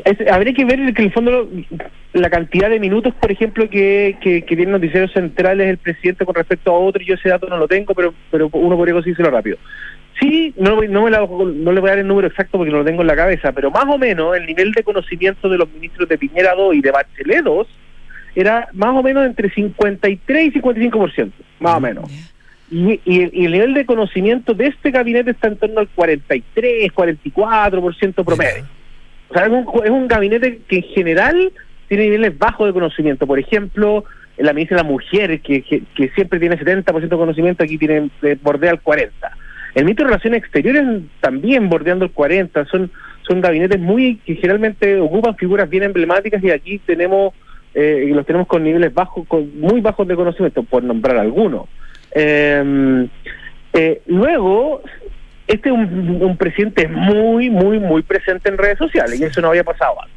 es- 0.05 0.29
habría 0.31 0.53
que 0.53 0.65
ver 0.65 0.79
que 0.93 1.03
en 1.03 1.09
el 1.09 1.13
fondo 1.13 1.31
lo- 1.31 1.49
la 2.15 2.31
cantidad 2.31 2.69
de 2.69 2.81
minutos, 2.81 3.15
por 3.21 3.31
ejemplo, 3.31 3.71
que, 3.71 4.17
que, 4.21 4.43
que 4.45 4.57
tiene 4.57 4.73
noticieros 4.73 5.13
centrales 5.13 5.69
el 5.69 5.79
presidente 5.79 6.25
con 6.25 6.35
respecto 6.35 6.75
a 6.75 6.79
otro. 6.79 7.01
Yo 7.05 7.15
ese 7.15 7.29
dato 7.29 7.47
no 7.49 7.59
lo 7.59 7.69
tengo, 7.69 7.95
pero 7.95 8.13
pero 8.31 8.49
uno 8.53 8.77
podría 8.77 8.95
conseguírselo 8.95 9.31
rápido. 9.31 9.57
Sí, 10.21 10.53
no, 10.57 10.81
no, 10.83 11.03
me 11.05 11.11
la- 11.11 11.27
no 11.29 11.73
le 11.73 11.81
voy 11.81 11.89
a 11.89 11.93
dar 11.93 11.99
el 12.01 12.07
número 12.09 12.27
exacto 12.29 12.59
porque 12.59 12.73
no 12.73 12.79
lo 12.79 12.85
tengo 12.85 13.03
en 13.03 13.07
la 13.07 13.15
cabeza, 13.17 13.53
pero 13.53 13.71
más 13.71 13.85
o 13.87 13.99
menos 13.99 14.37
el 14.37 14.47
nivel 14.47 14.73
de 14.73 14.83
conocimiento 14.83 15.49
de 15.49 15.59
los 15.59 15.71
ministros 15.73 16.09
de 16.09 16.19
Piñera 16.19 16.55
2 16.55 16.75
y 16.75 16.81
de 16.81 16.91
Bachelet 16.91 17.45
2 17.45 17.67
era 18.35 18.69
más 18.73 18.91
o 18.97 19.03
menos 19.03 19.25
entre 19.27 19.51
53 19.51 20.47
y 20.47 20.51
55%, 20.61 21.33
más 21.61 21.77
o 21.77 21.81
menos. 21.81 22.11
Y, 22.71 23.01
y 23.05 23.23
el- 23.23 23.31
y 23.33 23.45
el 23.47 23.53
nivel 23.53 23.75
de 23.75 23.87
conocimiento 23.87 24.55
de 24.55 24.67
este 24.67 24.91
gabinete 24.91 25.31
está 25.31 25.49
en 25.49 25.57
torno 25.57 25.81
al 25.81 25.89
43, 25.89 26.93
44% 26.93 28.25
promedio. 28.25 28.65
O 29.31 29.35
sea, 29.35 29.45
es 29.45 29.51
un, 29.51 29.67
es 29.85 29.91
un 29.91 30.09
gabinete 30.09 30.61
que 30.69 30.77
en 30.77 30.83
general 30.83 31.53
tiene 31.89 32.05
niveles 32.05 32.37
bajos 32.39 32.67
de 32.67 32.73
conocimiento. 32.73 33.27
Por 33.27 33.39
ejemplo, 33.39 34.05
la 34.37 34.53
ministra 34.53 34.77
de 34.79 34.83
la 34.83 34.89
Mujer, 34.89 35.41
que, 35.41 35.63
que, 35.63 35.83
que 35.95 36.09
siempre 36.11 36.39
tiene 36.39 36.59
70% 36.59 37.01
de 37.01 37.09
conocimiento, 37.09 37.65
aquí 37.65 37.79
tiene 37.79 38.11
eh, 38.23 38.37
bordea 38.43 38.73
el 38.73 38.81
40%. 38.83 39.11
El 39.75 39.85
ministro 39.85 40.05
de 40.05 40.11
Relaciones 40.11 40.41
Exteriores 40.41 41.03
también 41.21 41.69
bordeando 41.69 42.05
el 42.05 42.15
40%. 42.15 42.69
Son, 42.71 42.91
son 43.27 43.41
gabinetes 43.41 43.79
muy 43.79 44.17
que 44.17 44.35
generalmente 44.37 44.99
ocupan 44.99 45.37
figuras 45.37 45.69
bien 45.69 45.83
emblemáticas 45.83 46.43
y 46.43 46.51
aquí 46.51 46.79
tenemos 46.79 47.35
eh, 47.75 48.11
los 48.13 48.27
tenemos 48.27 48.49
con 48.49 48.65
niveles 48.65 48.93
bajos, 48.93 49.27
con 49.29 49.61
muy 49.61 49.81
bajos 49.81 50.09
de 50.09 50.17
conocimiento, 50.17 50.63
por 50.63 50.83
nombrar 50.83 51.19
algunos. 51.19 51.69
Eh, 52.13 53.07
eh, 53.73 54.03
luego, 54.07 54.83
este 55.47 55.69
es 55.69 55.75
un, 55.75 56.19
un 56.21 56.37
presidente 56.37 56.89
muy, 56.89 57.51
muy, 57.51 57.79
muy 57.79 58.03
presente 58.03 58.49
en 58.49 58.59
redes 58.59 58.79
sociales 58.79 59.21
y 59.21 59.25
eso 59.25 59.41
no 59.41 59.49
había 59.49 59.65
pasado 59.65 60.01
antes. 60.03 60.17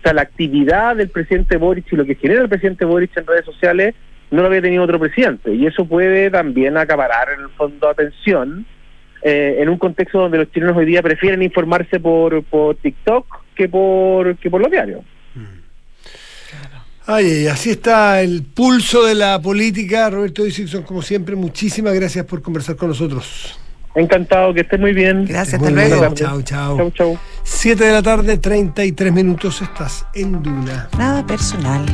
O 0.00 0.02
sea, 0.02 0.12
la 0.12 0.22
actividad 0.22 0.96
del 0.96 1.08
presidente 1.08 1.56
Boric 1.56 1.92
y 1.92 1.96
lo 1.96 2.04
que 2.04 2.14
genera 2.14 2.42
el 2.42 2.48
presidente 2.48 2.84
Boric 2.84 3.16
en 3.16 3.26
redes 3.26 3.44
sociales 3.44 3.94
no 4.30 4.42
lo 4.42 4.48
había 4.48 4.62
tenido 4.62 4.82
otro 4.82 4.98
presidente 4.98 5.54
y 5.54 5.66
eso 5.66 5.84
puede 5.84 6.30
también 6.30 6.76
acaparar 6.76 7.28
en 7.36 7.40
el 7.40 7.48
fondo 7.50 7.88
atención 7.88 8.64
eh, 9.22 9.56
en 9.58 9.68
un 9.68 9.78
contexto 9.78 10.18
donde 10.18 10.38
los 10.38 10.50
chilenos 10.50 10.76
hoy 10.76 10.86
día 10.86 11.02
prefieren 11.02 11.42
informarse 11.42 12.00
por, 12.00 12.42
por 12.44 12.76
TikTok 12.76 13.26
que 13.54 13.68
por, 13.68 14.36
que 14.36 14.50
por 14.50 14.60
los 14.60 14.70
diarios. 14.70 15.00
Ay, 17.06 17.26
ay, 17.26 17.46
así 17.48 17.70
está 17.70 18.22
el 18.22 18.44
pulso 18.44 19.04
de 19.04 19.14
la 19.14 19.40
política. 19.40 20.10
Roberto 20.10 20.44
Dixon, 20.44 20.82
como 20.84 21.02
siempre, 21.02 21.34
muchísimas 21.34 21.92
gracias 21.94 22.24
por 22.24 22.40
conversar 22.40 22.76
con 22.76 22.88
nosotros. 22.88 23.58
Encantado, 23.94 24.54
que 24.54 24.60
estés 24.60 24.78
muy 24.78 24.92
bien. 24.92 25.26
Gracias, 25.26 25.60
hasta 25.60 25.74
bien, 25.74 25.90
luego. 25.90 26.14
Chao, 26.14 26.42
chao. 26.42 26.76
Chau, 26.76 26.90
chau. 26.92 27.18
7 27.42 27.84
de 27.84 27.92
la 27.92 28.02
tarde, 28.02 28.38
33 28.38 29.12
minutos, 29.12 29.60
estás 29.60 30.06
en 30.14 30.40
Duna. 30.40 30.88
Nada 30.96 31.26
personal. 31.26 31.84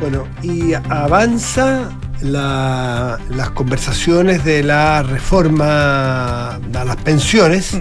Bueno, 0.00 0.28
y 0.42 0.74
avanza 0.74 1.90
la- 2.20 3.18
las 3.30 3.50
conversaciones 3.50 4.44
de 4.44 4.62
la 4.62 5.02
reforma 5.02 6.54
a 6.56 6.84
las 6.84 6.96
pensiones, 6.96 7.78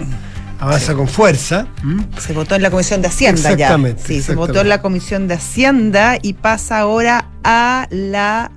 avanza 0.60 0.94
con 0.96 1.08
fuerza. 1.08 1.68
¿m? 1.84 2.06
Se 2.20 2.34
votó 2.34 2.56
en 2.56 2.62
la 2.62 2.70
Comisión 2.72 3.02
de 3.02 3.08
Hacienda 3.10 3.42
ya. 3.50 3.52
Exactamente, 3.54 4.04
Sí, 4.06 4.22
se 4.22 4.36
votó 4.36 4.62
en 4.62 4.70
la 4.70 4.82
Comisión 4.82 5.28
de 5.28 5.36
Hacienda 5.36 6.18
y 6.22 6.34
pasa 6.34 6.80
ahora 6.80 7.30
a 7.44 7.88
la 7.92 8.52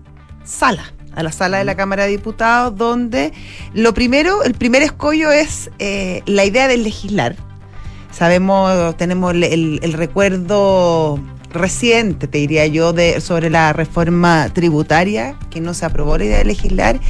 sala, 0.44 0.92
a 1.14 1.22
la 1.22 1.32
sala 1.32 1.58
de 1.58 1.64
la 1.64 1.74
Cámara 1.76 2.04
de 2.04 2.10
Diputados, 2.10 2.76
donde 2.76 3.32
lo 3.74 3.92
primero, 3.94 4.42
el 4.44 4.54
primer 4.54 4.82
escollo 4.82 5.30
es 5.30 5.70
eh, 5.78 6.22
la 6.26 6.44
idea 6.44 6.68
de 6.68 6.76
legislar. 6.78 7.36
Sabemos, 8.12 8.96
tenemos 8.96 9.32
el, 9.34 9.44
el- 9.44 9.80
el 9.82 9.92
recuerdo 9.92 11.20
reciente, 11.50 12.26
te 12.26 12.38
diría 12.38 12.66
yo, 12.66 12.92
de, 12.92 13.20
sobre 13.20 13.50
la 13.50 13.72
reforma 13.72 14.48
tributaria, 14.52 15.36
que 15.50 15.60
no 15.60 15.74
se 15.74 15.84
aprobó 15.84 16.16
la 16.16 16.24
idea 16.24 16.38
de 16.38 16.44
legislar 16.44 17.00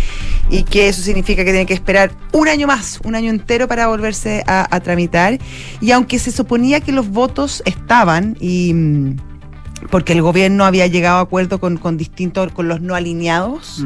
y 0.48 0.64
que 0.64 0.88
eso 0.88 1.02
significa 1.02 1.44
que 1.44 1.50
tiene 1.50 1.66
que 1.66 1.74
esperar 1.74 2.12
un 2.32 2.48
año 2.48 2.66
más, 2.66 3.00
un 3.04 3.14
año 3.14 3.30
entero 3.30 3.68
para 3.68 3.86
volverse 3.86 4.42
a, 4.46 4.80
tramitar. 4.80 5.38
Y 5.80 5.90
aunque 5.92 6.18
se 6.18 6.32
suponía 6.32 6.80
que 6.80 6.92
los 6.92 7.08
votos 7.08 7.62
estaban 7.66 8.36
y 8.40 8.72
mm, 8.74 9.16
porque 9.90 10.12
el 10.12 10.22
gobierno 10.22 10.64
había 10.64 10.86
llegado 10.86 11.18
a 11.18 11.22
acuerdo 11.22 11.60
con, 11.60 11.76
con 11.76 11.96
distintos, 11.96 12.52
con 12.52 12.68
los 12.68 12.80
no 12.80 12.94
alineados, 12.94 13.84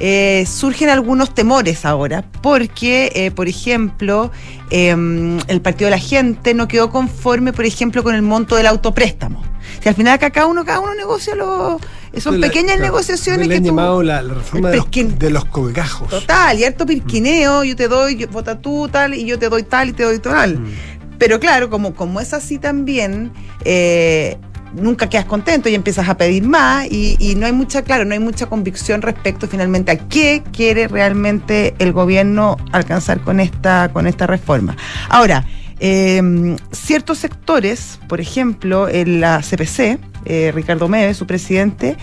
eh, 0.00 0.44
surgen 0.46 0.88
algunos 0.88 1.34
temores 1.34 1.84
ahora, 1.84 2.24
porque, 2.42 3.12
eh, 3.14 3.30
por 3.30 3.48
ejemplo, 3.48 4.30
em, 4.70 5.38
el 5.46 5.60
Partido 5.60 5.86
de 5.86 5.90
la 5.96 5.98
Gente 6.02 6.54
no 6.54 6.66
quedó 6.68 6.90
conforme, 6.90 7.52
por 7.52 7.64
ejemplo, 7.66 8.02
con 8.02 8.14
el 8.14 8.22
monto 8.22 8.56
del 8.56 8.66
autopréstamo. 8.66 9.42
Si 9.82 9.88
al 9.88 9.94
final 9.94 10.14
acá 10.14 10.30
cada 10.30 10.46
uno, 10.46 10.64
cada 10.64 10.80
uno 10.80 10.94
negocia 10.94 11.34
los... 11.34 11.80
Son 12.18 12.40
La- 12.40 12.48
pequeñas 12.48 12.76
claro, 12.76 12.82
negociaciones 12.92 13.46
le 13.46 13.54
que 13.54 13.60
tú... 13.60 13.66
llamado 13.68 14.02
la, 14.02 14.20
la 14.22 14.34
reforma 14.34 14.70
de 14.70 14.76
los, 14.76 14.86
Pesquín. 14.86 15.16
de 15.18 15.30
los 15.30 15.44
cogajos. 15.44 16.08
Total, 16.10 16.58
y 16.58 16.64
harto 16.64 16.84
pirquineo, 16.86 17.62
yo 17.62 17.76
te 17.76 17.86
doy, 17.86 18.16
yo, 18.16 18.26
vota 18.28 18.60
tú 18.60 18.88
tal, 18.88 19.14
y 19.14 19.24
yo 19.26 19.38
te 19.38 19.48
doy 19.48 19.62
tal 19.62 19.90
y 19.90 19.92
te 19.92 20.02
doy 20.02 20.18
tal. 20.18 20.58
Mm. 20.58 20.72
Pero 21.18 21.38
claro, 21.38 21.70
como, 21.70 21.94
como 21.94 22.20
es 22.20 22.32
así 22.34 22.58
también, 22.58 23.30
eh, 23.64 24.38
nunca 24.74 25.08
quedas 25.08 25.24
contento 25.24 25.68
y 25.68 25.74
empiezas 25.74 26.08
a 26.08 26.16
pedir 26.16 26.42
más 26.42 26.86
y, 26.90 27.16
y 27.18 27.34
no 27.34 27.46
hay 27.46 27.52
mucha, 27.52 27.82
claro, 27.82 28.04
no 28.04 28.12
hay 28.12 28.20
mucha 28.20 28.46
convicción 28.46 29.02
respecto 29.02 29.48
finalmente 29.48 29.92
a 29.92 29.96
qué 29.96 30.42
quiere 30.52 30.88
realmente 30.88 31.74
el 31.78 31.92
gobierno 31.92 32.56
alcanzar 32.72 33.20
con 33.20 33.40
esta, 33.40 33.90
con 33.92 34.06
esta 34.06 34.26
reforma. 34.26 34.76
Ahora, 35.08 35.44
eh, 35.80 36.56
ciertos 36.72 37.18
sectores, 37.18 37.98
por 38.06 38.20
ejemplo, 38.20 38.88
en 38.88 39.20
la 39.20 39.40
CPC, 39.40 39.98
eh, 40.26 40.52
Ricardo 40.54 40.88
Meve, 40.88 41.14
su 41.14 41.26
presidente, 41.26 41.96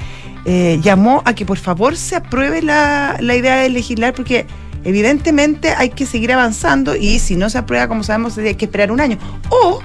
eh, 0.45 0.79
llamó 0.81 1.21
a 1.25 1.35
que 1.35 1.45
por 1.45 1.57
favor 1.57 1.95
se 1.95 2.15
apruebe 2.15 2.61
la, 2.61 3.17
la 3.19 3.35
idea 3.35 3.57
de 3.57 3.69
legislar 3.69 4.13
porque 4.13 4.47
evidentemente 4.83 5.71
hay 5.71 5.89
que 5.89 6.05
seguir 6.05 6.31
avanzando 6.31 6.95
y 6.95 7.19
si 7.19 7.35
no 7.35 7.49
se 7.49 7.59
aprueba, 7.59 7.87
como 7.87 8.03
sabemos, 8.03 8.37
hay 8.37 8.55
que 8.55 8.65
esperar 8.65 8.91
un 8.91 8.99
año. 8.99 9.17
O 9.49 9.81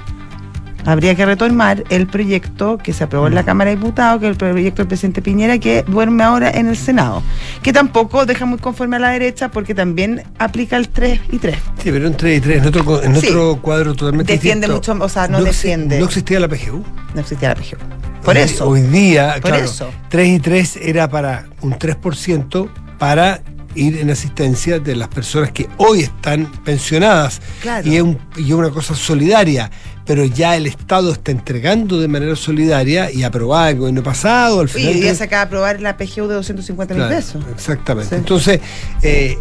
habría 0.84 1.14
que 1.14 1.24
retomar 1.26 1.84
el 1.90 2.06
proyecto 2.06 2.78
que 2.78 2.92
se 2.92 3.04
aprobó 3.04 3.26
en 3.26 3.34
la 3.34 3.44
Cámara 3.44 3.70
de 3.70 3.76
Diputados, 3.76 4.20
que 4.20 4.26
es 4.26 4.30
el 4.32 4.36
proyecto 4.36 4.82
del 4.82 4.88
presidente 4.88 5.22
Piñera, 5.22 5.58
que 5.58 5.82
duerme 5.86 6.22
ahora 6.24 6.50
en 6.50 6.66
el 6.68 6.76
Senado, 6.76 7.22
que 7.62 7.72
tampoco 7.72 8.26
deja 8.26 8.44
muy 8.46 8.58
conforme 8.58 8.96
a 8.96 8.98
la 8.98 9.10
derecha 9.10 9.50
porque 9.50 9.74
también 9.74 10.22
aplica 10.38 10.76
el 10.76 10.88
3 10.88 11.20
y 11.30 11.38
3. 11.38 11.56
Sí, 11.82 11.90
pero 11.92 12.06
en 12.06 12.16
3 12.16 12.38
y 12.38 12.40
3, 12.40 12.58
en 12.62 12.66
otro, 12.68 13.02
en 13.02 13.16
Sí. 13.20 13.26
otro 13.28 13.58
cuadro 13.62 13.94
totalmente 13.94 14.32
Defiende 14.32 14.66
distinto. 14.66 14.94
mucho, 14.94 15.04
o 15.04 15.08
sea, 15.08 15.28
no, 15.28 15.38
exi- 15.40 15.44
defiende. 15.44 15.98
No 15.98 16.06
existía 16.06 16.40
la 16.40 16.48
PGU. 16.48 16.84
No 17.14 17.20
existía 17.20 17.48
la 17.50 17.54
PGU. 17.54 17.78
Por 18.24 18.36
Hoy- 18.36 18.42
eso. 18.42 18.68
Hoy 18.68 18.82
día, 18.82 19.32
Por 19.40 19.50
claro, 19.50 19.64
eso. 19.64 19.90
3 20.08 20.28
y 20.28 20.38
3 20.38 20.76
era 20.80 21.08
para 21.08 21.46
un 21.60 21.72
3% 21.78 22.68
para 22.98 23.40
ir 23.74 23.98
en 23.98 24.10
asistencia 24.10 24.78
de 24.78 24.94
las 24.94 25.08
personas 25.08 25.50
que 25.50 25.66
hoy 25.78 26.00
están 26.02 26.46
pensionadas. 26.64 27.40
Claro. 27.62 27.88
Y 27.88 27.96
es, 27.96 28.02
un- 28.02 28.18
y 28.36 28.44
es 28.48 28.52
una 28.52 28.68
cosa 28.70 28.94
solidaria, 28.94 29.70
pero 30.12 30.26
ya 30.26 30.56
el 30.56 30.66
Estado 30.66 31.10
está 31.10 31.30
entregando 31.32 31.98
de 31.98 32.06
manera 32.06 32.36
solidaria 32.36 33.10
y 33.10 33.22
aprobada 33.22 33.70
el 33.70 33.78
gobierno 33.78 34.02
pasado, 34.02 34.60
al 34.60 34.68
final. 34.68 34.92
día 34.92 35.08
de- 35.08 35.14
se 35.14 35.24
acaba 35.24 35.40
de 35.40 35.46
aprobar 35.46 35.80
la 35.80 35.96
PGU 35.96 36.28
de 36.28 36.34
250 36.34 36.92
mil 36.92 37.02
Claro, 37.04 37.16
pesos. 37.16 37.42
Exactamente. 37.50 38.10
Sí. 38.10 38.14
Entonces, 38.16 38.60
eh, 39.00 39.38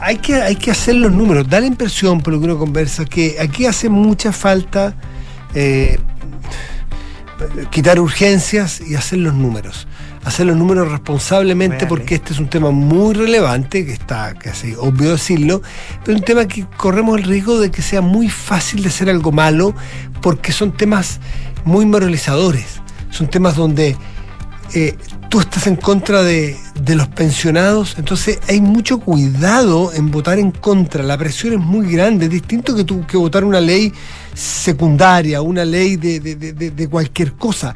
hay, 0.00 0.16
que, 0.16 0.34
hay 0.34 0.56
que 0.56 0.72
hacer 0.72 0.96
los 0.96 1.12
números. 1.12 1.48
Da 1.48 1.60
la 1.60 1.66
impresión, 1.66 2.20
por 2.20 2.32
lo 2.32 2.40
que 2.40 2.46
uno 2.46 2.58
conversa, 2.58 3.04
que 3.04 3.36
aquí 3.38 3.64
hace 3.66 3.88
mucha 3.88 4.32
falta 4.32 4.92
eh, 5.54 6.00
quitar 7.70 8.00
urgencias 8.00 8.80
y 8.80 8.96
hacer 8.96 9.20
los 9.20 9.34
números. 9.34 9.86
Hacer 10.24 10.46
los 10.46 10.56
números 10.56 10.90
responsablemente 10.90 11.86
porque 11.88 12.16
este 12.16 12.32
es 12.34 12.38
un 12.38 12.48
tema 12.48 12.70
muy 12.70 13.14
relevante, 13.14 13.86
que 13.86 13.92
está 13.92 14.34
casi 14.34 14.74
obvio 14.74 15.12
decirlo, 15.12 15.62
pero 16.04 16.18
un 16.18 16.24
tema 16.24 16.46
que 16.46 16.66
corremos 16.76 17.18
el 17.18 17.24
riesgo 17.24 17.58
de 17.58 17.70
que 17.70 17.80
sea 17.82 18.00
muy 18.02 18.28
fácil 18.28 18.82
de 18.82 18.88
hacer 18.88 19.08
algo 19.08 19.32
malo 19.32 19.74
porque 20.20 20.52
son 20.52 20.72
temas 20.76 21.20
muy 21.64 21.86
moralizadores. 21.86 22.80
Son 23.10 23.28
temas 23.28 23.56
donde 23.56 23.96
eh, 24.74 24.96
tú 25.30 25.40
estás 25.40 25.66
en 25.66 25.76
contra 25.76 26.22
de, 26.22 26.56
de 26.82 26.94
los 26.94 27.08
pensionados, 27.08 27.94
entonces 27.96 28.38
hay 28.48 28.60
mucho 28.60 28.98
cuidado 29.00 29.92
en 29.94 30.10
votar 30.10 30.38
en 30.38 30.50
contra. 30.50 31.02
La 31.02 31.16
presión 31.16 31.54
es 31.54 31.58
muy 31.60 31.90
grande, 31.90 32.26
es 32.26 32.30
distinto 32.32 32.74
que 32.76 32.84
tú 32.84 33.06
que 33.06 33.16
votar 33.16 33.44
una 33.44 33.60
ley 33.62 33.92
secundaria, 34.34 35.40
una 35.42 35.64
ley 35.64 35.96
de- 35.96 36.20
de- 36.20 36.70
de 36.70 36.88
cualquier 36.88 37.32
cosa. 37.34 37.74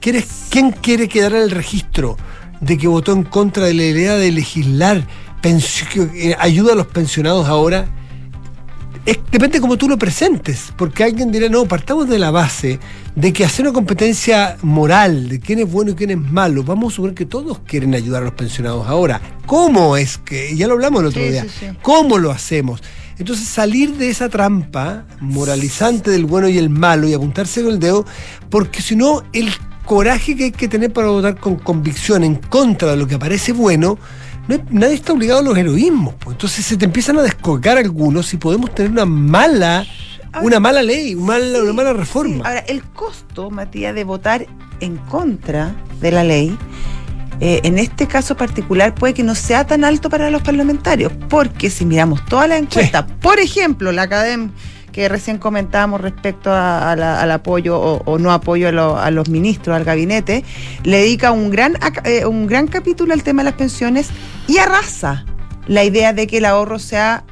¿Quieres, 0.00 0.26
¿Quién 0.50 0.72
quiere 0.72 1.08
quedar 1.08 1.32
en 1.34 1.42
el 1.42 1.50
registro 1.50 2.16
de 2.60 2.76
que 2.78 2.88
votó 2.88 3.12
en 3.12 3.22
contra 3.24 3.66
de 3.66 3.74
la 3.74 3.84
idea 3.84 4.14
de 4.16 4.32
legislar 4.32 5.06
eh, 5.42 6.36
ayuda 6.38 6.72
a 6.72 6.76
los 6.76 6.86
pensionados 6.86 7.46
ahora? 7.48 7.86
Es- 9.06 9.18
depende 9.30 9.60
cómo 9.60 9.76
tú 9.78 9.88
lo 9.88 9.96
presentes, 9.98 10.72
porque 10.76 11.04
alguien 11.04 11.32
dirá, 11.32 11.48
no, 11.48 11.64
partamos 11.66 12.08
de 12.08 12.18
la 12.18 12.30
base 12.30 12.78
de 13.14 13.32
que 13.32 13.44
hacer 13.44 13.64
una 13.66 13.72
competencia 13.72 14.56
moral 14.62 15.28
de 15.28 15.40
quién 15.40 15.58
es 15.60 15.70
bueno 15.70 15.92
y 15.92 15.94
quién 15.94 16.10
es 16.10 16.18
malo, 16.18 16.62
vamos 16.62 16.92
a 16.92 16.96
suponer 16.96 17.14
que 17.14 17.24
todos 17.26 17.60
quieren 17.60 17.94
ayudar 17.94 18.22
a 18.22 18.26
los 18.26 18.34
pensionados 18.34 18.86
ahora. 18.86 19.20
¿Cómo 19.46 19.96
es 19.96 20.18
que, 20.18 20.54
ya 20.56 20.66
lo 20.66 20.74
hablamos 20.74 21.00
el 21.00 21.06
otro 21.08 21.22
Sí, 21.22 21.28
día, 21.30 21.42
sí, 21.44 21.48
sí. 21.60 21.66
cómo 21.82 22.18
lo 22.18 22.30
hacemos? 22.30 22.82
Entonces 23.18 23.46
salir 23.48 23.94
de 23.96 24.08
esa 24.10 24.28
trampa 24.28 25.04
moralizante 25.20 26.10
del 26.10 26.24
bueno 26.26 26.48
y 26.48 26.56
el 26.58 26.70
malo 26.70 27.06
y 27.08 27.14
apuntarse 27.14 27.62
con 27.62 27.72
el 27.72 27.78
dedo, 27.78 28.04
porque 28.50 28.80
si 28.82 28.96
no, 28.96 29.22
el 29.32 29.50
coraje 29.94 30.36
que 30.36 30.44
hay 30.44 30.52
que 30.52 30.68
tener 30.68 30.92
para 30.92 31.08
votar 31.08 31.34
con 31.40 31.56
convicción 31.56 32.22
en 32.22 32.36
contra 32.36 32.92
de 32.92 32.96
lo 32.96 33.08
que 33.08 33.18
parece 33.18 33.50
bueno, 33.50 33.98
no 34.46 34.54
hay- 34.54 34.62
nadie 34.70 34.94
está 34.94 35.12
obligado 35.12 35.40
a 35.40 35.42
los 35.42 35.58
heroísmos. 35.58 36.14
pues. 36.20 36.34
Entonces 36.34 36.64
se 36.64 36.76
te 36.76 36.84
empiezan 36.84 37.18
a 37.18 37.22
descolgar 37.22 37.76
algunos 37.76 38.32
y 38.32 38.36
podemos 38.36 38.72
tener 38.72 38.92
una 38.92 39.04
mala, 39.04 39.84
una 40.42 40.60
mala 40.60 40.80
ley, 40.84 41.16
una 41.16 41.26
mala, 41.38 41.62
una 41.64 41.72
mala 41.72 41.92
reforma. 41.92 42.44
Ahora, 42.46 42.60
el 42.60 42.84
costo, 42.84 43.50
Matías, 43.50 43.92
de 43.92 44.04
votar 44.04 44.46
en 44.78 44.96
contra 44.96 45.74
de 46.00 46.12
la 46.12 46.22
ley, 46.22 46.56
eh, 47.40 47.58
en 47.64 47.76
este 47.76 48.06
caso 48.06 48.36
particular, 48.36 48.94
puede 48.94 49.12
que 49.12 49.24
no 49.24 49.34
sea 49.34 49.66
tan 49.66 49.82
alto 49.82 50.08
para 50.08 50.30
los 50.30 50.42
parlamentarios, 50.42 51.10
porque 51.28 51.68
si 51.68 51.84
miramos 51.84 52.24
todas 52.26 52.48
las 52.48 52.60
encuestas, 52.60 53.06
por 53.20 53.40
ejemplo, 53.40 53.90
la 53.90 54.02
Academ 54.02 54.52
que 55.00 55.08
recién 55.08 55.38
comentábamos 55.38 55.98
respecto 56.02 56.52
a- 56.52 56.92
a 56.92 56.96
la- 56.96 57.22
al 57.22 57.30
apoyo 57.30 57.80
o, 57.80 58.02
o 58.04 58.18
no 58.18 58.32
apoyo 58.32 58.68
a, 58.68 58.72
lo- 58.72 58.98
a 58.98 59.10
los 59.10 59.30
ministros, 59.30 59.74
al 59.74 59.84
gabinete, 59.84 60.44
le 60.84 60.98
dedica 60.98 61.32
un 61.32 61.48
gran, 61.50 61.78
eh, 62.04 62.26
un 62.26 62.46
gran 62.46 62.66
capítulo 62.66 63.14
al 63.14 63.22
tema 63.22 63.40
de 63.42 63.44
las 63.50 63.54
pensiones 63.58 64.10
y 64.46 64.58
arrasa 64.58 65.24
la 65.66 65.84
idea 65.84 66.12
de 66.12 66.26
que 66.26 66.36
el 66.38 66.44
ahorro 66.44 66.78
sea 66.78 67.24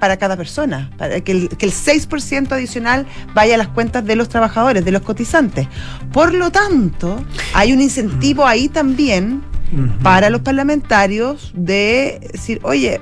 para 0.00 0.16
cada 0.16 0.36
persona, 0.36 0.90
para 0.98 1.20
que 1.20 1.30
el, 1.30 1.48
que 1.50 1.64
el 1.66 1.72
6% 1.72 2.50
adicional 2.50 3.06
vaya 3.34 3.54
a 3.54 3.58
las 3.58 3.68
cuentas 3.68 4.04
de 4.04 4.16
los 4.16 4.28
trabajadores, 4.28 4.84
de 4.84 4.90
los 4.90 5.02
cotizantes. 5.02 5.68
Por 6.12 6.34
lo 6.34 6.50
tanto, 6.50 7.24
hay 7.54 7.72
un 7.72 7.80
incentivo 7.80 8.44
ahí 8.44 8.68
también 8.68 9.42
para 10.02 10.28
los 10.28 10.40
parlamentarios 10.40 11.52
de 11.54 12.18
decir, 12.32 12.58
oye, 12.64 13.00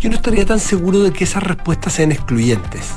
Yo 0.00 0.10
no 0.10 0.16
estaría 0.16 0.44
tan 0.44 0.60
seguro 0.60 1.02
de 1.02 1.10
que 1.10 1.24
esas 1.24 1.42
respuestas 1.42 1.94
sean 1.94 2.12
excluyentes. 2.12 2.90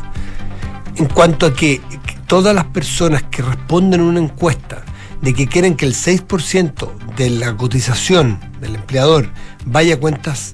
En 0.97 1.05
cuanto 1.05 1.45
a 1.45 1.53
que, 1.53 1.81
todas 2.27 2.53
las 2.55 2.65
personas 2.65 3.23
que 3.23 3.41
responden 3.41 4.01
a 4.01 4.03
una 4.03 4.19
encuesta 4.19 4.83
de 5.21 5.33
que 5.33 5.47
quieren 5.47 5.75
que 5.75 5.85
el 5.85 5.93
6% 5.93 6.89
de 7.15 7.29
la 7.29 7.55
cotización 7.55 8.39
del 8.59 8.75
empleador 8.75 9.29
vaya 9.65 9.95
a 9.95 9.97
cuentas 9.99 10.53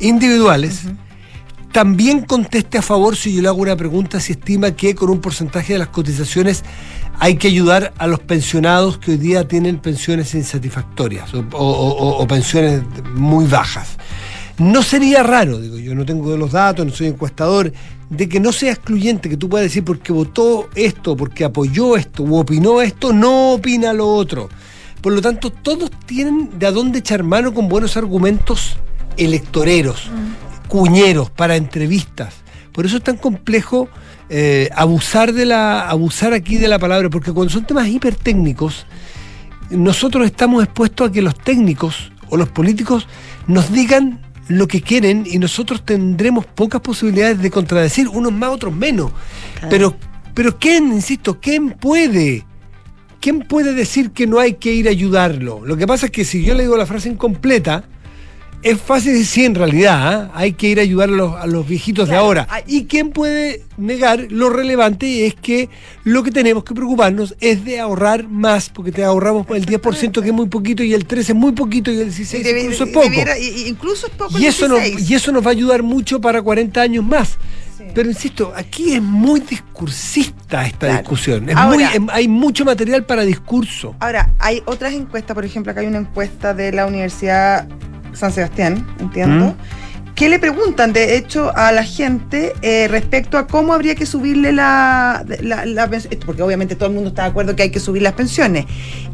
individuales, 0.00 0.82
también 1.72 2.20
conteste 2.22 2.78
a 2.78 2.82
favor 2.82 3.16
si 3.16 3.34
yo 3.34 3.42
le 3.42 3.48
hago 3.48 3.58
una 3.62 3.76
pregunta 3.76 4.20
si 4.20 4.32
estima 4.32 4.70
que 4.72 4.94
con 4.94 5.10
un 5.10 5.20
porcentaje 5.20 5.74
de 5.74 5.78
las 5.80 5.88
cotizaciones 5.88 6.64
hay 7.18 7.36
que 7.36 7.48
ayudar 7.48 7.92
a 7.98 8.06
los 8.06 8.20
pensionados 8.20 8.98
que 8.98 9.12
hoy 9.12 9.16
día 9.16 9.46
tienen 9.48 9.78
pensiones 9.78 10.34
insatisfactorias 10.34 11.34
o, 11.34 11.40
o- 11.52 11.58
o- 11.58 12.22
o 12.22 12.26
pensiones 12.26 12.82
muy 13.14 13.46
bajas. 13.46 13.96
No 14.58 14.82
sería 14.82 15.22
raro, 15.22 15.58
digo 15.60 15.78
yo, 15.78 15.94
no 15.94 16.04
tengo 16.04 16.36
los 16.36 16.52
datos, 16.52 16.86
no 16.86 16.92
soy 16.92 17.08
encuestador, 17.08 17.72
de 18.10 18.28
que 18.28 18.40
no 18.40 18.52
sea 18.52 18.72
excluyente, 18.72 19.28
que 19.28 19.36
tú 19.36 19.48
puedas 19.48 19.66
decir 19.66 19.84
porque 19.84 20.12
votó 20.12 20.68
esto, 20.74 21.16
porque 21.16 21.44
apoyó 21.44 21.96
esto, 21.96 22.22
o 22.22 22.40
opinó 22.40 22.80
esto, 22.80 23.12
no 23.12 23.52
opina 23.52 23.92
lo 23.92 24.08
otro. 24.08 24.48
Por 25.00 25.12
lo 25.12 25.20
tanto, 25.20 25.50
todos 25.50 25.90
tienen 26.06 26.58
de 26.58 26.66
a 26.66 26.72
dónde 26.72 27.00
echar 27.00 27.22
mano 27.22 27.54
con 27.54 27.68
buenos 27.68 27.96
argumentos 27.96 28.76
electoreros, 29.16 30.10
cuñeros, 30.68 31.30
para 31.30 31.56
entrevistas. 31.56 32.34
Por 32.72 32.86
eso 32.86 32.96
es 32.96 33.02
tan 33.02 33.16
complejo 33.16 33.88
eh, 34.28 34.68
abusar 34.74 35.32
de 35.32 35.44
la, 35.46 35.88
abusar 35.88 36.32
aquí 36.32 36.56
de 36.56 36.68
la 36.68 36.78
palabra, 36.78 37.10
porque 37.10 37.32
cuando 37.32 37.52
son 37.52 37.64
temas 37.64 37.88
hipertécnicos, 37.88 38.86
nosotros 39.70 40.26
estamos 40.26 40.64
expuestos 40.64 41.08
a 41.08 41.12
que 41.12 41.22
los 41.22 41.34
técnicos 41.36 42.12
o 42.30 42.36
los 42.36 42.48
políticos 42.48 43.06
nos 43.46 43.72
digan 43.72 44.20
lo 44.48 44.66
que 44.66 44.80
quieren 44.80 45.24
y 45.26 45.38
nosotros 45.38 45.84
tendremos 45.84 46.46
pocas 46.46 46.80
posibilidades 46.80 47.40
de 47.40 47.50
contradecir, 47.50 48.08
unos 48.08 48.32
más, 48.32 48.50
otros 48.50 48.74
menos. 48.74 49.12
Pero, 49.70 49.94
pero 50.34 50.58
¿quién, 50.58 50.92
insisto, 50.92 51.38
quién 51.40 51.70
puede? 51.70 52.44
¿Quién 53.20 53.40
puede 53.40 53.74
decir 53.74 54.10
que 54.12 54.26
no 54.26 54.38
hay 54.38 54.54
que 54.54 54.72
ir 54.72 54.88
a 54.88 54.90
ayudarlo? 54.90 55.64
Lo 55.64 55.76
que 55.76 55.86
pasa 55.86 56.06
es 56.06 56.12
que 56.12 56.24
si 56.24 56.44
yo 56.44 56.54
le 56.54 56.62
digo 56.62 56.76
la 56.76 56.86
frase 56.86 57.08
incompleta, 57.08 57.84
es 58.62 58.80
fácil 58.80 59.12
decir 59.14 59.44
en 59.44 59.54
realidad, 59.54 59.96
¿ah? 60.00 60.30
hay 60.34 60.52
que 60.52 60.68
ir 60.68 60.78
a 60.80 60.82
ayudar 60.82 61.08
a 61.08 61.12
los, 61.12 61.34
a 61.36 61.46
los 61.46 61.66
viejitos 61.66 62.06
Claro, 62.08 62.20
de 62.22 62.26
ahora. 62.26 62.48
¿Y 62.66 62.84
quién 62.86 63.10
puede 63.10 63.62
negar 63.76 64.26
lo 64.30 64.50
relevante 64.50 65.26
es 65.26 65.34
que 65.36 65.68
lo 66.04 66.22
que 66.24 66.30
tenemos 66.32 66.64
que 66.64 66.74
preocuparnos 66.74 67.36
es 67.40 67.64
de 67.64 67.78
ahorrar 67.78 68.26
más, 68.28 68.68
porque 68.70 68.90
te 68.90 69.04
ahorramos 69.04 69.46
el 69.50 69.64
10% 69.64 70.20
que 70.22 70.28
es 70.28 70.34
muy 70.34 70.48
poquito 70.48 70.82
y 70.82 70.92
el 70.92 71.06
13 71.06 71.32
es 71.32 71.38
muy 71.38 71.52
poquito 71.52 71.90
y 71.92 71.98
el 71.98 72.04
16 72.06 72.44
debi- 72.44 72.62
incluso 72.62 72.84
es 72.84 72.90
poco. 72.90 73.04
debiera- 73.08 73.38
y- 73.38 73.46
y 73.48 73.68
incluso 73.68 74.06
es 74.08 74.12
poco 74.14 74.38
Y 74.38 74.42
el 74.42 74.48
eso, 74.48 74.66
nos, 74.68 74.80
16. 74.82 75.10
y 75.10 75.14
eso 75.14 75.30
nos 75.32 75.42
va 75.44 75.48
a 75.48 75.52
ayudar 75.52 75.82
mucho 75.82 76.20
para 76.20 76.42
40 76.42 76.80
años 76.82 77.04
más. 77.04 77.36
Sí. 77.78 77.84
Pero 77.94 78.08
insisto, 78.10 78.52
aquí 78.56 78.92
es 78.94 79.00
muy 79.02 79.38
discursista 79.40 80.66
esta 80.66 80.78
Claro. 80.78 80.98
discusión. 80.98 81.48
Es 81.48 81.56
Ahora- 81.56 81.92
muy, 81.98 82.08
hay 82.12 82.26
mucho 82.28 82.64
material 82.64 83.04
para 83.06 83.22
discurso. 83.24 83.94
Ahora, 84.00 84.30
hay 84.40 84.62
otras 84.66 84.92
encuestas, 84.94 85.34
por 85.34 85.44
ejemplo, 85.44 85.70
acá 85.72 85.80
hay 85.80 85.86
una 85.86 85.98
encuesta 85.98 86.54
de 86.54 86.72
la 86.72 86.86
Universidad 86.86 87.68
San 88.12 88.32
Sebastián, 88.32 88.86
entiendo, 88.98 89.54
¿Qué 90.18 90.28
le 90.28 90.40
preguntan, 90.40 90.92
de 90.92 91.16
hecho, 91.16 91.56
a 91.56 91.70
la 91.70 91.84
gente 91.84 92.52
eh, 92.60 92.88
respecto 92.88 93.38
a 93.38 93.46
cómo 93.46 93.72
habría 93.72 93.94
que 93.94 94.04
subirle 94.04 94.50
la, 94.50 95.24
la, 95.42 95.88
Porque 96.26 96.42
obviamente 96.42 96.74
todo 96.74 96.88
el 96.88 96.94
mundo 96.96 97.10
está 97.10 97.22
de 97.22 97.28
acuerdo 97.28 97.54
que 97.54 97.62
hay 97.62 97.70
que 97.70 97.78
subir 97.78 98.02
las 98.02 98.14
pensiones. 98.14 98.66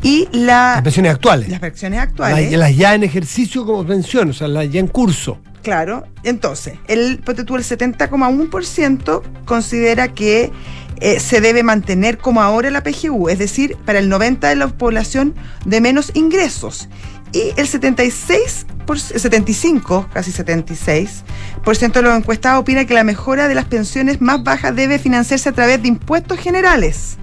Y 0.03 0.29
la, 0.33 0.77
Las 0.77 0.83
pensiones 0.83 1.13
actuales. 1.13 1.51
las 1.51 1.61
pensiones 1.61 2.01
actuales. 2.01 2.51
las 2.53 2.75
ya 2.75 2.95
en 2.95 3.03
ejercicio 3.03 3.67
como 3.67 3.87
pensión, 3.87 4.31
o 4.31 4.33
sea, 4.33 4.49
las 4.49 4.71
ya 4.71 4.81
en 4.81 4.87
curso. 4.87 5.39
Claro, 5.63 6.05
entonces, 6.23 6.79
el, 6.89 7.21
tú, 7.21 7.57
el 7.57 7.65
70,1% 7.65 9.23
considera 9.45 10.09
que 10.09 10.53
eh, 11.01 11.21
se 11.21 11.41
debe 11.41 11.63
mantener 11.63 12.17
como 12.17 12.41
ahora 12.41 12.71
la 12.71 12.83
PGU, 12.83 13.29
es 13.29 13.39
decir, 13.39 13.77
para 13.85 13.99
el 13.99 14.11
90% 14.11 14.39
de 14.39 14.57
la 14.57 14.69
población 14.69 15.35
de 15.67 15.81
menos 15.81 16.13
ingresos. 16.15 16.89
Y 17.35 17.53
el 17.57 17.67
76, 17.67 18.65
por, 18.87 18.99
75, 18.99 20.09
casi 20.15 20.31
76, 20.31 21.25
por 21.65 21.75
ciento 21.75 21.99
de 21.99 22.05
los 22.05 22.17
encuestados 22.17 22.61
opina 22.61 22.85
que 22.85 22.95
la 22.95 23.03
mejora 23.03 23.49
de 23.49 23.57
las 23.57 23.65
pensiones 23.65 24.21
más 24.21 24.45
bajas 24.45 24.75
debe 24.77 25.01
financiarse 25.01 25.49
a 25.49 25.53
través 25.53 25.83
de 25.83 25.89
impuestos 25.89 26.39
generales 26.39 27.19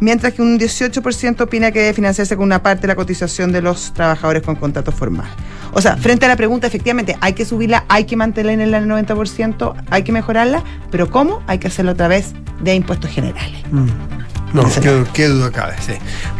mientras 0.00 0.34
que 0.34 0.42
un 0.42 0.58
18% 0.58 1.40
opina 1.42 1.70
que 1.70 1.78
debe 1.78 1.94
financiarse 1.94 2.36
con 2.36 2.44
una 2.44 2.60
parte 2.60 2.82
de 2.82 2.88
la 2.88 2.96
cotización 2.96 3.52
de 3.52 3.62
los 3.62 3.94
trabajadores 3.94 4.42
con 4.42 4.56
contrato 4.56 4.90
formal. 4.90 5.28
O 5.72 5.80
sea, 5.80 5.96
frente 5.96 6.26
a 6.26 6.28
la 6.28 6.34
pregunta, 6.36 6.66
efectivamente, 6.66 7.16
hay 7.20 7.34
que 7.34 7.44
subirla, 7.44 7.84
hay 7.88 8.04
que 8.04 8.16
mantenerla 8.16 8.78
en 8.78 8.90
el 8.90 8.90
90%, 8.90 9.74
hay 9.90 10.02
que 10.02 10.10
mejorarla, 10.10 10.64
pero 10.90 11.08
¿cómo? 11.08 11.40
Hay 11.46 11.58
que 11.58 11.68
hacerlo 11.68 11.92
a 11.92 11.94
través 11.94 12.32
de 12.60 12.74
impuestos 12.74 13.12
generales. 13.12 13.62
No, 14.52 14.64
qué, 14.82 15.04
qué 15.14 15.28
duda 15.28 15.50
cabe, 15.50 15.74
sí. 15.80 15.92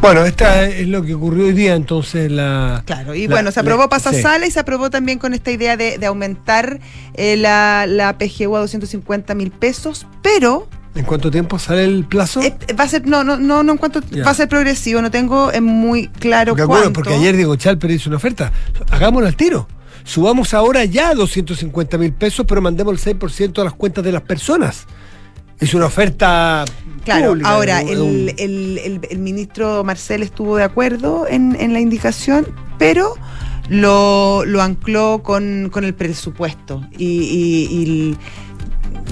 Bueno, 0.02 0.24
esta 0.26 0.66
es 0.66 0.86
lo 0.86 1.02
que 1.02 1.14
ocurrió 1.14 1.46
hoy 1.46 1.52
día, 1.52 1.74
entonces 1.74 2.30
la. 2.30 2.82
Claro, 2.84 3.14
y 3.14 3.26
la- 3.26 3.36
bueno, 3.36 3.50
se 3.52 3.60
aprobó 3.60 3.82
la- 3.84 3.88
pasasala 3.88 4.46
y 4.46 4.50
se 4.50 4.60
aprobó 4.60 4.90
también 4.90 5.18
con 5.18 5.32
esta 5.32 5.50
idea 5.50 5.76
de, 5.78 5.96
de 5.96 6.06
aumentar 6.06 6.78
eh, 7.14 7.36
la, 7.38 7.86
la 7.88 8.18
PGU 8.18 8.54
a 8.56 8.60
250 8.60 9.34
mil 9.34 9.50
pesos, 9.50 10.06
pero 10.22 10.68
sí. 10.70 10.78
¿En 11.00 11.06
cuánto 11.06 11.30
tiempo 11.30 11.58
sale 11.58 11.84
el 11.84 12.04
plazo? 12.04 12.42
eh, 12.42 12.54
va 12.78 12.84
a 12.84 12.88
ser, 12.88 13.06
no, 13.06 13.24
no, 13.24 13.38
no, 13.38 13.62
no 13.62 13.72
en 13.72 13.78
cuanto, 13.78 14.00
Ya. 14.10 14.24
va 14.24 14.32
a 14.32 14.34
ser 14.34 14.46
progresivo, 14.46 15.00
no 15.00 15.10
tengo 15.10 15.50
eh, 15.50 15.62
muy 15.62 16.08
claro 16.08 16.52
porque, 16.52 16.66
cuánto. 16.66 16.88
acuerdo, 16.88 16.92
porque 16.92 17.14
ayer 17.14 17.34
Diego 17.34 17.56
Chalper 17.56 17.90
hizo 17.92 18.10
una 18.10 18.18
oferta. 18.18 18.52
Hagámoslo 18.90 19.26
al 19.26 19.36
tiro. 19.36 19.66
Subamos 20.04 20.52
ahora 20.52 20.84
ya 20.84 21.08
a 21.10 21.14
250 21.14 21.96
mil 21.96 22.12
pesos, 22.12 22.44
pero 22.46 22.60
mandemos 22.60 23.06
el 23.06 23.18
6% 23.18 23.58
a 23.62 23.64
las 23.64 23.72
cuentas 23.72 24.04
de 24.04 24.12
las 24.12 24.20
personas. 24.22 24.84
Es 25.58 25.72
una 25.74 25.86
oferta. 25.86 26.64
Claro, 27.04 27.30
pública, 27.30 27.48
ahora 27.50 27.80
el, 27.82 28.34
el- 28.38 28.78
el- 28.78 29.00
el 29.10 29.18
ministro 29.18 29.82
Marcel 29.84 30.22
estuvo 30.22 30.56
de 30.56 30.64
acuerdo 30.64 31.26
en, 31.28 31.56
en 31.60 31.72
la 31.72 31.80
indicación, 31.80 32.46
pero 32.78 33.14
lo, 33.68 34.44
lo 34.44 34.62
ancló 34.62 35.22
con, 35.22 35.68
con 35.72 35.84
el 35.84 35.94
presupuesto 35.94 36.82
y, 36.96 37.06
y- 37.08 38.16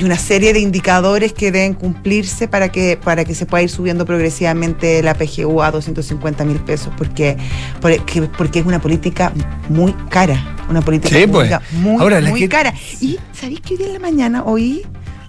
una 0.05 0.17
serie 0.17 0.53
de 0.55 0.61
indicadores 0.61 1.33
que 1.35 1.51
deben 1.53 1.75
cumplirse 1.75 2.49
para 2.49 2.71
que, 2.71 2.97
para 3.03 3.25
que 3.25 3.35
se 3.35 3.45
pueda 3.45 3.63
ir 3.65 3.69
subiendo 3.71 4.07
progresivamente 4.07 5.03
la 5.03 5.15
PGU 5.15 5.63
a 5.63 5.71
250 5.71 6.45
mil 6.45 6.59
pesos, 6.61 6.91
porque, 6.97 7.37
porque, 7.81 8.23
porque 8.39 8.61
es 8.61 8.67
una 8.67 8.81
política 8.81 9.31
muy 9.69 9.93
cara, 10.09 10.57
una 10.71 10.81
política 10.81 11.15
Sí, 11.19 11.27
pues. 11.27 11.51
muy, 11.73 12.01
Ahora, 12.01 12.21
la 12.21 12.31
muy 12.31 12.41
que- 12.41 12.49
cara. 12.49 12.73
Y 13.01 13.19
¿sabéis 13.33 13.61
que 13.61 13.75
hoy 13.75 13.79
día 13.79 13.87
en 13.89 13.93
la 13.95 13.99
mañana 13.99 14.43
oí 14.45 14.87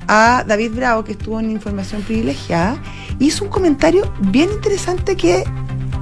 a 0.08 0.44
David 0.48 0.72
Bravo, 0.76 1.04
que 1.04 1.14
estuvo 1.14 1.40
en 1.40 1.52
Información 1.52 2.02
Privilegiada, 2.02 2.78
hizo 3.20 3.44
un 3.46 3.50
comentario 3.50 4.12
bien 4.20 4.50
interesante 4.52 5.16
que, 5.16 5.44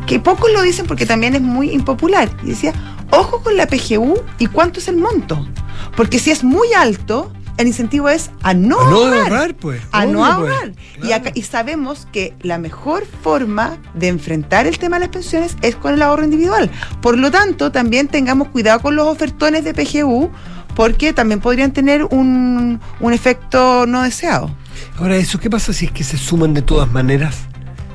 que 0.07 0.19
pocos 0.19 0.51
lo 0.51 0.61
dicen 0.61 0.85
porque 0.87 1.05
también 1.05 1.35
es 1.35 1.41
muy 1.41 1.71
impopular. 1.71 2.29
Y 2.43 2.47
decía, 2.49 2.73
ojo 3.11 3.41
con 3.43 3.55
la 3.57 3.67
PGU 3.67 4.15
y 4.39 4.47
cuánto 4.47 4.79
es 4.79 4.87
el 4.87 4.97
monto. 4.97 5.47
Porque 5.95 6.19
si 6.19 6.31
es 6.31 6.43
muy 6.43 6.73
alto, 6.73 7.31
el 7.57 7.67
incentivo 7.67 8.07
es 8.07 8.31
a 8.41 8.53
no, 8.53 8.79
A 8.79 8.89
no 8.89 8.95
ahorrar. 8.97 9.19
ahorrar, 9.31 9.55
pues. 9.55 9.81
A 9.91 10.05
no 10.05 10.21
Obvio, 10.21 10.37
pues. 10.39 10.51
ahorrar. 10.53 10.71
Y, 11.03 11.11
acá- 11.11 11.31
y 11.35 11.41
sabemos 11.43 12.07
que 12.11 12.33
la 12.41 12.57
mejor 12.57 13.05
forma 13.21 13.77
de 13.95 14.07
enfrentar 14.07 14.65
el 14.65 14.77
tema 14.79 14.95
de 14.97 15.01
las 15.01 15.09
pensiones 15.09 15.57
es 15.61 15.75
con 15.75 15.93
el 15.93 16.01
ahorro 16.01 16.23
individual. 16.23 16.71
Por 17.01 17.17
lo 17.17 17.31
tanto, 17.31 17.71
también 17.71 18.07
tengamos 18.07 18.47
cuidado 18.49 18.79
con 18.79 18.95
los 18.95 19.07
ofertones 19.07 19.65
de 19.65 19.73
PGU, 19.73 20.31
porque 20.79 21.11
también 21.11 21.41
podrían 21.41 21.73
tener 21.73 22.05
un, 22.05 22.79
un 23.01 23.11
efecto 23.13 23.85
no 23.85 24.01
deseado. 24.03 24.49
Ahora, 24.97 25.17
¿eso 25.17 25.37
qué 25.37 25.49
pasa 25.49 25.73
si 25.73 25.87
es 25.87 25.91
que 25.91 26.05
se 26.05 26.17
suman 26.17 26.53
de 26.53 26.61
todas 26.61 26.89
maneras? 26.89 27.35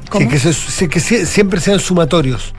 Si 0.02 0.08
¿Cómo? 0.10 0.26
es 0.26 0.30
que, 0.30 0.38
se- 0.38 0.52
si 0.52 0.84
es 0.84 0.90
que 0.90 1.00
sie- 1.00 1.24
siempre 1.24 1.60
sean 1.62 1.80
sumatorios. 1.80 2.52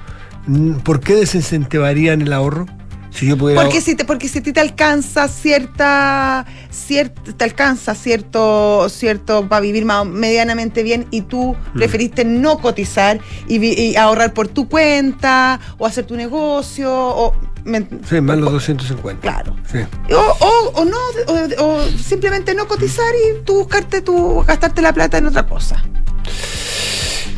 ¿Por 0.83 0.99
qué 0.99 1.13
desincentivarían 1.13 2.23
el 2.23 2.33
ahorro? 2.33 2.65
Si 3.11 3.27
yo 3.27 3.37
pudiera. 3.37 3.61
Porque 3.61 3.81
si 3.81 3.93
te, 3.93 4.03
porque 4.03 4.27
si 4.27 4.39
a 4.39 4.41
ti 4.41 4.51
te 4.51 4.59
alcanza 4.61 5.27
cierta, 5.27 6.43
cierta 6.71 7.21
te 7.37 7.43
alcanza 7.43 7.93
cierto, 7.93 8.89
cierto 8.89 9.47
para 9.47 9.61
vivir 9.61 9.85
más, 9.85 10.07
medianamente 10.07 10.81
bien 10.81 11.05
y 11.11 11.21
tú 11.21 11.55
Mm. 11.75 11.77
preferiste 11.77 12.25
no 12.25 12.57
cotizar 12.57 13.19
y, 13.47 13.63
y 13.63 13.95
ahorrar 13.95 14.33
por 14.33 14.47
tu 14.47 14.67
cuenta 14.67 15.59
o 15.77 15.85
hacer 15.85 16.05
tu 16.07 16.15
negocio 16.15 16.91
o 16.91 17.33
me- 17.65 17.85
Sí, 18.07 18.21
más 18.21 18.37
los 18.37 18.51
250. 18.53 19.21
Claro. 19.21 19.55
Sí. 19.69 19.79
O, 20.13 20.37
o, 20.45 20.81
o 20.81 20.85
no, 20.85 20.97
o, 21.27 21.63
o 21.65 21.81
simplemente 21.97 22.55
no 22.55 22.67
cotizar 22.67 23.13
y 23.15 23.43
tú 23.43 23.55
buscarte 23.55 24.01
tu, 24.01 24.43
gastarte 24.47 24.81
la 24.81 24.93
plata 24.93 25.17
en 25.17 25.25
otra 25.27 25.45
cosa. 25.45 25.83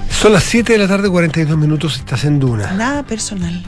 Son 0.09 0.33
las 0.33 0.43
7 0.43 0.73
de 0.73 0.79
la 0.79 0.87
tarde, 0.87 1.09
42 1.09 1.57
minutos, 1.57 1.95
estás 1.97 2.23
en 2.25 2.39
Duna. 2.39 2.71
Nada 2.73 3.03
personal. 3.03 3.63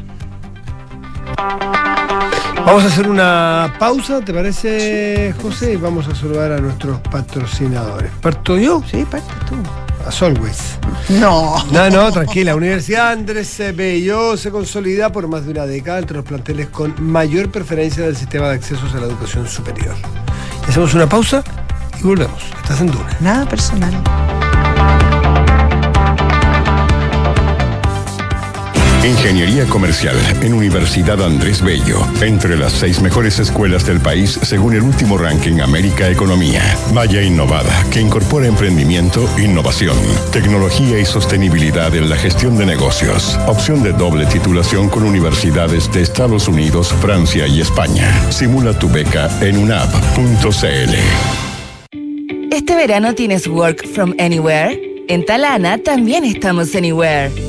Vamos 2.65 2.83
a 2.83 2.87
hacer 2.87 3.07
una 3.07 3.73
pausa, 3.79 4.19
¿te 4.21 4.33
parece, 4.33 5.33
José? 5.41 5.73
Y 5.73 5.75
vamos 5.77 6.07
a 6.07 6.15
saludar 6.15 6.51
a 6.51 6.57
nuestros 6.59 6.99
patrocinadores. 7.01 8.11
¿Parto 8.21 8.57
yo? 8.57 8.83
Sí, 8.89 9.05
parte 9.09 9.31
tú. 9.47 9.55
As 10.07 10.21
always. 10.21 10.77
No. 11.09 11.63
No, 11.71 11.89
no, 11.89 12.11
tranquila. 12.11 12.55
Universidad 12.55 13.11
Andrés 13.11 13.61
Bello 13.75 14.37
se 14.37 14.51
consolida 14.51 15.11
por 15.11 15.27
más 15.27 15.45
de 15.45 15.51
una 15.51 15.65
década 15.65 15.99
entre 15.99 16.17
los 16.17 16.25
planteles 16.25 16.67
con 16.69 16.95
mayor 16.99 17.51
preferencia 17.51 18.05
del 18.05 18.15
sistema 18.15 18.49
de 18.49 18.55
accesos 18.55 18.93
a 18.95 18.99
la 18.99 19.07
educación 19.07 19.47
superior. 19.47 19.95
Hacemos 20.67 20.93
una 20.93 21.07
pausa 21.07 21.43
y 21.99 22.03
volvemos. 22.03 22.43
Estás 22.61 22.81
en 22.81 22.87
Duna. 22.87 23.17
Nada 23.19 23.47
personal. 23.47 24.48
Ingeniería 29.07 29.65
Comercial 29.65 30.15
en 30.41 30.53
Universidad 30.53 31.23
Andrés 31.23 31.61
Bello. 31.61 32.05
Entre 32.21 32.57
las 32.57 32.73
seis 32.73 33.01
mejores 33.01 33.39
escuelas 33.39 33.85
del 33.85 34.01
país 34.01 34.37
según 34.43 34.73
el 34.75 34.81
último 34.81 35.17
ranking 35.17 35.61
América 35.61 36.09
Economía. 36.09 36.61
Vaya 36.93 37.21
Innovada, 37.21 37.85
que 37.91 38.01
incorpora 38.01 38.47
emprendimiento, 38.47 39.27
innovación, 39.37 39.97
tecnología 40.33 40.99
y 40.99 41.05
sostenibilidad 41.05 41.95
en 41.95 42.09
la 42.09 42.17
gestión 42.17 42.57
de 42.57 42.65
negocios. 42.65 43.39
Opción 43.47 43.83
de 43.83 43.93
doble 43.93 44.25
titulación 44.25 44.89
con 44.89 45.03
universidades 45.03 45.89
de 45.93 46.01
Estados 46.01 46.49
Unidos, 46.49 46.93
Francia 46.99 47.47
y 47.47 47.61
España. 47.61 48.11
Simula 48.31 48.77
tu 48.77 48.89
beca 48.89 49.29
en 49.39 49.59
unap.cl. 49.59 50.95
Este 52.51 52.75
verano 52.75 53.15
tienes 53.15 53.47
Work 53.47 53.87
from 53.87 54.13
Anywhere. 54.19 54.77
En 55.07 55.25
Talana 55.25 55.77
también 55.77 56.25
estamos 56.25 56.75
Anywhere. 56.75 57.48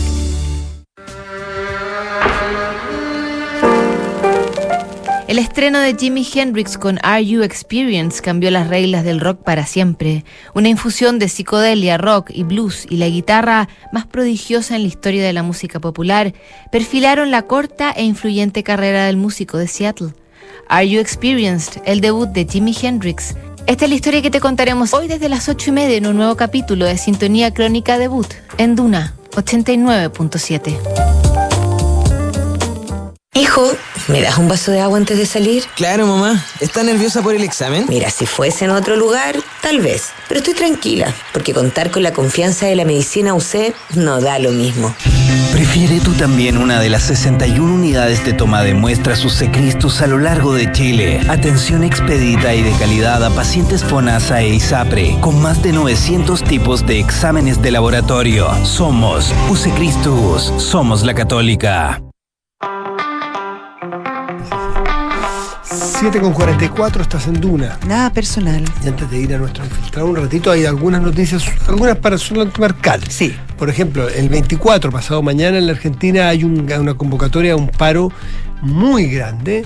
El 5.31 5.39
estreno 5.39 5.79
de 5.79 5.95
Jimi 5.97 6.27
Hendrix 6.35 6.77
con 6.77 6.99
Are 7.03 7.25
You 7.25 7.41
Experience 7.43 8.21
cambió 8.21 8.51
las 8.51 8.67
reglas 8.67 9.05
del 9.05 9.21
rock 9.21 9.41
para 9.41 9.65
siempre. 9.65 10.25
Una 10.53 10.67
infusión 10.67 11.19
de 11.19 11.29
psicodelia, 11.29 11.97
rock 11.97 12.31
y 12.33 12.43
blues 12.43 12.85
y 12.89 12.97
la 12.97 13.07
guitarra 13.07 13.69
más 13.93 14.05
prodigiosa 14.05 14.75
en 14.75 14.81
la 14.81 14.89
historia 14.89 15.23
de 15.23 15.31
la 15.31 15.41
música 15.41 15.79
popular 15.79 16.33
perfilaron 16.69 17.31
la 17.31 17.43
corta 17.43 17.91
e 17.91 18.03
influyente 18.03 18.61
carrera 18.63 19.05
del 19.05 19.15
músico 19.15 19.57
de 19.57 19.69
Seattle. 19.69 20.09
Are 20.67 20.89
You 20.89 20.99
Experienced, 20.99 21.81
el 21.85 22.01
debut 22.01 22.27
de 22.27 22.45
Jimi 22.45 22.75
Hendrix. 22.81 23.33
Esta 23.67 23.85
es 23.85 23.89
la 23.89 23.95
historia 23.95 24.21
que 24.21 24.31
te 24.31 24.41
contaremos 24.41 24.93
hoy 24.93 25.07
desde 25.07 25.29
las 25.29 25.47
8 25.47 25.69
y 25.69 25.71
media 25.71 25.95
en 25.95 26.07
un 26.07 26.17
nuevo 26.17 26.35
capítulo 26.35 26.83
de 26.83 26.97
Sintonía 26.97 27.53
Crónica 27.53 27.97
Debut 27.97 28.27
en 28.57 28.75
Duna 28.75 29.15
89.7. 29.31 30.77
Hijo, 33.33 33.71
¿Me 34.07 34.21
das 34.21 34.37
un 34.37 34.47
vaso 34.47 34.71
de 34.71 34.81
agua 34.81 34.97
antes 34.97 35.17
de 35.17 35.25
salir? 35.25 35.63
Claro, 35.75 36.07
mamá. 36.07 36.43
¿Está 36.59 36.83
nerviosa 36.83 37.21
por 37.21 37.35
el 37.35 37.43
examen? 37.43 37.85
Mira, 37.87 38.09
si 38.09 38.25
fuese 38.25 38.65
en 38.65 38.71
otro 38.71 38.95
lugar, 38.95 39.35
tal 39.61 39.79
vez. 39.79 40.09
Pero 40.27 40.39
estoy 40.39 40.53
tranquila, 40.53 41.13
porque 41.33 41.53
contar 41.53 41.91
con 41.91 42.03
la 42.03 42.13
confianza 42.13 42.65
de 42.65 42.75
la 42.75 42.85
medicina 42.85 43.33
UC 43.33 43.73
no 43.95 44.21
da 44.21 44.39
lo 44.39 44.51
mismo. 44.51 44.93
Prefiere 45.51 45.99
tú 45.99 46.13
también 46.13 46.57
una 46.57 46.79
de 46.79 46.89
las 46.89 47.03
61 47.03 47.73
unidades 47.73 48.25
de 48.25 48.33
toma 48.33 48.63
de 48.63 48.73
muestras 48.73 49.23
UC 49.23 49.51
Cristus 49.51 50.01
a 50.01 50.07
lo 50.07 50.17
largo 50.17 50.53
de 50.53 50.71
Chile. 50.71 51.21
Atención 51.29 51.83
expedita 51.83 52.53
y 52.53 52.63
de 52.63 52.71
calidad 52.73 53.23
a 53.23 53.29
pacientes 53.29 53.83
FONASA 53.83 54.41
e 54.41 54.55
ISAPRE, 54.55 55.17
con 55.19 55.41
más 55.41 55.61
de 55.61 55.73
900 55.73 56.43
tipos 56.43 56.85
de 56.85 56.99
exámenes 56.99 57.61
de 57.61 57.71
laboratorio. 57.71 58.49
Somos 58.65 59.33
UC 59.49 59.73
Cristus. 59.75 60.51
Somos 60.57 61.03
la 61.03 61.13
Católica. 61.13 62.01
7 66.01 66.19
con 66.19 66.33
44 66.33 67.03
estás 67.03 67.27
en 67.27 67.39
Duna. 67.39 67.77
Nada 67.87 68.11
personal. 68.11 68.63
Y 68.83 68.87
antes 68.87 69.09
de 69.11 69.19
ir 69.19 69.35
a 69.35 69.37
nuestro 69.37 69.63
infiltrado 69.63 70.07
un 70.07 70.15
ratito, 70.15 70.49
hay 70.49 70.65
algunas 70.65 70.99
noticias, 71.01 71.45
algunas 71.67 71.95
para 71.97 72.17
solamente 72.17 72.59
marcar. 72.59 72.99
Sí. 73.07 73.35
Por 73.57 73.69
ejemplo, 73.69 74.09
el 74.09 74.27
24, 74.27 74.91
pasado 74.91 75.21
mañana 75.21 75.59
en 75.59 75.67
la 75.67 75.73
Argentina, 75.73 76.27
hay 76.29 76.43
un- 76.43 76.67
una 76.71 76.95
convocatoria 76.95 77.53
a 77.53 77.55
un 77.55 77.67
paro 77.69 78.11
muy 78.63 79.07
grande. 79.11 79.63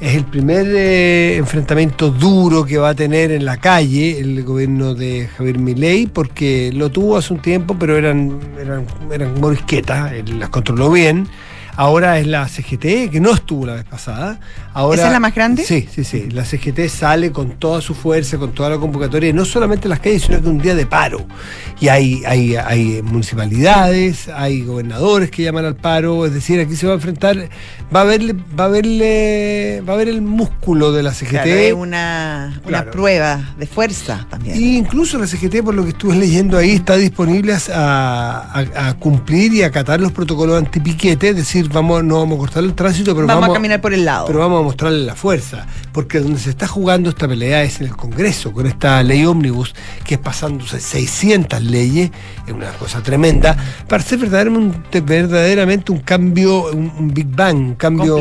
Es 0.00 0.14
el 0.14 0.24
primer 0.24 0.66
eh, 0.68 1.36
enfrentamiento 1.36 2.10
duro 2.10 2.64
que 2.64 2.78
va 2.78 2.90
a 2.90 2.94
tener 2.94 3.32
en 3.32 3.44
la 3.44 3.56
calle 3.56 4.20
el 4.20 4.44
gobierno 4.44 4.94
de 4.94 5.28
Javier 5.36 5.58
Milei, 5.58 6.06
porque 6.06 6.70
lo 6.72 6.90
tuvo 6.90 7.16
hace 7.16 7.32
un 7.34 7.40
tiempo, 7.42 7.76
pero 7.78 7.96
eran, 7.96 8.38
eran, 8.60 8.86
eran 9.12 9.40
morisquetas, 9.40 10.12
él 10.12 10.38
las 10.38 10.48
controló 10.48 10.90
bien. 10.92 11.26
Ahora 11.76 12.18
es 12.18 12.26
la 12.26 12.46
CGT, 12.48 13.10
que 13.10 13.18
no 13.20 13.32
estuvo 13.32 13.64
la 13.66 13.74
vez 13.74 13.84
pasada. 13.84 14.38
Ahora, 14.74 14.96
¿Esa 14.96 15.06
es 15.06 15.12
la 15.12 15.20
más 15.20 15.34
grande? 15.34 15.64
Sí, 15.64 15.88
sí, 15.90 16.04
sí. 16.04 16.28
La 16.30 16.44
CGT 16.44 16.88
sale 16.88 17.32
con 17.32 17.52
toda 17.58 17.80
su 17.80 17.94
fuerza, 17.94 18.36
con 18.38 18.52
toda 18.52 18.70
la 18.70 18.78
convocatoria, 18.78 19.30
y 19.30 19.32
no 19.32 19.44
solamente 19.44 19.86
en 19.86 19.90
las 19.90 20.00
calles, 20.00 20.22
sino 20.22 20.40
que 20.42 20.48
un 20.48 20.58
día 20.58 20.74
de 20.74 20.86
paro. 20.86 21.26
Y 21.80 21.88
hay, 21.88 22.22
hay, 22.26 22.56
hay 22.56 23.02
municipalidades, 23.02 24.28
hay 24.28 24.62
gobernadores 24.62 25.30
que 25.30 25.42
llaman 25.42 25.64
al 25.64 25.74
paro, 25.76 26.24
es 26.26 26.32
decir, 26.34 26.60
aquí 26.60 26.76
se 26.76 26.86
va 26.86 26.92
a 26.92 26.96
enfrentar, 26.96 27.48
va 27.94 28.02
a 28.02 28.04
verle, 28.04 28.34
va 28.58 28.66
a 28.66 28.68
verle, 28.68 29.82
va 29.88 29.94
a 29.94 29.96
ver 29.96 30.08
el 30.08 30.22
músculo 30.22 30.92
de 30.92 31.02
la 31.02 31.12
CGT. 31.12 31.30
Claro, 31.30 31.50
es 31.50 31.72
una, 31.72 32.52
una 32.64 32.68
Claro. 32.68 32.90
prueba 32.92 33.54
de 33.58 33.66
fuerza 33.66 34.26
también. 34.30 34.60
Y 34.60 34.76
incluso 34.76 35.18
la 35.18 35.26
CGT, 35.26 35.62
por 35.64 35.74
lo 35.74 35.82
que 35.84 35.90
estuve 35.90 36.14
leyendo 36.16 36.56
ahí, 36.56 36.72
está 36.72 36.96
disponible 36.96 37.54
a, 37.54 37.58
a- 38.74 38.88
a 38.88 38.94
cumplir 38.94 39.52
y 39.54 39.62
acatar 39.62 40.00
los 40.00 40.12
protocolos 40.12 40.56
antipiquete, 40.58 41.30
es 41.30 41.36
decir, 41.36 41.61
vamos, 41.68 42.02
no 42.04 42.18
vamos 42.18 42.36
a 42.36 42.38
cortar 42.40 42.64
el 42.64 42.74
tránsito, 42.74 43.14
pero 43.14 43.26
vamos, 43.26 43.40
vamos, 43.42 43.54
a 43.54 43.58
caminar 43.58 43.80
por 43.80 43.92
el 43.94 44.04
lado. 44.04 44.26
pero 44.26 44.38
vamos 44.38 44.60
a 44.60 44.62
mostrarle 44.64 45.04
la 45.04 45.14
fuerza, 45.14 45.66
porque 45.92 46.20
donde 46.20 46.38
se 46.38 46.50
está 46.50 46.66
jugando 46.66 47.10
esta 47.10 47.26
pelea 47.28 47.62
es 47.62 47.80
en 47.80 47.86
el 47.86 47.96
Congreso, 47.96 48.52
con 48.52 48.66
esta 48.66 49.02
ley 49.02 49.24
ómnibus, 49.24 49.74
que 50.04 50.14
es 50.14 50.20
pasándose 50.20 50.80
600 50.80 51.62
leyes, 51.62 52.10
es 52.46 52.52
una 52.52 52.70
cosa 52.72 53.02
tremenda, 53.02 53.56
para 53.88 54.02
hacer 54.02 54.18
verdaderamente, 54.18 55.00
verdaderamente 55.00 55.92
un 55.92 55.98
cambio, 56.00 56.70
un, 56.70 56.92
un 56.98 57.14
Big 57.14 57.28
Bang, 57.34 57.56
un 57.56 57.74
cambio 57.74 58.16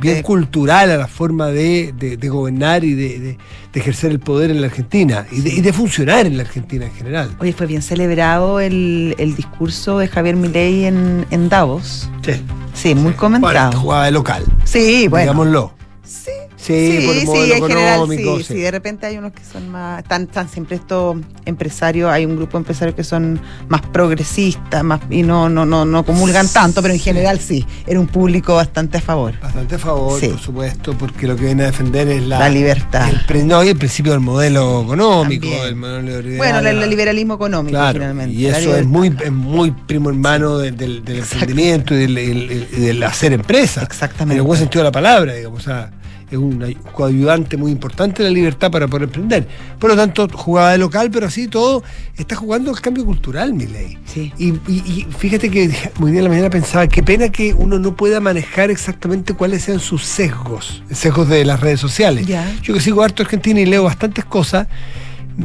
bien 0.00 0.22
cultural 0.22 0.90
a 0.90 0.96
la 0.96 1.06
forma 1.08 1.48
de, 1.48 1.92
de- 1.98 2.16
de 2.16 2.28
gobernar 2.28 2.84
y 2.84 2.94
de, 2.94 3.18
de- 3.18 3.38
de 3.72 3.80
ejercer 3.80 4.12
el 4.12 4.20
poder 4.20 4.52
en 4.52 4.60
la 4.60 4.68
Argentina, 4.68 5.26
y 5.32 5.40
de, 5.40 5.50
y 5.50 5.60
de 5.60 5.72
funcionar 5.72 6.26
en 6.26 6.36
la 6.36 6.44
Argentina 6.44 6.86
en 6.86 6.92
general. 6.92 7.36
Oye, 7.40 7.52
fue 7.52 7.66
bien 7.66 7.82
celebrado 7.82 8.60
el, 8.60 9.16
el 9.18 9.34
discurso 9.34 9.98
de 9.98 10.06
Javier 10.06 10.36
Milei 10.36 10.84
en, 10.84 11.26
en 11.32 11.48
Davos. 11.48 12.08
Sí. 12.22 12.34
Sí, 12.74 12.94
muy 12.94 13.14
comentado. 13.14 13.70
esta 13.70 13.78
jugada 13.78 14.04
de 14.04 14.10
local, 14.10 14.44
sí, 14.64 15.08
bueno. 15.08 15.22
digámoslo. 15.22 15.72
Sí, 16.04 16.30
Sí, 16.66 17.02
por 17.04 17.14
el 17.14 17.20
sí, 17.20 17.26
modelo 17.26 17.54
en 17.56 17.66
general 17.66 18.00
sí, 18.08 18.16
sí. 18.38 18.44
sí. 18.54 18.60
De 18.60 18.70
repente 18.70 19.06
hay 19.06 19.18
unos 19.18 19.32
que 19.32 19.42
son 19.44 19.68
más, 19.70 20.02
están, 20.02 20.22
están 20.22 20.48
siempre 20.48 20.76
estos 20.76 21.16
empresarios, 21.44 22.10
hay 22.10 22.24
un 22.24 22.36
grupo 22.36 22.52
de 22.52 22.58
empresarios 22.62 22.94
que 22.96 23.04
son 23.04 23.38
más 23.68 23.82
progresistas, 23.82 24.82
más 24.82 25.00
y 25.10 25.22
no, 25.22 25.48
no, 25.48 25.66
no, 25.66 25.84
no 25.84 26.04
comulgan 26.04 26.48
tanto, 26.48 26.80
pero 26.80 26.94
en 26.94 27.00
general 27.00 27.38
sí, 27.40 27.66
era 27.86 28.00
un 28.00 28.06
público 28.06 28.54
bastante 28.54 28.98
a 28.98 29.00
favor. 29.00 29.38
Bastante 29.40 29.74
a 29.74 29.78
favor, 29.78 30.18
Sí. 30.20 30.28
por 30.28 30.40
supuesto, 30.40 30.96
porque 30.96 31.26
lo 31.26 31.36
que 31.36 31.44
viene 31.44 31.64
a 31.64 31.66
defender 31.66 32.08
es 32.08 32.22
la, 32.22 32.38
La 32.38 32.48
libertad. 32.48 33.10
El, 33.28 33.46
no, 33.46 33.62
y 33.62 33.68
el 33.68 33.76
principio 33.76 34.12
del 34.12 34.20
modelo 34.20 34.82
económico, 34.84 35.46
También. 35.46 35.66
el 35.68 35.76
modelo. 35.76 36.36
Bueno, 36.38 36.58
el, 36.60 36.82
el 36.82 36.88
liberalismo 36.90 37.34
económico 37.34 37.76
Claro, 37.76 37.98
finalmente. 38.00 38.34
y 38.34 38.46
eso 38.46 38.74
es 38.74 38.86
muy, 38.86 39.14
es 39.22 39.32
muy 39.32 39.70
primo 39.72 40.08
hermano 40.08 40.58
del, 40.58 40.76
del, 40.76 41.04
del 41.04 41.18
emprendimiento 41.18 41.94
y 41.94 41.98
del, 41.98 42.16
el- 42.18 42.50
el- 42.50 42.68
y 42.72 42.80
del 42.80 43.02
hacer 43.02 43.32
empresa. 43.34 43.82
Exactamente. 43.82 44.34
En 44.34 44.38
el 44.38 44.46
buen 44.46 44.58
sentido 44.58 44.80
de 44.82 44.88
la 44.88 44.92
palabra, 44.92 45.34
digamos. 45.34 45.60
O 45.60 45.62
sea, 45.62 45.90
es 46.36 46.40
un 46.42 46.62
ay- 46.62 46.76
coayudante 46.92 47.56
muy 47.56 47.72
importante 47.72 48.22
de 48.22 48.28
la 48.30 48.34
libertad 48.34 48.70
para 48.70 48.86
poder 48.88 49.04
emprender. 49.04 49.46
Por 49.78 49.90
lo 49.90 49.96
tanto, 49.96 50.28
jugada 50.32 50.72
de 50.72 50.78
local, 50.78 51.10
pero 51.10 51.26
así 51.26 51.48
todo, 51.48 51.82
está 52.16 52.36
jugando 52.36 52.70
el 52.70 52.80
cambio 52.80 53.04
cultural, 53.04 53.52
mi 53.54 53.66
ley. 53.66 53.98
Sí. 54.06 54.32
Y, 54.38 54.48
y- 54.68 54.82
y 54.86 55.06
fíjate 55.18 55.50
que 55.50 55.70
muy 55.98 56.10
día 56.10 56.20
en 56.20 56.24
la 56.24 56.30
mañana 56.30 56.50
pensaba, 56.50 56.86
qué 56.86 57.02
pena 57.02 57.28
que 57.30 57.54
uno 57.54 57.78
no 57.78 57.96
pueda 57.96 58.20
manejar 58.20 58.70
exactamente 58.70 59.34
cuáles 59.34 59.62
sean 59.64 59.80
sus 59.80 60.04
sesgos, 60.04 60.82
sesgos 60.90 61.28
de 61.28 61.44
las 61.44 61.60
redes 61.60 61.80
sociales. 61.80 62.26
Ya. 62.26 62.50
Yo 62.62 62.74
que 62.74 62.80
sigo 62.80 63.02
harto 63.02 63.22
Argentina 63.22 63.60
y 63.60 63.66
leo 63.66 63.84
bastantes 63.84 64.24
cosas, 64.24 64.68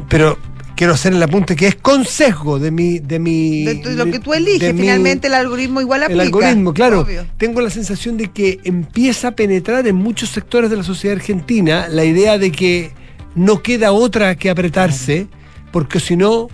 pero 0.08 0.38
quiero 0.80 0.94
hacer 0.94 1.12
el 1.12 1.22
apunte 1.22 1.58
que 1.58 1.68
es 1.68 1.76
con 1.76 2.06
sesgo 2.06 2.58
de 2.58 2.72
mi... 2.72 3.00
De, 3.00 3.20
mi, 3.20 3.66
De 3.66 3.76
tu- 3.76 3.90
lo 3.90 4.06
que 4.06 4.20
tú 4.20 4.34
eliges, 4.34 4.74
mi- 4.74 4.80
finalmente 4.80 5.28
el 5.28 5.34
algoritmo 5.34 5.82
igual 5.82 6.04
aplica. 6.04 6.22
el 6.22 6.28
algoritmo, 6.28 6.74
claro. 6.74 7.02
obvio. 7.02 7.26
Tengo 7.36 7.60
la 7.60 7.70
sensación 7.70 8.16
de 8.16 8.32
que 8.32 8.62
empieza 8.64 9.28
a 9.28 9.32
penetrar 9.32 9.86
en 9.88 9.98
muchos 9.98 10.30
sectores 10.30 10.70
de 10.70 10.78
la 10.78 10.84
sociedad 10.84 11.18
argentina 11.18 11.90
la 11.90 12.06
idea 12.06 12.38
de 12.38 12.54
que 12.54 12.92
no 13.36 13.62
queda 13.62 13.92
otra 13.92 14.36
que 14.36 14.50
apretarse, 14.50 15.28
porque 15.74 16.00
si 16.00 16.16
no, 16.16 16.48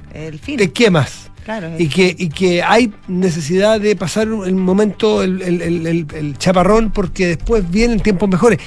te 0.58 0.72
quemas. 0.72 1.30
Claro, 1.46 1.70
Y 1.78 1.88
que, 1.90 2.16
y 2.18 2.30
que 2.30 2.64
hay 2.64 2.92
necesidad 3.08 3.80
de 3.80 3.96
pasar 3.96 4.24
el 4.24 4.56
momento, 4.56 5.22
el, 5.22 5.44
el- 5.44 5.62
el- 5.62 5.86
el- 5.86 6.08
el 6.16 6.38
chaparrón, 6.40 6.90
porque 6.92 7.28
después 7.28 7.70
vienen 7.70 8.00
tiempos 8.00 8.28
mejores. 8.28 8.58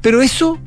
Pero 0.00 0.20
eso, 0.22 0.58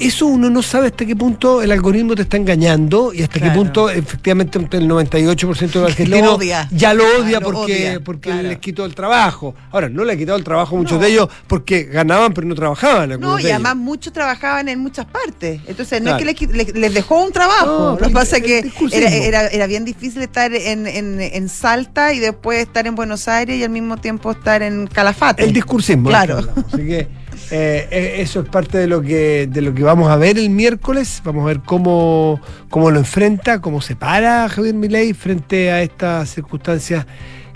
eso 0.00 0.26
uno 0.26 0.50
no 0.50 0.62
sabe 0.62 0.86
hasta 0.88 1.04
qué 1.06 1.14
punto 1.16 1.62
el 1.62 1.70
algoritmo 1.72 2.14
te 2.14 2.22
está 2.22 2.36
engañando 2.36 3.12
y 3.12 3.22
hasta 3.22 3.38
Claro. 3.38 3.52
qué 3.52 3.58
punto 3.58 3.90
efectivamente 3.90 4.58
el 4.78 4.88
98% 4.88 5.58
de 5.72 5.80
los 5.80 5.90
argentinos 5.90 6.34
odia. 6.36 6.68
ya 6.72 6.94
lo 6.94 7.04
Ah, 7.04 7.20
odia 7.20 7.40
lo 7.40 7.46
porque, 7.52 7.74
odia, 7.74 8.00
porque 8.04 8.30
claro. 8.30 8.48
les 8.48 8.58
quitó 8.58 8.84
el 8.84 8.94
trabajo. 8.94 9.54
Ahora, 9.70 9.88
no 9.88 10.04
le 10.04 10.12
ha 10.12 10.16
quitado 10.16 10.38
el 10.38 10.44
trabajo 10.44 10.76
a 10.76 10.78
muchos 10.78 10.98
No. 10.98 11.04
de 11.04 11.10
ellos 11.12 11.28
porque 11.46 11.84
ganaban 11.84 12.32
pero 12.34 12.46
no 12.46 12.54
trabajaban. 12.54 13.18
No, 13.20 13.38
y 13.38 13.44
de 13.44 13.52
además 13.52 13.76
muchos 13.76 14.12
trabajaban 14.12 14.68
en 14.68 14.78
muchas 14.80 15.06
partes. 15.06 15.60
Entonces, 15.66 16.00
no 16.02 16.16
Claro. 16.16 16.30
es 16.30 16.34
que 16.36 16.46
les, 16.46 16.56
les- 16.66 16.74
les 16.74 16.94
dejó 16.94 17.22
un 17.24 17.32
trabajo. 17.32 17.66
No, 17.66 17.90
Lo 18.00 18.06
que 18.08 18.12
pasa 18.12 18.36
es 18.38 18.42
que 18.42 18.70
era, 18.92 19.10
era, 19.10 19.46
era 19.48 19.66
bien 19.66 19.84
difícil 19.84 20.22
estar 20.22 20.52
en, 20.54 20.86
en, 20.86 21.20
en 21.20 21.48
Salta 21.48 22.12
y 22.12 22.18
después 22.18 22.60
estar 22.60 22.86
en 22.86 22.94
Buenos 22.94 23.28
Aires 23.28 23.56
y 23.58 23.64
al 23.64 23.70
mismo 23.70 23.96
tiempo 23.96 24.30
estar 24.30 24.62
en 24.62 24.86
Calafate. 24.86 25.44
El 25.44 25.52
discursismo. 25.52 26.08
Claro. 26.08 26.38
Así 26.72 26.84
que 26.86 27.08
eh, 27.50 27.88
eh, 27.90 28.14
eso 28.18 28.40
es 28.40 28.48
parte 28.48 28.78
de 28.78 28.86
lo 28.86 29.02
que 29.02 29.46
de 29.50 29.60
lo 29.60 29.74
que 29.74 29.82
vamos 29.82 30.10
a 30.10 30.16
ver 30.16 30.38
el 30.38 30.50
miércoles. 30.50 31.20
Vamos 31.24 31.44
a 31.44 31.46
ver 31.46 31.60
cómo, 31.60 32.40
cómo 32.68 32.90
lo 32.90 32.98
enfrenta, 32.98 33.60
cómo 33.60 33.80
se 33.80 33.96
para 33.96 34.48
Javier 34.48 34.74
Milei 34.74 35.14
frente 35.14 35.70
a 35.70 35.82
estas 35.82 36.30
circunstancias 36.30 37.06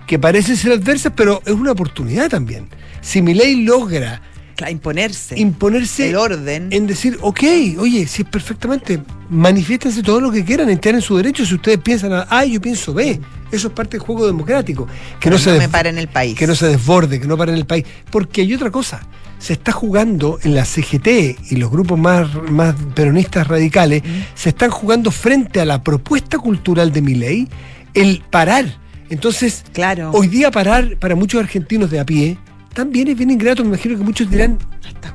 que 0.06 0.18
parecen 0.18 0.56
ser 0.56 0.72
adversas, 0.72 1.12
pero 1.14 1.40
es 1.44 1.52
una 1.52 1.72
oportunidad 1.72 2.28
también. 2.28 2.68
Si 3.00 3.22
Milei 3.22 3.64
logra 3.64 4.22
Claro, 4.56 4.72
imponerse. 4.72 5.38
imponerse 5.40 6.10
el 6.10 6.16
orden. 6.16 6.68
en 6.70 6.86
decir, 6.86 7.16
ok, 7.22 7.40
oye, 7.78 8.06
si 8.06 8.22
es 8.22 8.28
perfectamente, 8.28 9.00
manifiéstense 9.30 10.02
todo 10.02 10.20
lo 10.20 10.30
que 10.30 10.44
quieran, 10.44 10.68
en 10.68 11.00
su 11.00 11.16
derecho. 11.16 11.46
Si 11.46 11.54
ustedes 11.54 11.78
piensan 11.78 12.26
A, 12.28 12.44
yo 12.44 12.60
pienso 12.60 12.92
B. 12.92 13.18
Eso 13.50 13.68
es 13.68 13.72
parte 13.72 13.96
del 13.96 14.00
juego 14.00 14.26
democrático. 14.26 14.86
Que 15.18 15.30
no, 15.30 15.38
se 15.38 15.52
no 15.52 15.58
me 15.58 15.68
para 15.70 15.88
en 15.88 15.96
el 15.96 16.08
país. 16.08 16.36
que 16.36 16.46
no 16.46 16.54
se 16.54 16.66
desborde, 16.66 17.18
que 17.18 17.26
no 17.26 17.38
pare 17.38 17.52
en 17.52 17.58
el 17.58 17.64
país. 17.64 17.86
Porque 18.10 18.42
hay 18.42 18.52
otra 18.52 18.70
cosa. 18.70 19.00
Se 19.40 19.54
está 19.54 19.72
jugando 19.72 20.38
en 20.44 20.54
la 20.54 20.64
CGT 20.64 21.08
y 21.50 21.56
los 21.56 21.70
grupos 21.70 21.98
más, 21.98 22.28
más 22.50 22.76
peronistas 22.94 23.48
radicales, 23.48 24.02
se 24.34 24.50
están 24.50 24.70
jugando 24.70 25.10
frente 25.10 25.60
a 25.60 25.64
la 25.64 25.82
propuesta 25.82 26.38
cultural 26.38 26.92
de 26.92 27.02
mi 27.02 27.14
ley 27.14 27.48
el 27.94 28.22
parar. 28.30 28.66
Entonces, 29.08 29.64
Claro. 29.72 30.10
hoy 30.12 30.28
día 30.28 30.50
parar 30.52 30.96
para 30.98 31.16
muchos 31.16 31.40
argentinos 31.42 31.90
de 31.90 31.98
a 32.00 32.06
pie 32.06 32.38
también 32.74 33.08
es 33.08 33.16
bien 33.16 33.30
ingrato. 33.30 33.62
Me 33.64 33.70
imagino 33.70 33.96
que 33.98 34.04
muchos 34.04 34.30
dirán, 34.30 34.58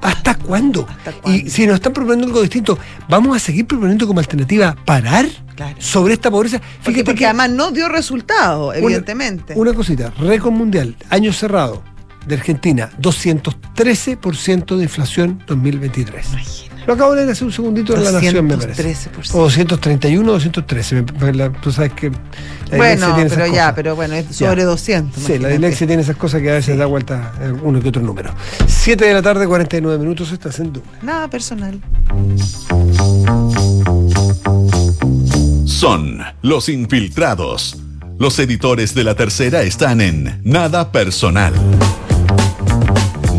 ¿hasta 0.01 0.35
cuándo? 0.35 0.85
¿Hasta 0.89 1.11
cuándo? 1.13 1.39
Y 1.45 1.49
si 1.49 1.65
nos 1.67 1.75
están 1.75 1.93
proponiendo 1.93 2.25
algo 2.27 2.41
distinto, 2.41 2.77
¿vamos 3.07 3.37
a 3.37 3.39
seguir 3.39 3.65
proponiendo 3.67 4.05
como 4.07 4.19
alternativa 4.19 4.75
parar 4.85 5.27
Claro. 5.55 5.75
sobre 5.79 6.15
esta 6.15 6.29
pobreza? 6.29 6.59
porque, 6.83 7.03
porque 7.05 7.19
que- 7.19 7.25
además 7.27 7.51
no 7.51 7.71
dio 7.71 7.87
resultado, 7.87 8.73
evidentemente. 8.73 9.53
una 9.55 9.73
cosita, 9.73 10.11
récord 10.19 10.51
mundial, 10.51 10.95
año 11.09 11.31
cerrado 11.31 11.81
de 12.27 12.35
Argentina, 12.35 12.89
213% 13.01 14.77
de 14.77 14.83
inflación 14.83 15.41
2023. 15.47 16.25
Lo 16.87 16.93
acabo 16.93 17.11
de 17.11 17.17
leer 17.21 17.31
hace 17.31 17.43
un 17.43 17.51
segundito 17.51 17.95
en 17.95 18.03
La 18.03 18.11
Nación, 18.11 18.45
me 18.45 18.57
parece. 18.57 19.09
213%. 19.09 19.33
O 19.33 19.39
231 19.43 20.29
o 20.29 20.33
213. 20.33 21.03
me- 21.19 21.33
la- 21.33 21.51
tú 21.51 21.71
sabes 21.71 21.93
que. 21.93 22.11
la 22.11 22.77
Bueno, 22.77 23.07
tiene 23.15 23.23
esas 23.27 23.37
pero 23.39 23.47
ya, 23.47 23.53
cosas. 23.63 23.73
pero 23.75 23.95
bueno, 23.95 24.13
es 24.13 24.35
sobre 24.35 24.61
Ya. 24.61 24.65
200. 24.67 25.23
Sí, 25.23 25.39
la 25.39 25.47
dislexia 25.49 25.87
tiene 25.87 26.03
esas 26.03 26.15
cosas 26.15 26.41
que 26.43 26.51
a 26.51 26.53
veces 26.53 26.77
da 26.77 26.85
vuelta 26.85 27.33
eh, 27.41 27.51
uno 27.63 27.81
que 27.81 27.89
otro 27.89 28.03
número. 28.03 28.31
7 28.67 29.03
de 29.03 29.13
la 29.15 29.23
tarde, 29.23 29.47
49 29.47 29.97
minutos, 29.97 30.31
estás 30.31 30.59
en 30.59 30.73
Duna. 30.73 30.85
Nada 31.01 31.27
personal. 31.27 31.79
Son 35.65 36.19
los 36.43 36.69
infiltrados. 36.69 37.77
Los 38.19 38.37
editores 38.39 38.93
de 38.95 39.03
la 39.03 39.15
tercera 39.15 39.63
están 39.63 39.99
en 40.01 40.39
Nada 40.43 40.91
Personal. 40.91 41.53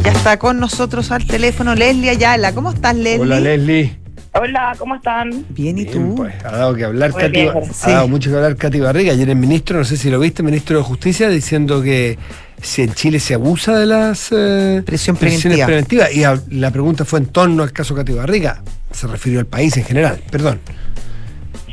Ya 0.06 0.12
está 0.12 0.38
con 0.38 0.60
nosotros 0.60 1.10
al 1.10 1.26
teléfono 1.26 1.74
Leslie 1.74 2.10
Ayala. 2.10 2.52
¿Cómo 2.54 2.70
estás, 2.70 2.94
Leslie? 2.94 3.18
Hola, 3.20 3.40
Leslie. 3.40 3.96
Hola, 4.34 4.74
¿cómo 4.78 4.94
están? 4.94 5.30
Bien, 5.48 5.76
¿y 5.78 5.84
Bien, 5.84 6.10
tú? 6.10 6.14
pues, 6.14 6.32
ha 6.44 6.52
dado 6.52 6.74
que 6.76 6.84
hablar 6.84 7.10
Muy 7.10 7.20
Katy, 7.22 7.32
bien, 7.32 7.50
ha 7.82 7.90
dado 7.90 8.06
mucho 8.08 8.30
que 8.30 8.36
hablar 8.36 8.54
Katy 8.56 8.78
Barriga. 8.80 9.12
Ayer 9.14 9.30
el 9.30 9.36
ministro, 9.36 9.78
no 9.78 9.84
sé 9.84 9.96
si 9.96 10.08
lo 10.10 10.20
viste, 10.20 10.44
ministro 10.44 10.76
de 10.78 10.84
Justicia, 10.84 11.28
diciendo 11.28 11.82
que 11.82 12.18
si 12.62 12.82
en 12.82 12.92
Chile 12.94 13.18
se 13.18 13.34
abusa 13.34 13.76
de 13.78 13.86
las 13.86 14.30
eh, 14.32 14.82
Presión 14.86 15.16
presiones 15.16 15.58
preventiva. 15.64 16.06
preventivas. 16.06 16.14
Y 16.14 16.22
a- 16.24 16.40
la 16.50 16.70
pregunta 16.70 17.04
fue 17.04 17.18
en 17.18 17.26
torno 17.26 17.64
al 17.64 17.72
caso 17.72 17.96
Katy 17.96 18.12
Barriga. 18.12 18.62
Se 18.92 19.08
refirió 19.08 19.40
al 19.40 19.46
país 19.46 19.76
en 19.76 19.84
general. 19.84 20.20
Perdón. 20.30 20.60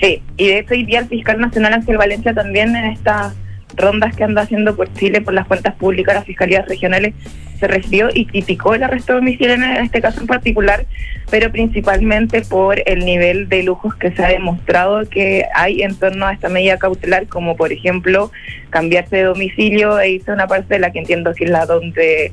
Sí, 0.01 0.23
y 0.38 0.47
de 0.47 0.59
hecho 0.59 0.73
hoy 0.73 0.86
día 0.86 0.99
el 0.99 1.07
fiscal 1.07 1.39
nacional 1.39 1.73
Ángel 1.73 1.97
Valencia 1.97 2.34
también 2.34 2.75
en 2.75 2.86
estas 2.86 3.34
rondas 3.75 4.15
que 4.15 4.23
anda 4.23 4.41
haciendo 4.43 4.75
por 4.75 4.91
Chile, 4.93 5.21
por 5.21 5.34
las 5.34 5.47
cuentas 5.47 5.75
públicas, 5.75 6.15
las 6.15 6.25
fiscalías 6.25 6.65
regionales, 6.67 7.13
se 7.60 7.68
refirió 7.68 8.10
y 8.14 8.26
criticó 8.26 8.74
el 8.74 8.84
arresto 8.84 9.14
domiciliario 9.14 9.66
en 9.66 9.84
este 9.84 10.01
caso 10.01 10.22
en 10.22 10.28
particular, 10.28 10.86
pero 11.30 11.51
principalmente 11.51 12.41
por 12.41 12.82
el 12.86 13.06
nivel 13.06 13.49
de 13.49 13.64
lujos 13.64 13.95
que 13.95 14.12
se 14.12 14.24
ha 14.24 14.30
demostrado 14.30 15.08
que 15.10 15.45
hay 15.56 15.82
en 15.82 15.95
torno 15.95 16.26
a 16.26 16.34
esta 16.34 16.49
medida 16.49 16.78
cautelar, 16.78 17.28
como 17.28 17.56
por 17.56 17.72
ejemplo 17.72 18.32
cambiarse 18.70 19.18
de 19.18 19.24
domicilio 19.24 19.99
e 19.99 20.12
irse 20.12 20.32
a 20.32 20.34
una 20.34 20.47
parcela 20.47 20.91
que 20.91 20.99
entiendo 20.99 21.34
que 21.34 21.45
es 21.45 21.49
la 21.49 21.66
donde 21.66 22.32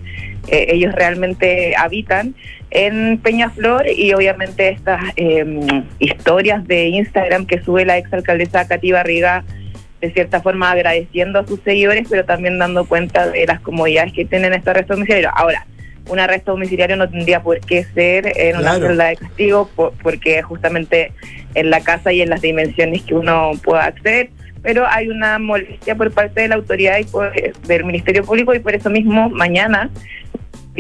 eh, 0.49 0.67
ellos 0.69 0.95
realmente 0.95 1.75
habitan 1.77 2.35
en 2.71 3.19
Peñaflor. 3.19 3.87
Y 3.89 4.13
obviamente 4.15 4.69
estas 4.69 5.03
eh, 5.17 5.45
historias 5.99 6.67
de 6.67 6.89
Instagram 6.89 7.47
que 7.47 7.63
sube 7.63 7.85
la 7.85 7.99
exalcaldesa 7.99 8.67
Katy 8.67 8.93
Barriga 8.93 9.45
de 10.01 10.11
cierta 10.13 10.41
forma 10.41 10.71
agradeciendo 10.71 11.39
a 11.41 11.47
sus 11.47 11.61
seguidores, 11.61 12.07
pero 12.09 12.25
también 12.25 12.59
dando 12.59 12.85
cuenta 12.87 13.29
de 13.29 13.47
las 13.47 13.61
comodidades 13.61 14.13
que 14.13 14.25
tienen 14.25 14.53
este 14.55 14.71
arresto 14.71 14.95
domiciliario. 14.95 15.31
Ahora, 15.35 15.67
un 16.09 16.19
arresto 16.19 16.53
domiciliario 16.53 16.97
no 16.97 17.09
tendría 17.09 17.43
por 17.43 17.61
qué 17.61 17.85
ser 17.85 18.33
en 18.37 18.57
una 18.57 18.73
celda 18.89 19.05
de 19.09 19.17
castigo, 19.17 19.71
por- 19.77 19.93
porque 20.03 20.43
justamente 20.43 21.13
en 21.55 21.71
la 21.71 21.81
casa 21.83 22.13
y 22.13 22.23
en 22.23 22.31
las 22.31 22.41
dimensiones 22.41 23.03
que 23.03 23.15
uno 23.15 23.53
pueda 23.63 23.85
acceder, 23.85 24.31
pero 24.63 24.87
hay 24.87 25.09
una 25.09 25.39
molestia 25.39 25.95
por 25.95 26.11
parte 26.13 26.41
de 26.43 26.49
la 26.49 26.55
autoridad 26.57 26.99
y 26.99 27.05
por- 27.05 27.33
del 27.67 27.85
Ministerio 27.85 28.25
Público 28.25 28.55
y 28.55 28.59
por 28.59 28.75
eso 28.75 28.91
mismo 28.91 29.29
mañana 29.31 29.91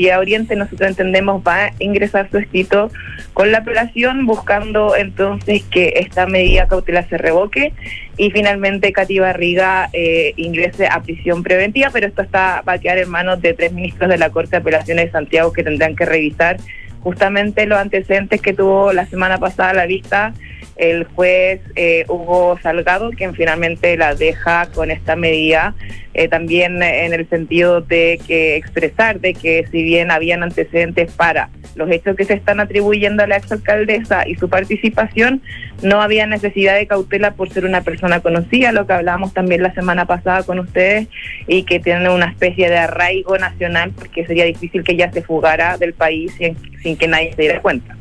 Vía 0.00 0.18
Oriente 0.18 0.56
nosotros 0.56 0.88
entendemos 0.88 1.42
va 1.46 1.66
a 1.66 1.72
ingresar 1.78 2.30
su 2.30 2.38
escrito 2.38 2.90
con 3.34 3.52
la 3.52 3.58
apelación 3.58 4.24
buscando 4.24 4.96
entonces 4.96 5.62
que 5.64 5.92
esta 5.96 6.26
medida 6.26 6.66
cautelar 6.66 7.06
se 7.10 7.18
revoque 7.18 7.74
y 8.16 8.30
finalmente 8.30 8.94
Katy 8.94 9.18
Barriga 9.18 9.90
eh, 9.92 10.32
ingrese 10.36 10.86
a 10.86 11.02
prisión 11.02 11.42
preventiva, 11.42 11.90
pero 11.92 12.06
esto 12.06 12.22
está 12.22 12.62
va 12.66 12.72
a 12.72 12.78
quedar 12.78 12.96
en 12.96 13.10
manos 13.10 13.42
de 13.42 13.52
tres 13.52 13.74
ministros 13.74 14.08
de 14.08 14.16
la 14.16 14.30
Corte 14.30 14.52
de 14.52 14.56
Apelaciones 14.56 15.04
de 15.04 15.10
Santiago 15.10 15.52
que 15.52 15.64
tendrán 15.64 15.94
que 15.94 16.06
revisar 16.06 16.56
justamente 17.02 17.66
los 17.66 17.78
antecedentes 17.78 18.40
que 18.40 18.54
tuvo 18.54 18.94
la 18.94 19.04
semana 19.04 19.36
pasada 19.36 19.74
la 19.74 19.84
vista 19.84 20.32
el 20.80 21.04
juez 21.04 21.60
eh, 21.76 22.06
Hugo 22.08 22.58
Salgado, 22.62 23.10
quien 23.10 23.34
finalmente 23.34 23.96
la 23.98 24.14
deja 24.14 24.66
con 24.74 24.90
esta 24.90 25.14
medida, 25.14 25.74
eh, 26.14 26.26
también 26.26 26.82
en 26.82 27.12
el 27.12 27.28
sentido 27.28 27.82
de 27.82 28.18
que 28.26 28.56
expresar 28.56 29.20
de 29.20 29.34
que 29.34 29.66
si 29.70 29.82
bien 29.82 30.10
habían 30.10 30.42
antecedentes 30.42 31.12
para 31.12 31.50
los 31.74 31.90
hechos 31.90 32.16
que 32.16 32.24
se 32.24 32.32
están 32.32 32.60
atribuyendo 32.60 33.22
a 33.22 33.26
la 33.26 33.36
exalcaldesa 33.36 34.26
y 34.26 34.36
su 34.36 34.48
participación, 34.48 35.42
no 35.82 36.00
había 36.00 36.26
necesidad 36.26 36.76
de 36.76 36.86
cautela 36.86 37.32
por 37.32 37.50
ser 37.50 37.66
una 37.66 37.82
persona 37.82 38.20
conocida, 38.20 38.72
lo 38.72 38.86
que 38.86 38.94
hablábamos 38.94 39.34
también 39.34 39.62
la 39.62 39.74
semana 39.74 40.06
pasada 40.06 40.44
con 40.44 40.58
ustedes, 40.58 41.08
y 41.46 41.64
que 41.64 41.78
tiene 41.78 42.08
una 42.08 42.26
especie 42.26 42.70
de 42.70 42.78
arraigo 42.78 43.36
nacional, 43.36 43.92
porque 43.94 44.26
sería 44.26 44.46
difícil 44.46 44.82
que 44.82 44.92
ella 44.92 45.12
se 45.12 45.22
fugara 45.22 45.76
del 45.76 45.92
país 45.92 46.32
sin, 46.38 46.56
sin 46.82 46.96
que 46.96 47.06
nadie 47.06 47.34
se 47.34 47.42
diera 47.42 47.60
cuenta. 47.60 47.96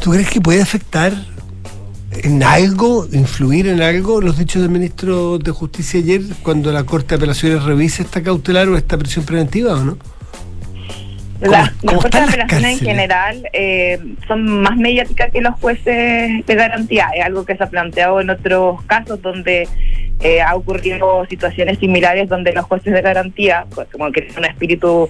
¿Tú 0.00 0.10
crees 0.10 0.28
que 0.30 0.40
puede 0.40 0.62
afectar 0.62 1.12
en 2.22 2.42
algo, 2.42 3.06
influir 3.12 3.66
en 3.68 3.80
algo 3.82 4.20
los 4.20 4.38
dichos 4.38 4.60
del 4.62 4.70
ministro 4.70 5.38
de 5.38 5.50
Justicia 5.50 6.00
ayer 6.00 6.20
cuando 6.42 6.70
la 6.72 6.84
Corte 6.84 7.08
de 7.10 7.16
Apelaciones 7.16 7.62
revise 7.64 8.02
esta 8.02 8.22
cautelar 8.22 8.68
o 8.68 8.76
esta 8.76 8.98
prisión 8.98 9.24
preventiva 9.24 9.72
o 9.74 9.84
no? 9.84 9.98
La- 11.40 11.72
¿Cómo 11.80 11.92
las 11.94 12.02
cortes 12.02 12.20
de 12.20 12.26
apelaciones 12.26 12.80
en 12.80 12.86
general 12.86 13.42
eh, 13.52 13.98
son 14.28 14.60
más 14.62 14.76
mediáticas 14.76 15.32
que 15.32 15.40
los 15.40 15.54
jueces 15.58 16.46
de 16.46 16.54
garantía. 16.54 17.08
Es 17.16 17.24
algo 17.24 17.44
que 17.44 17.56
se 17.56 17.64
ha 17.64 17.68
planteado 17.70 18.20
en 18.20 18.30
otros 18.30 18.80
casos 18.82 19.20
donde 19.20 19.68
eh, 20.20 20.40
ha 20.40 20.54
ocurrido 20.54 21.26
situaciones 21.28 21.78
similares 21.80 22.28
donde 22.28 22.52
los 22.52 22.64
jueces 22.66 22.92
de 22.92 23.02
garantía, 23.02 23.66
pues, 23.74 23.88
como 23.90 24.12
que 24.12 24.20
tienen 24.22 24.38
un 24.38 24.44
espíritu 24.44 25.08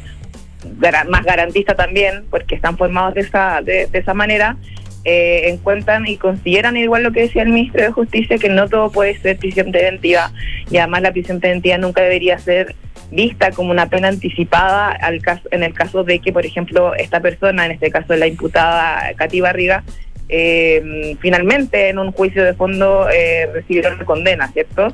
más 1.08 1.24
garantista 1.24 1.74
también, 1.74 2.24
porque 2.30 2.54
están 2.54 2.76
formados 2.76 3.14
de 3.14 3.20
esa, 3.22 3.60
de, 3.62 3.86
de 3.86 3.98
esa 3.98 4.14
manera, 4.14 4.56
eh, 5.04 5.48
encuentran 5.48 6.06
y 6.06 6.16
consideran 6.16 6.76
igual 6.76 7.02
lo 7.02 7.10
que 7.10 7.22
decía 7.22 7.42
el 7.42 7.48
ministro 7.48 7.82
de 7.82 7.90
Justicia, 7.90 8.38
que 8.38 8.48
no 8.48 8.68
todo 8.68 8.90
puede 8.90 9.18
ser 9.18 9.36
prisión 9.36 9.72
preventiva 9.72 10.30
y 10.70 10.76
además 10.76 11.02
la 11.02 11.12
prisión 11.12 11.40
preventiva 11.40 11.76
nunca 11.76 12.02
debería 12.02 12.38
ser 12.38 12.76
vista 13.10 13.50
como 13.50 13.72
una 13.72 13.86
pena 13.86 14.08
anticipada 14.08 14.92
al 14.92 15.20
caso, 15.20 15.48
en 15.50 15.64
el 15.64 15.74
caso 15.74 16.04
de 16.04 16.20
que, 16.20 16.32
por 16.32 16.46
ejemplo, 16.46 16.94
esta 16.94 17.20
persona, 17.20 17.66
en 17.66 17.72
este 17.72 17.90
caso 17.90 18.14
la 18.14 18.28
imputada 18.28 19.12
Katy 19.16 19.40
Barriga, 19.40 19.82
eh, 20.34 21.16
finalmente 21.20 21.90
en 21.90 21.98
un 21.98 22.10
juicio 22.10 22.42
de 22.42 22.54
fondo 22.54 23.06
eh, 23.10 23.50
recibieron 23.52 24.02
condena, 24.06 24.50
¿cierto? 24.52 24.88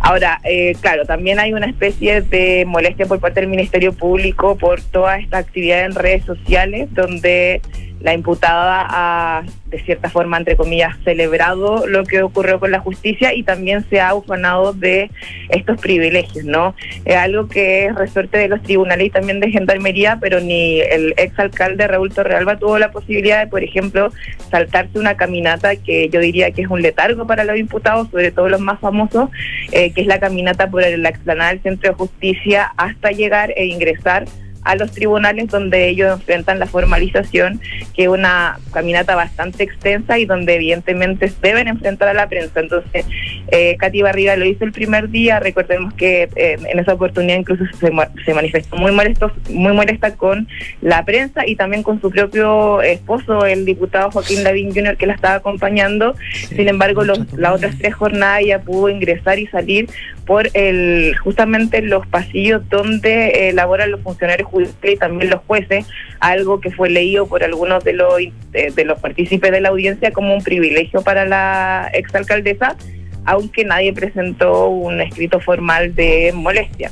Ahora, 0.00 0.38
eh, 0.44 0.76
claro, 0.82 1.06
también 1.06 1.40
hay 1.40 1.54
una 1.54 1.66
especie 1.66 2.20
de 2.20 2.64
molestia 2.66 3.06
por 3.06 3.18
parte 3.18 3.40
del 3.40 3.48
Ministerio 3.48 3.94
Público 3.94 4.58
por 4.58 4.82
toda 4.82 5.18
esta 5.18 5.38
actividad 5.38 5.86
en 5.86 5.94
redes 5.94 6.24
sociales 6.24 6.92
donde 6.92 7.62
la 8.02 8.14
imputada 8.14 8.86
ha, 8.88 9.42
de 9.66 9.82
cierta 9.82 10.10
forma, 10.10 10.36
entre 10.36 10.56
comillas, 10.56 10.96
celebrado 11.04 11.86
lo 11.86 12.04
que 12.04 12.22
ocurrió 12.22 12.58
con 12.58 12.70
la 12.70 12.80
justicia 12.80 13.34
y 13.34 13.42
también 13.42 13.84
se 13.88 14.00
ha 14.00 14.14
ufanado 14.14 14.72
de 14.72 15.10
estos 15.48 15.80
privilegios, 15.80 16.44
¿no? 16.44 16.74
Es 17.04 17.16
algo 17.16 17.48
que 17.48 17.86
es 17.86 17.94
resorte 17.94 18.38
de 18.38 18.48
los 18.48 18.62
tribunales 18.62 19.06
y 19.06 19.10
también 19.10 19.40
de 19.40 19.50
Gendarmería, 19.50 20.18
pero 20.20 20.40
ni 20.40 20.80
el 20.80 21.14
exalcalde 21.16 21.86
Raúl 21.86 22.12
Torrealba 22.12 22.58
tuvo 22.58 22.78
la 22.78 22.90
posibilidad 22.90 23.40
de, 23.40 23.46
por 23.46 23.62
ejemplo, 23.62 24.10
saltarse 24.50 24.98
una 24.98 25.16
caminata 25.16 25.76
que 25.76 26.08
yo 26.08 26.20
diría 26.20 26.50
que 26.50 26.62
es 26.62 26.68
un 26.68 26.82
letargo 26.82 27.26
para 27.26 27.44
los 27.44 27.56
imputados, 27.56 28.08
sobre 28.10 28.32
todo 28.32 28.48
los 28.48 28.60
más 28.60 28.80
famosos, 28.80 29.30
eh, 29.70 29.92
que 29.92 30.00
es 30.00 30.06
la 30.06 30.18
caminata 30.18 30.70
por 30.70 30.82
la 30.82 31.08
explanada 31.08 31.50
del 31.50 31.62
Centro 31.62 31.90
de 31.90 31.96
Justicia 31.96 32.72
hasta 32.76 33.10
llegar 33.10 33.52
e 33.56 33.66
ingresar 33.66 34.24
a 34.64 34.76
los 34.76 34.92
tribunales 34.92 35.48
donde 35.48 35.88
ellos 35.88 36.12
enfrentan 36.12 36.58
la 36.58 36.66
formalización, 36.66 37.60
que 37.94 38.04
es 38.04 38.08
una 38.08 38.58
caminata 38.72 39.14
bastante 39.14 39.64
extensa 39.64 40.18
y 40.18 40.24
donde 40.24 40.54
evidentemente 40.54 41.32
deben 41.42 41.68
enfrentar 41.68 42.08
a 42.08 42.14
la 42.14 42.28
prensa. 42.28 42.60
Entonces, 42.60 43.06
eh, 43.50 43.76
Katy 43.78 44.02
Barriga 44.02 44.36
lo 44.36 44.44
hizo 44.44 44.64
el 44.64 44.72
primer 44.72 45.10
día, 45.10 45.40
recordemos 45.40 45.94
que 45.94 46.28
eh, 46.36 46.56
en 46.64 46.78
esa 46.78 46.94
oportunidad 46.94 47.38
incluso 47.38 47.64
se, 47.78 47.90
se 48.24 48.34
manifestó 48.34 48.76
muy 48.76 48.92
molesto, 48.92 49.32
muy 49.50 49.72
molesta 49.72 50.14
con 50.16 50.48
la 50.80 51.04
prensa 51.04 51.46
y 51.46 51.56
también 51.56 51.82
con 51.82 52.00
su 52.00 52.10
propio 52.10 52.82
esposo, 52.82 53.44
el 53.44 53.64
diputado 53.64 54.10
Joaquín 54.10 54.44
Lavín 54.44 54.72
Jr., 54.74 54.96
que 54.96 55.06
la 55.06 55.14
estaba 55.14 55.34
acompañando. 55.36 56.14
Sin 56.48 56.68
embargo, 56.68 57.04
los, 57.04 57.32
las 57.32 57.52
otras 57.52 57.76
tres 57.78 57.94
jornadas 57.94 58.42
ya 58.46 58.60
pudo 58.60 58.88
ingresar 58.88 59.38
y 59.38 59.46
salir 59.48 59.88
por 60.26 60.48
el 60.54 61.16
justamente 61.18 61.82
los 61.82 62.06
pasillos 62.06 62.68
donde 62.68 63.48
eh, 63.48 63.52
laboran 63.52 63.90
los 63.90 64.00
funcionarios 64.00 64.48
judiciales 64.48 64.96
y 64.96 64.98
también 64.98 65.30
los 65.30 65.40
jueces, 65.46 65.86
algo 66.20 66.60
que 66.60 66.70
fue 66.70 66.90
leído 66.90 67.26
por 67.26 67.42
algunos 67.42 67.82
de 67.84 67.92
los 67.92 68.20
eh, 68.20 68.72
de 68.74 68.84
los 68.84 69.00
partícipes 69.00 69.50
de 69.50 69.60
la 69.60 69.70
audiencia 69.70 70.12
como 70.12 70.34
un 70.34 70.42
privilegio 70.42 71.02
para 71.02 71.24
la 71.24 71.90
exalcaldesa, 71.92 72.76
aunque 73.24 73.64
nadie 73.64 73.92
presentó 73.92 74.68
un 74.68 75.00
escrito 75.00 75.40
formal 75.40 75.94
de 75.94 76.32
molestia. 76.34 76.90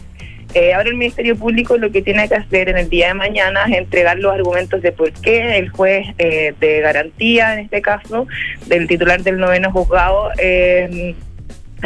Eh, 0.53 0.74
ahora 0.74 0.89
el 0.89 0.97
Ministerio 0.97 1.37
Público 1.37 1.76
lo 1.76 1.93
que 1.93 2.03
tiene 2.03 2.28
que 2.28 2.35
hacer 2.35 2.68
en 2.68 2.76
el 2.76 2.89
día 2.89 3.09
de 3.09 3.14
mañana 3.14 3.66
es 3.66 3.78
entregar 3.78 4.18
los 4.18 4.35
argumentos 4.35 4.83
de 4.83 4.91
por 4.91 5.12
qué 5.12 5.59
el 5.59 5.68
juez 5.68 6.09
eh, 6.18 6.55
de 6.59 6.81
garantía, 6.81 7.55
en 7.55 7.61
este 7.61 7.81
caso, 7.81 8.26
del 8.66 8.89
titular 8.89 9.22
del 9.22 9.39
noveno 9.39 9.70
juzgado, 9.70 10.31
eh, 10.39 11.14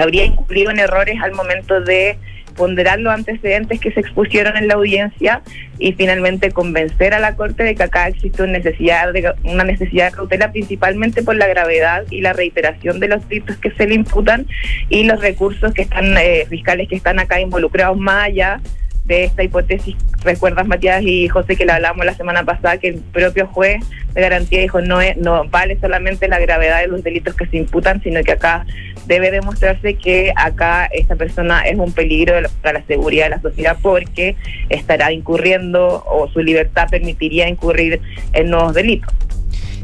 habría 0.03 0.25
incurrido 0.25 0.71
en 0.71 0.79
errores 0.79 1.17
al 1.23 1.33
momento 1.33 1.81
de 1.81 2.19
ponderar 2.55 3.01
los 3.01 3.13
antecedentes 3.13 3.81
que 3.81 3.91
se 3.91 4.01
expusieron 4.01 4.57
en 4.57 4.69
la 4.69 4.75
audiencia 4.75 5.43
y 5.79 5.93
finalmente 5.93 6.53
convencer 6.53 7.13
a 7.13 7.19
la 7.19 7.37
Corte 7.37 7.65
de 7.65 7.75
que 7.75 7.83
acá 7.83 8.09
existe 8.09 8.43
una 8.43 8.53
necesidad 8.53 9.13
de, 9.13 9.33
una 9.43 9.65
cautela 10.13 10.53
principalmente 10.53 11.23
por 11.23 11.37
la 11.37 11.47
gravedad 11.47 12.05
y 12.11 12.21
la 12.21 12.33
reiteración 12.33 13.01
de 13.01 13.09
los 13.09 13.29
delitos 13.29 13.57
que 13.57 13.71
se 13.73 13.87
le 13.87 13.95
imputan 13.95 14.47
y 14.89 15.05
los 15.05 15.21
recursos 15.21 15.75
que 15.75 15.83
están 15.83 16.17
eh, 16.17 16.47
fiscales 16.49 16.89
que 16.89 16.97
están 16.97 17.19
acá 17.19 17.41
involucrados 17.41 17.99
más 17.99 18.29
allá 18.29 18.61
de 19.05 19.25
esta 19.25 19.43
hipótesis. 19.43 19.97
Recuerdas, 20.23 20.67
Matías 20.67 21.03
y 21.03 21.29
José, 21.29 21.57
que 21.57 21.67
le 21.67 21.73
hablamos 21.73 22.05
la 22.07 22.15
semana 22.15 22.45
pasada, 22.45 22.79
que 22.79 22.89
el 22.89 22.95
propio 22.97 23.47
juez 23.47 23.85
de 24.15 24.21
garantía 24.21 24.61
dijo 24.61 24.81
no, 24.81 24.99
no 25.17 25.45
vale 25.49 25.79
solamente 25.81 26.29
la 26.29 26.39
gravedad 26.39 26.81
de 26.81 26.89
los 26.89 27.03
delitos 27.03 27.35
que 27.35 27.47
se 27.47 27.59
imputan, 27.59 28.03
sino 28.03 28.23
que 28.23 28.33
acá 28.33 28.65
debe 29.07 29.31
demostrarse 29.31 29.95
que 29.95 30.33
acá 30.37 30.87
esta 30.87 31.17
persona 31.17 31.67
es 31.67 31.79
un 31.79 31.93
peligro 31.93 32.35
para 32.63 32.81
la 32.81 32.87
seguridad 32.87 33.25
de 33.25 33.31
la 33.31 33.43
sociedad 33.43 33.77
porque 33.83 34.37
estará 34.71 35.13
incurriendo 35.13 36.03
o 36.07 36.29
su 36.29 36.41
libertad 36.41 36.89
permitiría 36.91 37.49
incurrir 37.49 38.01
en 38.33 38.51
nuevos 38.51 38.75
delitos. 38.75 39.13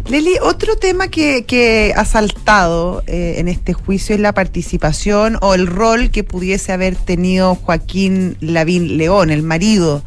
Leli, 0.09 0.37
otro 0.43 0.77
tema 0.77 1.09
que, 1.09 1.45
que 1.45 1.93
ha 1.97 2.05
saltado 2.05 3.03
eh, 3.07 3.35
en 3.39 3.49
este 3.49 3.73
juicio 3.75 4.15
es 4.15 4.21
la 4.21 4.33
participación 4.33 5.39
o 5.41 5.55
el 5.55 5.67
rol 5.67 6.11
que 6.11 6.25
pudiese 6.25 6.73
haber 6.73 6.97
tenido 6.97 7.55
Joaquín 7.55 8.37
Lavín 8.41 8.97
León, 8.97 9.31
el 9.31 9.43
marido 9.43 10.03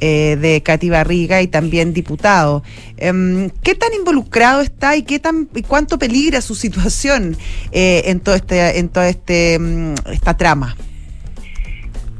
eh, 0.00 0.36
de 0.40 0.62
Katy 0.62 0.90
Barriga 0.90 1.42
y 1.42 1.48
también 1.48 1.92
diputado. 1.92 2.62
Em, 2.98 3.50
¿Qué 3.62 3.74
tan 3.74 3.92
involucrado 3.94 4.60
está 4.60 4.96
y 4.96 5.02
qué 5.02 5.18
tan 5.18 5.48
y 5.54 5.62
cuánto 5.62 5.98
peligra 5.98 6.40
su 6.40 6.54
situación 6.54 7.36
eh, 7.72 8.02
en 8.06 8.20
todo 8.20 8.34
este 8.34 8.78
en 8.78 8.88
todo 8.90 9.04
este 9.04 9.58
mm, 9.58 9.94
esta 10.12 10.36
trama? 10.36 10.76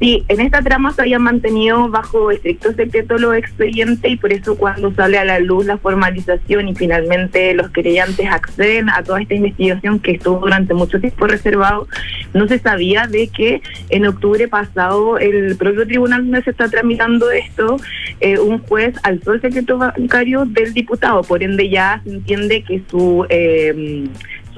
Sí, 0.00 0.24
en 0.28 0.40
esta 0.40 0.62
trama 0.62 0.92
se 0.92 1.02
habían 1.02 1.22
mantenido 1.22 1.88
bajo 1.88 2.30
estricto 2.30 2.72
secreto 2.72 3.18
los 3.18 3.34
expedientes 3.34 4.08
y 4.08 4.16
por 4.16 4.32
eso 4.32 4.56
cuando 4.56 4.94
sale 4.94 5.18
a 5.18 5.24
la 5.24 5.40
luz 5.40 5.66
la 5.66 5.76
formalización 5.76 6.68
y 6.68 6.74
finalmente 6.76 7.52
los 7.54 7.70
querellantes 7.70 8.26
acceden 8.30 8.90
a 8.90 9.02
toda 9.02 9.20
esta 9.20 9.34
investigación 9.34 9.98
que 9.98 10.12
estuvo 10.12 10.38
durante 10.38 10.72
mucho 10.72 11.00
tiempo 11.00 11.26
reservado, 11.26 11.88
no 12.32 12.46
se 12.46 12.60
sabía 12.60 13.08
de 13.08 13.26
que 13.26 13.60
en 13.90 14.06
octubre 14.06 14.46
pasado 14.46 15.18
el 15.18 15.56
propio 15.56 15.84
tribunal 15.84 16.22
donde 16.22 16.42
se 16.42 16.50
está 16.50 16.68
tramitando 16.68 17.32
esto, 17.32 17.78
eh, 18.20 18.38
un 18.38 18.60
juez 18.60 18.94
alzó 19.02 19.32
el 19.32 19.40
secreto 19.40 19.78
bancario 19.78 20.44
del 20.44 20.74
diputado, 20.74 21.22
por 21.22 21.42
ende 21.42 21.68
ya 21.68 22.00
se 22.04 22.10
entiende 22.10 22.62
que 22.62 22.82
su... 22.88 23.26
Eh, 23.30 24.08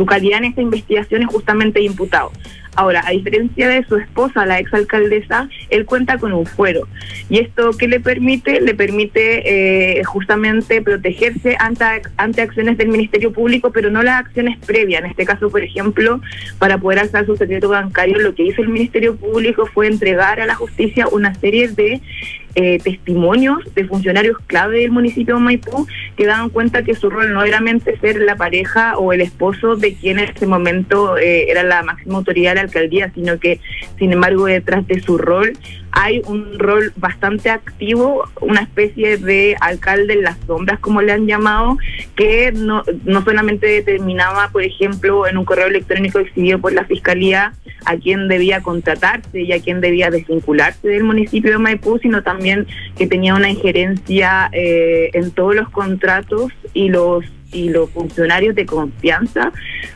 su 0.01 0.07
calidad 0.07 0.39
en 0.39 0.47
esta 0.47 0.63
investigación 0.63 1.21
es 1.21 1.29
justamente 1.29 1.83
imputado. 1.83 2.33
Ahora, 2.75 3.03
a 3.07 3.11
diferencia 3.11 3.69
de 3.69 3.85
su 3.85 3.97
esposa, 3.97 4.47
la 4.47 4.59
exalcaldesa, 4.59 5.51
él 5.69 5.85
cuenta 5.85 6.17
con 6.17 6.33
un 6.33 6.47
fuero. 6.47 6.89
¿Y 7.29 7.39
esto 7.41 7.73
qué 7.79 7.87
le 7.87 8.01
permite? 8.01 8.63
Le 8.63 8.75
permite 8.75 9.99
eh, 9.99 10.03
justamente 10.05 10.81
protegerse 10.81 11.55
ante, 11.59 11.85
ante 12.17 12.41
acciones 12.41 12.79
del 12.79 12.89
Ministerio 12.89 13.31
Público, 13.31 13.73
pero 13.73 13.91
no 13.91 14.03
las 14.03 14.21
acciones 14.21 14.57
previas. 14.65 15.05
En 15.05 15.11
este 15.11 15.27
caso, 15.27 15.51
por 15.51 15.63
ejemplo, 15.63 16.23
para 16.59 16.79
poder 16.79 17.01
alzar 17.01 17.27
su 17.27 17.37
secreto 17.37 17.69
bancario, 17.69 18.19
lo 18.21 18.35
que 18.35 18.45
hizo 18.45 18.63
el 18.63 18.71
Ministerio 18.71 19.17
Público 19.17 19.67
fue 19.67 19.87
entregar 19.87 20.41
a 20.41 20.47
la 20.47 20.55
justicia 20.55 21.09
una 21.09 21.35
serie 21.35 21.69
de 21.69 22.01
eh, 22.55 22.79
testimonios 22.83 23.59
de 23.75 23.85
funcionarios 23.85 24.39
clave 24.47 24.81
del 24.81 24.91
municipio 24.91 25.37
de 25.37 25.41
Maipú 25.41 25.87
que 26.17 26.27
daban 26.27 26.51
cuenta 26.51 26.83
que 26.83 26.95
su 26.95 27.11
rol 27.11 27.33
no 27.33 27.45
era 27.45 27.61
mente 27.61 27.99
ser 27.99 28.21
la 28.21 28.37
pareja 28.37 28.99
o 28.99 29.13
el 29.13 29.21
esposo 29.21 29.77
de 29.77 29.95
quien 29.95 30.19
en 30.19 30.31
ese 30.31 30.47
momento 30.47 31.17
eh, 31.17 31.51
era 31.51 31.63
la 31.63 31.83
máxima 31.83 32.19
autoridad 32.19 32.53
de 32.53 32.57
la 32.57 32.63
alcaldía, 32.63 33.13
sino 33.15 33.39
que, 33.39 33.61
sin 33.99 34.13
embargo, 34.13 34.47
detrás 34.47 34.87
de 34.87 35.01
su 35.01 35.19
rol 35.19 35.53
hay 35.93 36.23
un 36.27 36.59
rol 36.59 36.93
bastante 36.97 37.51
activo, 37.51 38.29
una 38.41 38.63
especie 38.63 39.17
de 39.17 39.57
alcalde 39.61 40.15
en 40.15 40.23
las 40.23 40.37
sombras, 40.47 40.79
como 40.79 41.03
le 41.03 41.13
han 41.13 41.27
llamado, 41.27 41.79
que 42.17 42.53
no, 42.53 42.83
no 43.05 43.23
solamente 43.25 43.67
determinaba, 43.67 44.49
por 44.51 44.63
ejemplo, 44.63 45.27
en 45.27 45.37
un 45.37 45.45
correo 45.45 45.67
electrónico 45.67 46.19
exhibido 46.19 46.59
por 46.59 46.73
la 46.73 46.85
Fiscalía 46.85 47.55
a 47.87 47.97
quién 47.97 48.29
debía 48.29 48.63
contratarse 48.63 49.41
y 49.41 49.53
a 49.53 49.61
quién 49.61 49.81
debía 49.81 50.11
desvincularse 50.11 50.89
del 50.89 51.05
municipio 51.05 51.53
de 51.53 51.59
Maipú, 51.59 51.99
sino 51.99 52.23
también 52.23 52.67
que 52.97 53.07
tenía 53.07 53.35
una 53.35 53.51
injerencia 53.51 54.49
eh, 54.53 55.11
en 55.15 55.31
todos 55.31 55.55
los 55.55 55.69
contratos 55.71 56.53
y 56.75 56.89
los 56.89 57.25
y 57.53 57.69
los 57.69 57.91
funcionarios 57.91 58.55
de 58.55 58.67
confianza 58.67 59.53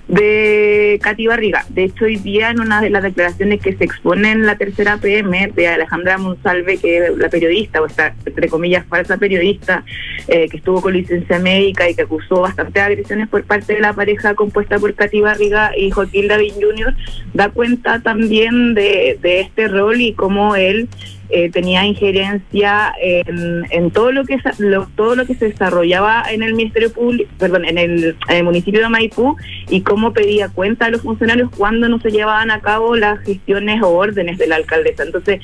de 0.09 0.99
Katy 1.03 1.27
Barriga. 1.27 1.65
De 1.69 1.85
hecho, 1.85 2.05
hoy 2.05 2.17
día 2.17 2.51
en 2.51 2.61
una 2.61 2.81
de 2.81 2.91
las 2.91 3.03
declaraciones 3.03 3.61
que 3.61 3.75
se 3.75 3.85
expone 3.85 4.33
en 4.33 4.47
la 4.47 4.57
tercera 4.57 4.99
PM 4.99 5.53
de 5.55 5.69
Alejandra 5.69 6.19
Monsalve, 6.19 6.79
que 6.79 6.99
es 6.99 7.17
la 7.17 7.29
periodista, 7.29 7.81
o 7.81 7.87
esta, 7.87 8.15
entre 8.25 8.49
comillas, 8.49 8.87
falsa 8.87 9.17
periodista, 9.17 9.85
eh, 10.29 10.49
que 10.49 10.57
estuvo 10.59 10.81
con 10.83 10.93
licencia 10.93 11.39
médica 11.39 11.89
y 11.89 11.95
que 11.95 12.03
acusó 12.03 12.41
bastantes 12.41 12.83
agresiones 12.83 13.29
por 13.29 13.45
parte 13.45 13.75
de 13.75 13.81
la 13.81 13.93
pareja 13.93 14.35
compuesta 14.35 14.79
por 14.79 14.95
Katy 14.95 15.21
Barriga 15.21 15.73
y 15.77 15.91
Joaquín 15.91 16.29
David 16.29 16.55
Jr., 16.61 16.95
da 17.33 17.49
cuenta 17.49 18.01
también 18.01 18.75
de, 18.75 19.19
de 19.21 19.41
este 19.41 19.69
rol 19.69 20.01
y 20.01 20.13
cómo 20.13 20.57
él 20.57 20.89
eh, 21.31 21.51
tenía 21.51 21.87
injerencia 21.87 22.93
en, 23.01 23.65
en, 23.71 23.91
todo 23.91 24.13
lo 24.13 24.25
que 24.25 24.39
lo, 24.59 24.87
todo 24.95 25.17
lo 25.17 25.27
que 25.27 25.35
se 25.35 25.49
desarrollaba 25.49 26.25
en 26.31 26.43
el 26.43 26.55
ministerio 26.55 26.93
público 26.93 27.31
perdón 27.39 27.65
en 27.65 27.79
el, 27.79 28.17
en 28.29 28.37
el, 28.37 28.45
municipio 28.45 28.81
de 28.81 28.89
Maipú 28.89 29.37
y 29.69 29.81
cómo 29.81 30.13
pedía 30.13 30.49
cuenta 30.49 30.87
a 30.87 30.91
los 30.91 31.03
funcionarios 31.03 31.51
cuando 31.57 31.89
no 31.89 31.99
se 31.99 32.11
llevaban 32.11 32.51
a 32.51 32.61
cabo 32.61 32.95
las 32.97 33.21
gestiones 33.21 33.83
o 33.83 33.89
órdenes 33.89 34.39
de 34.39 34.47
la 34.47 34.57
alcaldesa 34.57 35.03
entonces 35.03 35.41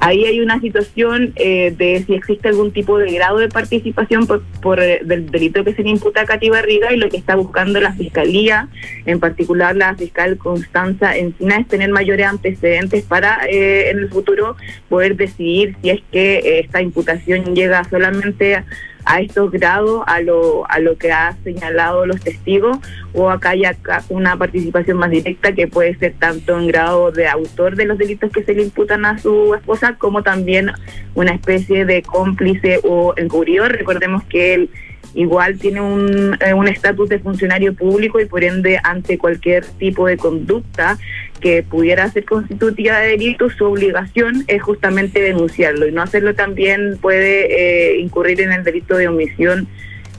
Ahí 0.00 0.24
hay 0.24 0.40
una 0.40 0.60
situación 0.60 1.32
eh, 1.36 1.74
de 1.76 2.04
si 2.06 2.14
existe 2.14 2.48
algún 2.48 2.72
tipo 2.72 2.98
de 2.98 3.12
grado 3.12 3.38
de 3.38 3.48
participación 3.48 4.26
por, 4.26 4.42
por 4.60 4.80
eh, 4.80 5.00
del 5.04 5.30
delito 5.30 5.64
que 5.64 5.74
se 5.74 5.82
le 5.82 5.90
imputa 5.90 6.22
a 6.22 6.26
Katy 6.26 6.50
Barriga 6.50 6.92
y 6.92 6.96
lo 6.96 7.08
que 7.08 7.16
está 7.16 7.36
buscando 7.36 7.80
la 7.80 7.92
Fiscalía, 7.92 8.68
en 9.06 9.20
particular 9.20 9.76
la 9.76 9.94
fiscal 9.94 10.36
Constanza 10.36 11.16
Encina, 11.16 11.56
es 11.56 11.68
tener 11.68 11.90
mayores 11.90 12.26
antecedentes 12.26 13.04
para 13.04 13.46
eh, 13.48 13.90
en 13.90 13.98
el 13.98 14.08
futuro 14.08 14.56
poder 14.88 15.16
decidir 15.16 15.76
si 15.80 15.90
es 15.90 16.00
que 16.10 16.60
esta 16.60 16.82
imputación 16.82 17.54
llega 17.54 17.84
solamente 17.84 18.56
a 18.56 18.64
a 19.04 19.20
estos 19.20 19.50
grados, 19.50 20.02
a 20.06 20.20
lo, 20.20 20.68
a 20.70 20.78
lo 20.78 20.96
que 20.96 21.12
ha 21.12 21.36
señalado 21.44 22.06
los 22.06 22.20
testigos, 22.20 22.78
o 23.12 23.30
acá 23.30 23.50
hay 23.50 23.62
una 24.08 24.36
participación 24.36 24.96
más 24.96 25.10
directa 25.10 25.52
que 25.52 25.66
puede 25.66 25.94
ser 25.96 26.14
tanto 26.18 26.58
en 26.58 26.66
grado 26.66 27.12
de 27.12 27.28
autor 27.28 27.76
de 27.76 27.84
los 27.84 27.98
delitos 27.98 28.32
que 28.32 28.42
se 28.42 28.54
le 28.54 28.62
imputan 28.62 29.04
a 29.04 29.18
su 29.18 29.54
esposa, 29.54 29.96
como 29.96 30.22
también 30.22 30.70
una 31.14 31.32
especie 31.32 31.84
de 31.84 32.02
cómplice 32.02 32.80
o 32.84 33.14
encubridor. 33.16 33.72
Recordemos 33.72 34.24
que 34.24 34.54
él 34.54 34.70
igual 35.14 35.58
tiene 35.58 35.80
un 35.80 36.34
eh, 36.40 36.70
estatus 36.70 37.08
de 37.08 37.18
funcionario 37.18 37.74
público 37.74 38.20
y 38.20 38.26
por 38.26 38.42
ende 38.42 38.80
ante 38.82 39.18
cualquier 39.18 39.64
tipo 39.64 40.06
de 40.06 40.16
conducta 40.16 40.98
que 41.44 41.62
pudiera 41.62 42.10
ser 42.10 42.24
constitutiva 42.24 43.00
de 43.00 43.08
delito, 43.08 43.50
su 43.50 43.66
obligación 43.66 44.44
es 44.46 44.62
justamente 44.62 45.20
denunciarlo 45.20 45.86
y 45.86 45.92
no 45.92 46.00
hacerlo 46.00 46.34
también 46.34 46.96
puede 47.02 47.48
eh, 47.50 47.98
incurrir 47.98 48.40
en 48.40 48.50
el 48.50 48.64
delito 48.64 48.96
de 48.96 49.08
omisión 49.08 49.68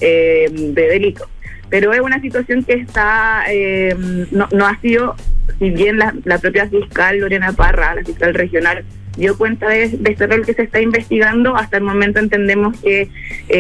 eh, 0.01 0.45
de 0.51 0.87
delito. 0.87 1.27
Pero 1.67 1.93
es 1.93 1.99
una 2.01 2.21
situación 2.21 2.63
que 2.63 2.73
está, 2.73 3.43
eh, 3.49 3.95
no, 4.29 4.47
no 4.51 4.67
ha 4.67 4.79
sido, 4.81 5.15
si 5.57 5.71
bien 5.71 5.97
la, 5.97 6.13
la 6.25 6.37
propia 6.37 6.69
fiscal 6.69 7.17
Lorena 7.17 7.53
Parra, 7.53 7.95
la 7.95 8.03
fiscal 8.03 8.35
regional, 8.35 8.85
dio 9.17 9.35
cuenta 9.35 9.69
de, 9.69 9.97
este 10.05 10.27
rol 10.27 10.45
que 10.45 10.53
se 10.53 10.61
está 10.61 10.79
investigando. 10.79 11.55
Hasta 11.55 11.77
el 11.77 11.83
momento 11.83 12.19
entendemos 12.19 12.79
que 12.81 13.09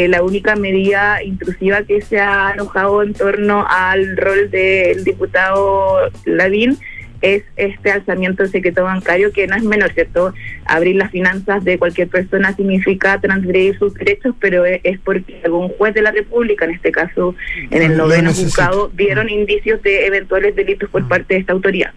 la 0.07 0.21
única 0.21 0.55
medida 0.55 1.23
intrusiva 1.23 1.81
que 1.81 2.01
se 2.01 2.19
ha 2.19 2.49
alojado 2.49 3.01
en 3.01 3.13
torno 3.13 3.65
al 3.67 4.17
rol 4.17 4.51
del 4.51 5.03
diputado 5.03 6.11
Ladín 6.25 6.77
es 7.25 7.43
este 7.55 7.91
alzamiento 7.91 8.43
del 8.43 8.51
secreto 8.51 8.83
bancario 8.83 9.31
que 9.31 9.47
no 9.47 9.55
es 9.55 9.63
menor, 9.63 9.93
¿cierto? 9.93 10.33
Abrir 10.65 10.95
las 10.95 11.11
finanzas 11.11 11.63
de 11.63 11.77
cualquier 11.79 12.07
persona 12.07 12.55
significa 12.55 13.19
transgredir 13.19 13.77
sus 13.77 13.93
derechos, 13.95 14.35
pero 14.39 14.63
es 14.65 14.99
porque 15.03 15.41
algún 15.43 15.69
juez 15.69 15.93
de 15.93 16.01
la 16.01 16.11
República, 16.11 16.65
en 16.65 16.71
este 16.71 16.91
caso 16.91 17.35
en 17.71 17.81
el 17.81 17.97
noveno 17.97 18.33
juzgado, 18.33 18.89
dieron 18.95 19.29
indicios 19.29 19.81
de 19.81 20.05
eventuales 20.05 20.55
delitos 20.55 20.89
por 20.89 21.07
parte 21.07 21.33
de 21.33 21.39
esta 21.39 21.53
autoridad. 21.53 21.91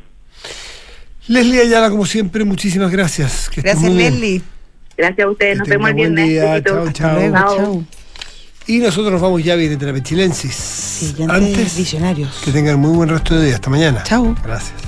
Leslie 1.27 1.61
Ayala, 1.61 1.91
como 1.91 2.07
siempre, 2.07 2.45
muchísimas 2.45 2.91
gracias. 2.91 3.51
gracias, 3.55 3.93
Leslie. 3.93 4.41
Gracias 4.97 5.27
a 5.27 5.31
ustedes, 5.31 5.59
nos 5.59 5.69
vemos 5.69 5.91
el 5.91 5.95
viernes. 5.95 6.65
Chao, 6.65 6.93
chao. 6.93 7.85
Y 8.67 8.79
nosotros 8.79 9.13
nos 9.13 9.23
vamos 9.23 9.43
ya 9.43 9.57
bien 9.57 9.79
de 9.79 9.87
la 9.87 9.95
Pechilensis. 9.95 10.55
Sí, 10.55 11.15
antes, 11.27 11.77
visionarios. 11.77 12.43
Que 12.45 12.53
tengan 12.53 12.79
muy 12.79 12.95
buen 12.95 13.09
resto 13.09 13.35
de 13.39 13.47
día. 13.47 13.55
Hasta 13.55 13.71
mañana. 13.71 14.03
Chao. 14.03 14.37
Gracias. 14.45 14.88